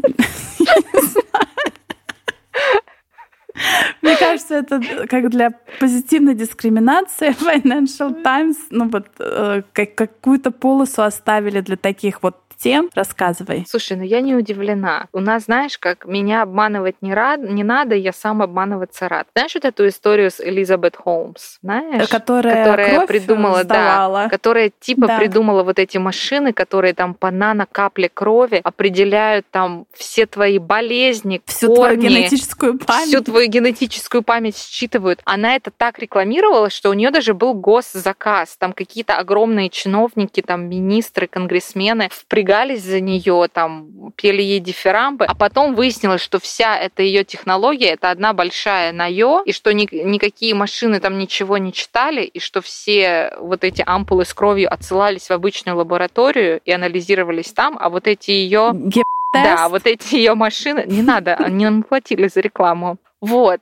Мне 4.02 4.16
кажется, 4.16 4.54
это 4.56 4.80
как 5.08 5.28
для 5.30 5.50
позитивной 5.78 6.34
дискриминации 6.34 7.30
Financial 7.30 8.22
Times, 8.22 8.56
ну 8.70 8.88
вот 8.88 9.06
э, 9.18 9.62
как, 9.72 9.94
какую-то 9.94 10.50
полосу 10.50 11.02
оставили 11.02 11.60
для 11.60 11.76
таких 11.76 12.22
вот 12.22 12.36
тем. 12.60 12.90
Рассказывай. 12.94 13.64
Слушай, 13.68 13.96
ну 13.96 14.02
я 14.02 14.20
не 14.20 14.34
удивлена. 14.34 15.06
У 15.12 15.20
нас, 15.20 15.44
знаешь, 15.44 15.78
как 15.78 16.04
меня 16.04 16.42
обманывать 16.42 16.96
не, 17.00 17.14
рад, 17.14 17.40
не 17.40 17.64
надо, 17.64 17.94
я 17.94 18.12
сам 18.12 18.42
обманываться 18.42 19.08
рад. 19.08 19.26
Знаешь 19.34 19.54
вот 19.54 19.64
эту 19.64 19.88
историю 19.88 20.30
с 20.30 20.40
Элизабет 20.40 20.96
Холмс? 20.96 21.58
Знаешь? 21.62 22.08
Которая, 22.08 22.64
которая 22.64 23.06
придумала, 23.06 23.62
сдавала. 23.62 24.24
да, 24.24 24.28
которая 24.28 24.70
типа 24.78 25.06
Да. 25.06 25.18
придумала 25.18 25.62
вот 25.62 25.78
эти 25.78 25.98
машины, 25.98 26.52
которые 26.52 26.94
там 26.94 27.14
по 27.14 27.30
нано-капле 27.30 28.08
крови 28.08 28.60
определяют 28.62 29.46
там 29.50 29.86
все 29.94 30.26
твои 30.26 30.58
болезни, 30.58 31.40
Всю 31.46 31.74
твою 31.74 31.76
корни, 31.96 32.08
генетическую 32.08 32.78
память. 32.78 33.08
всю 33.08 33.20
твою 33.22 33.48
генетическую 33.48 34.22
память 34.22 34.56
считывают. 34.56 35.20
Она 35.24 35.56
это 35.56 35.70
так 35.70 35.98
рекламировала, 35.98 36.68
что 36.70 36.90
у 36.90 36.92
нее 36.92 37.10
даже 37.10 37.34
был 37.34 37.54
госзаказ. 37.54 38.56
Там 38.58 38.72
какие-то 38.72 39.16
огромные 39.16 39.70
чиновники, 39.70 40.42
там 40.42 40.68
министры, 40.68 41.26
конгрессмены 41.26 42.08
впрягались 42.50 42.82
за 42.82 42.98
нее, 43.00 43.46
там 43.52 44.12
пели 44.16 44.42
ей 44.42 44.58
дифирамбы, 44.58 45.24
а 45.24 45.34
потом 45.36 45.74
выяснилось, 45.76 46.20
что 46.20 46.40
вся 46.40 46.76
эта 46.76 47.02
ее 47.02 47.22
технология 47.24 47.90
это 47.90 48.10
одна 48.10 48.32
большая 48.32 48.92
наё, 48.92 49.42
и 49.44 49.52
что 49.52 49.72
ни- 49.72 49.88
никакие 49.92 50.54
машины 50.54 50.98
там 50.98 51.16
ничего 51.16 51.58
не 51.58 51.72
читали, 51.72 52.22
и 52.22 52.40
что 52.40 52.60
все 52.60 53.32
вот 53.38 53.62
эти 53.62 53.84
ампулы 53.86 54.24
с 54.24 54.34
кровью 54.34 54.72
отсылались 54.72 55.28
в 55.28 55.30
обычную 55.30 55.76
лабораторию 55.76 56.60
и 56.64 56.72
анализировались 56.72 57.52
там, 57.52 57.76
а 57.80 57.88
вот 57.88 58.08
эти 58.08 58.32
ее 58.32 58.72
Геп- 58.74 59.04
да, 59.32 59.68
вот 59.68 59.86
эти 59.86 60.16
ее 60.16 60.34
машины, 60.34 60.82
не 60.88 61.02
надо, 61.02 61.34
они 61.36 61.64
нам 61.64 61.84
платили 61.84 62.26
за 62.26 62.40
рекламу. 62.40 62.98
Вот. 63.20 63.60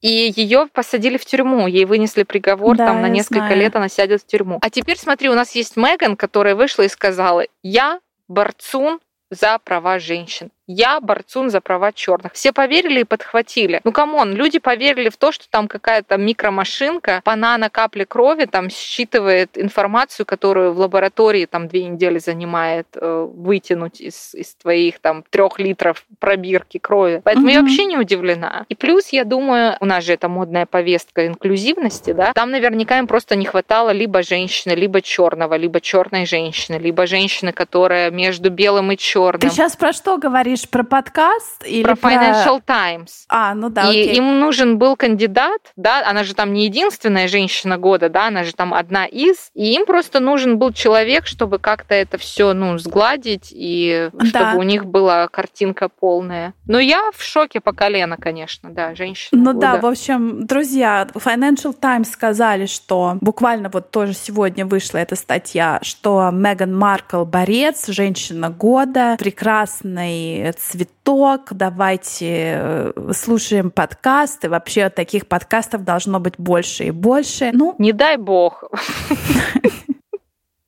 И 0.00 0.32
ее 0.36 0.66
посадили 0.72 1.18
в 1.18 1.24
тюрьму, 1.24 1.66
ей 1.68 1.84
вынесли 1.84 2.22
приговор, 2.24 2.76
Да, 2.76 2.86
там 2.86 3.02
на 3.02 3.08
несколько 3.08 3.46
знаю. 3.46 3.58
лет 3.58 3.76
она 3.76 3.88
сядет 3.88 4.22
в 4.22 4.26
тюрьму. 4.26 4.58
А 4.60 4.70
теперь 4.70 4.96
смотри, 4.96 5.28
у 5.28 5.34
нас 5.34 5.54
есть 5.56 5.76
Меган, 5.76 6.16
которая 6.16 6.54
вышла 6.56 6.82
и 6.82 6.88
сказала, 6.88 7.44
я 7.62 7.98
борцун 8.28 9.00
за 9.30 9.58
права 9.58 9.98
женщин. 9.98 10.50
Я 10.70 11.00
борцун 11.00 11.48
за 11.48 11.62
права 11.62 11.92
черных. 11.92 12.34
Все 12.34 12.52
поверили 12.52 13.00
и 13.00 13.04
подхватили. 13.04 13.80
Ну, 13.84 13.90
come 13.90 14.15
on, 14.15 14.34
люди 14.34 14.58
поверили 14.58 15.08
в 15.08 15.16
то, 15.16 15.32
что 15.32 15.48
там 15.48 15.66
какая-то 15.66 16.18
микромашинка 16.18 17.22
по 17.24 17.34
нано-капле 17.36 18.04
крови 18.04 18.44
там 18.44 18.68
считывает 18.68 19.56
информацию, 19.56 20.26
которую 20.26 20.74
в 20.74 20.78
лаборатории 20.78 21.46
там 21.46 21.68
две 21.68 21.84
недели 21.84 22.18
занимает 22.18 22.86
э, 22.94 23.28
вытянуть 23.34 24.02
из, 24.02 24.34
из 24.34 24.54
твоих 24.56 24.98
там 24.98 25.24
трех 25.30 25.58
литров 25.58 26.04
пробирки 26.18 26.76
крови. 26.78 27.22
Поэтому 27.24 27.48
я 27.48 27.60
Мгм. 27.60 27.66
вообще 27.66 27.84
не 27.86 27.96
удивлена. 27.96 28.66
И 28.68 28.74
плюс, 28.74 29.08
я 29.08 29.24
думаю, 29.24 29.76
у 29.80 29.86
нас 29.86 30.04
же 30.04 30.12
это 30.12 30.28
модная 30.28 30.66
повестка 30.66 31.26
инклюзивности, 31.26 32.12
да, 32.12 32.34
там 32.34 32.50
наверняка 32.50 32.98
им 32.98 33.06
просто 33.06 33.36
не 33.36 33.46
хватало 33.46 33.88
либо 33.88 34.22
женщины, 34.22 34.74
либо 34.74 35.00
черного, 35.00 35.54
либо 35.54 35.80
черной 35.80 36.26
женщины, 36.26 36.76
либо 36.76 37.06
женщины, 37.06 37.52
которая 37.52 38.10
между 38.10 38.50
белым 38.50 38.92
и 38.92 38.98
черным. 38.98 39.40
Ты 39.40 39.48
сейчас 39.48 39.74
про 39.74 39.94
что 39.94 40.18
говоришь? 40.18 40.57
Про 40.66 40.84
подкаст 40.84 41.64
или 41.66 41.82
про 41.82 41.92
Financial 41.94 42.60
Times. 42.64 43.24
А, 43.28 43.54
ну 43.54 43.68
да, 43.70 43.84
и 43.84 44.02
окей. 44.02 44.16
им 44.16 44.40
нужен 44.40 44.78
был 44.78 44.96
кандидат, 44.96 45.60
да, 45.76 46.02
она 46.06 46.24
же 46.24 46.34
там 46.34 46.52
не 46.52 46.64
единственная 46.64 47.28
женщина 47.28 47.78
года, 47.78 48.08
да, 48.08 48.28
она 48.28 48.44
же 48.44 48.52
там 48.54 48.74
одна 48.74 49.06
из, 49.06 49.50
и 49.54 49.72
им 49.74 49.86
просто 49.86 50.20
нужен 50.20 50.58
был 50.58 50.72
человек, 50.72 51.26
чтобы 51.26 51.58
как-то 51.58 51.94
это 51.94 52.18
все, 52.18 52.52
ну, 52.52 52.78
сгладить 52.78 53.48
и 53.54 54.10
Да. 54.12 54.26
чтобы 54.26 54.58
у 54.58 54.62
них 54.62 54.86
была 54.86 55.28
картинка 55.28 55.88
полная. 55.88 56.54
Но 56.66 56.78
я 56.78 57.10
в 57.14 57.22
шоке 57.22 57.60
по 57.60 57.72
колено, 57.72 58.16
конечно, 58.16 58.70
да, 58.70 58.94
женщина. 58.94 59.52
Ну 59.52 59.58
да, 59.58 59.76
года. 59.76 59.86
в 59.86 59.90
общем, 59.90 60.46
друзья, 60.46 61.06
Financial 61.14 61.72
Times 61.72 62.10
сказали, 62.10 62.66
что 62.66 63.18
буквально 63.20 63.68
вот 63.68 63.90
тоже 63.90 64.14
сегодня 64.14 64.66
вышла 64.66 64.98
эта 64.98 65.16
статья, 65.16 65.78
что 65.82 66.30
Меган 66.32 66.76
Маркл 66.76 67.24
борец, 67.24 67.88
женщина 67.88 68.50
года, 68.50 69.16
прекрасный 69.18 70.47
цветок, 70.52 71.48
давайте 71.52 72.54
э, 72.58 73.12
слушаем 73.14 73.70
подкасты, 73.70 74.48
вообще 74.48 74.88
таких 74.90 75.26
подкастов 75.26 75.84
должно 75.84 76.20
быть 76.20 76.34
больше 76.38 76.84
и 76.84 76.90
больше. 76.90 77.50
Ну, 77.52 77.74
Не 77.78 77.92
дай 77.92 78.16
бог. 78.16 78.64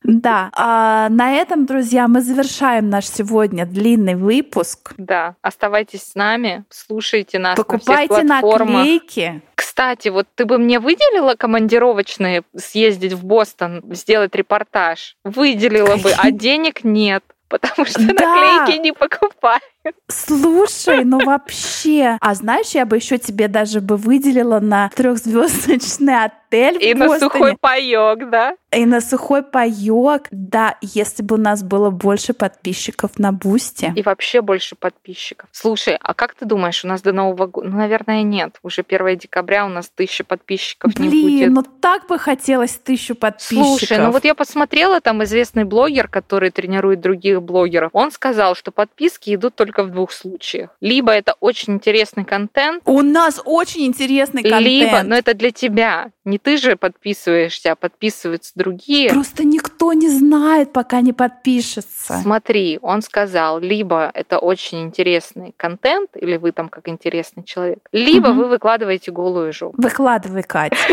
да. 0.02 0.50
А 0.54 1.08
на 1.10 1.32
этом, 1.32 1.66
друзья, 1.66 2.08
мы 2.08 2.20
завершаем 2.20 2.88
наш 2.90 3.06
сегодня 3.06 3.66
длинный 3.66 4.14
выпуск. 4.16 4.94
Да, 4.96 5.36
оставайтесь 5.42 6.02
с 6.02 6.14
нами, 6.14 6.64
слушайте 6.70 7.38
нас 7.38 7.56
на 7.56 7.64
Покупайте 7.64 8.14
всех 8.14 8.26
платформах. 8.26 8.68
наклейки. 8.78 9.42
Кстати, 9.54 10.08
вот 10.08 10.26
ты 10.34 10.46
бы 10.46 10.58
мне 10.58 10.80
выделила 10.80 11.34
командировочные 11.34 12.42
съездить 12.56 13.12
в 13.12 13.24
Бостон, 13.24 13.82
сделать 13.94 14.34
репортаж? 14.34 15.16
Выделила 15.24 15.96
бы, 15.96 16.10
а 16.18 16.30
денег 16.32 16.82
нет, 16.82 17.22
потому 17.50 17.84
что 17.86 17.98
Да. 18.14 18.14
наклейки 18.14 18.80
не 18.80 18.92
покупаю. 18.92 19.60
Слушай, 20.08 21.04
ну 21.04 21.18
вообще. 21.24 22.16
А 22.20 22.34
знаешь, 22.34 22.68
я 22.70 22.86
бы 22.86 22.96
еще 22.96 23.18
тебе 23.18 23.48
даже 23.48 23.80
бы 23.80 23.96
выделила 23.96 24.60
на 24.60 24.88
трехзвездочный 24.94 26.24
отель 26.24 26.36
в 26.50 26.82
И 26.82 26.94
на 26.94 27.06
Бостоне. 27.06 27.30
сухой 27.30 27.56
паёк, 27.60 28.30
да? 28.30 28.54
И 28.72 28.86
на 28.86 29.00
сухой 29.00 29.42
паёк. 29.42 30.22
Да, 30.30 30.76
если 30.80 31.22
бы 31.22 31.36
у 31.36 31.38
нас 31.38 31.62
было 31.62 31.90
больше 31.90 32.32
подписчиков 32.32 33.18
на 33.18 33.32
Бусте. 33.32 33.92
И 33.96 34.02
вообще 34.02 34.40
больше 34.40 34.74
подписчиков. 34.76 35.48
Слушай, 35.52 35.96
а 36.00 36.14
как 36.14 36.34
ты 36.34 36.44
думаешь, 36.46 36.84
у 36.84 36.88
нас 36.88 37.02
до 37.02 37.12
Нового 37.12 37.46
года? 37.46 37.68
Ну, 37.68 37.76
наверное, 37.76 38.22
нет. 38.22 38.56
Уже 38.62 38.82
1 38.86 39.18
декабря 39.18 39.66
у 39.66 39.68
нас 39.68 39.90
тысяча 39.94 40.24
подписчиков 40.24 40.98
не 40.98 41.08
будет. 41.08 41.24
Блин, 41.24 41.52
ну 41.54 41.62
так 41.62 42.06
бы 42.08 42.18
хотелось 42.18 42.72
тысячу 42.76 43.14
подписчиков. 43.14 43.78
Слушай, 43.78 43.98
ну 43.98 44.10
вот 44.10 44.24
я 44.24 44.34
посмотрела, 44.34 45.00
там 45.00 45.22
известный 45.24 45.64
блогер, 45.64 46.08
который 46.08 46.50
тренирует 46.50 47.00
других 47.00 47.42
блогеров, 47.42 47.90
он 47.92 48.10
сказал, 48.10 48.54
что 48.54 48.70
подписки 48.72 49.34
идут 49.34 49.54
только 49.54 49.82
в 49.84 49.90
двух 49.90 50.12
случаях. 50.12 50.70
Либо 50.80 51.12
это 51.12 51.34
очень 51.40 51.74
интересный 51.74 52.24
контент, 52.24 52.82
У 52.86 53.02
нас 53.02 53.40
очень 53.44 53.86
интересный 53.86 54.42
контент. 54.42 54.64
либо, 54.66 55.02
но 55.02 55.14
это 55.16 55.34
для 55.34 55.50
тебя. 55.50 56.10
Не 56.24 56.38
ты 56.42 56.56
же 56.56 56.76
подписываешься, 56.76 57.72
а 57.72 57.76
подписываются 57.76 58.52
другие. 58.54 59.10
Просто 59.10 59.44
никто 59.44 59.92
не 59.92 60.08
знает, 60.08 60.72
пока 60.72 61.00
не 61.00 61.12
подпишется. 61.12 62.20
Смотри, 62.22 62.78
он 62.82 63.02
сказал, 63.02 63.58
либо 63.60 64.10
это 64.14 64.38
очень 64.38 64.82
интересный 64.82 65.54
контент, 65.56 66.10
или 66.14 66.36
вы 66.36 66.52
там 66.52 66.68
как 66.68 66.88
интересный 66.88 67.44
человек, 67.44 67.78
либо 67.92 68.28
Мгм. 68.30 68.38
вы 68.38 68.48
выкладываете 68.48 69.10
голую 69.12 69.52
жопу. 69.52 69.80
Выкладывай, 69.80 70.42
Катя. 70.42 70.76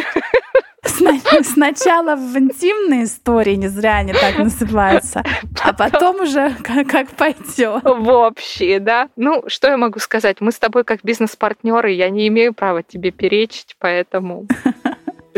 Сна- 0.83 1.19
Сначала 1.43 2.15
в 2.15 2.37
интимные 2.37 3.03
истории, 3.05 3.55
не 3.55 3.67
зря 3.67 3.97
они 3.97 4.13
так 4.13 4.37
называются, 4.37 5.21
а 5.61 5.73
потом 5.73 6.21
уже 6.21 6.55
как, 6.63 6.87
как 6.87 7.09
пойдет. 7.09 7.81
Вообще, 7.83 8.79
да. 8.79 9.09
Ну, 9.17 9.43
что 9.47 9.67
я 9.67 9.77
могу 9.77 9.99
сказать? 9.99 10.37
Мы 10.39 10.51
с 10.51 10.59
тобой 10.59 10.85
как 10.85 11.03
бизнес-партнеры, 11.03 11.91
я 11.91 12.09
не 12.09 12.27
имею 12.29 12.53
права 12.53 12.83
тебе 12.83 13.11
перечить, 13.11 13.75
поэтому 13.79 14.47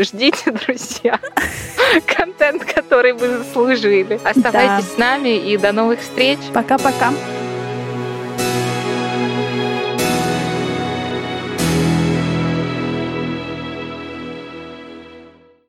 ждите, 0.04 0.50
друзья, 0.50 1.18
контент, 2.06 2.64
который 2.64 3.12
вы 3.12 3.28
заслужили. 3.38 4.20
Оставайтесь 4.24 4.92
с 4.92 4.98
нами 4.98 5.36
и 5.36 5.56
до 5.56 5.72
новых 5.72 6.00
встреч. 6.00 6.38
Пока-пока. 6.52 7.12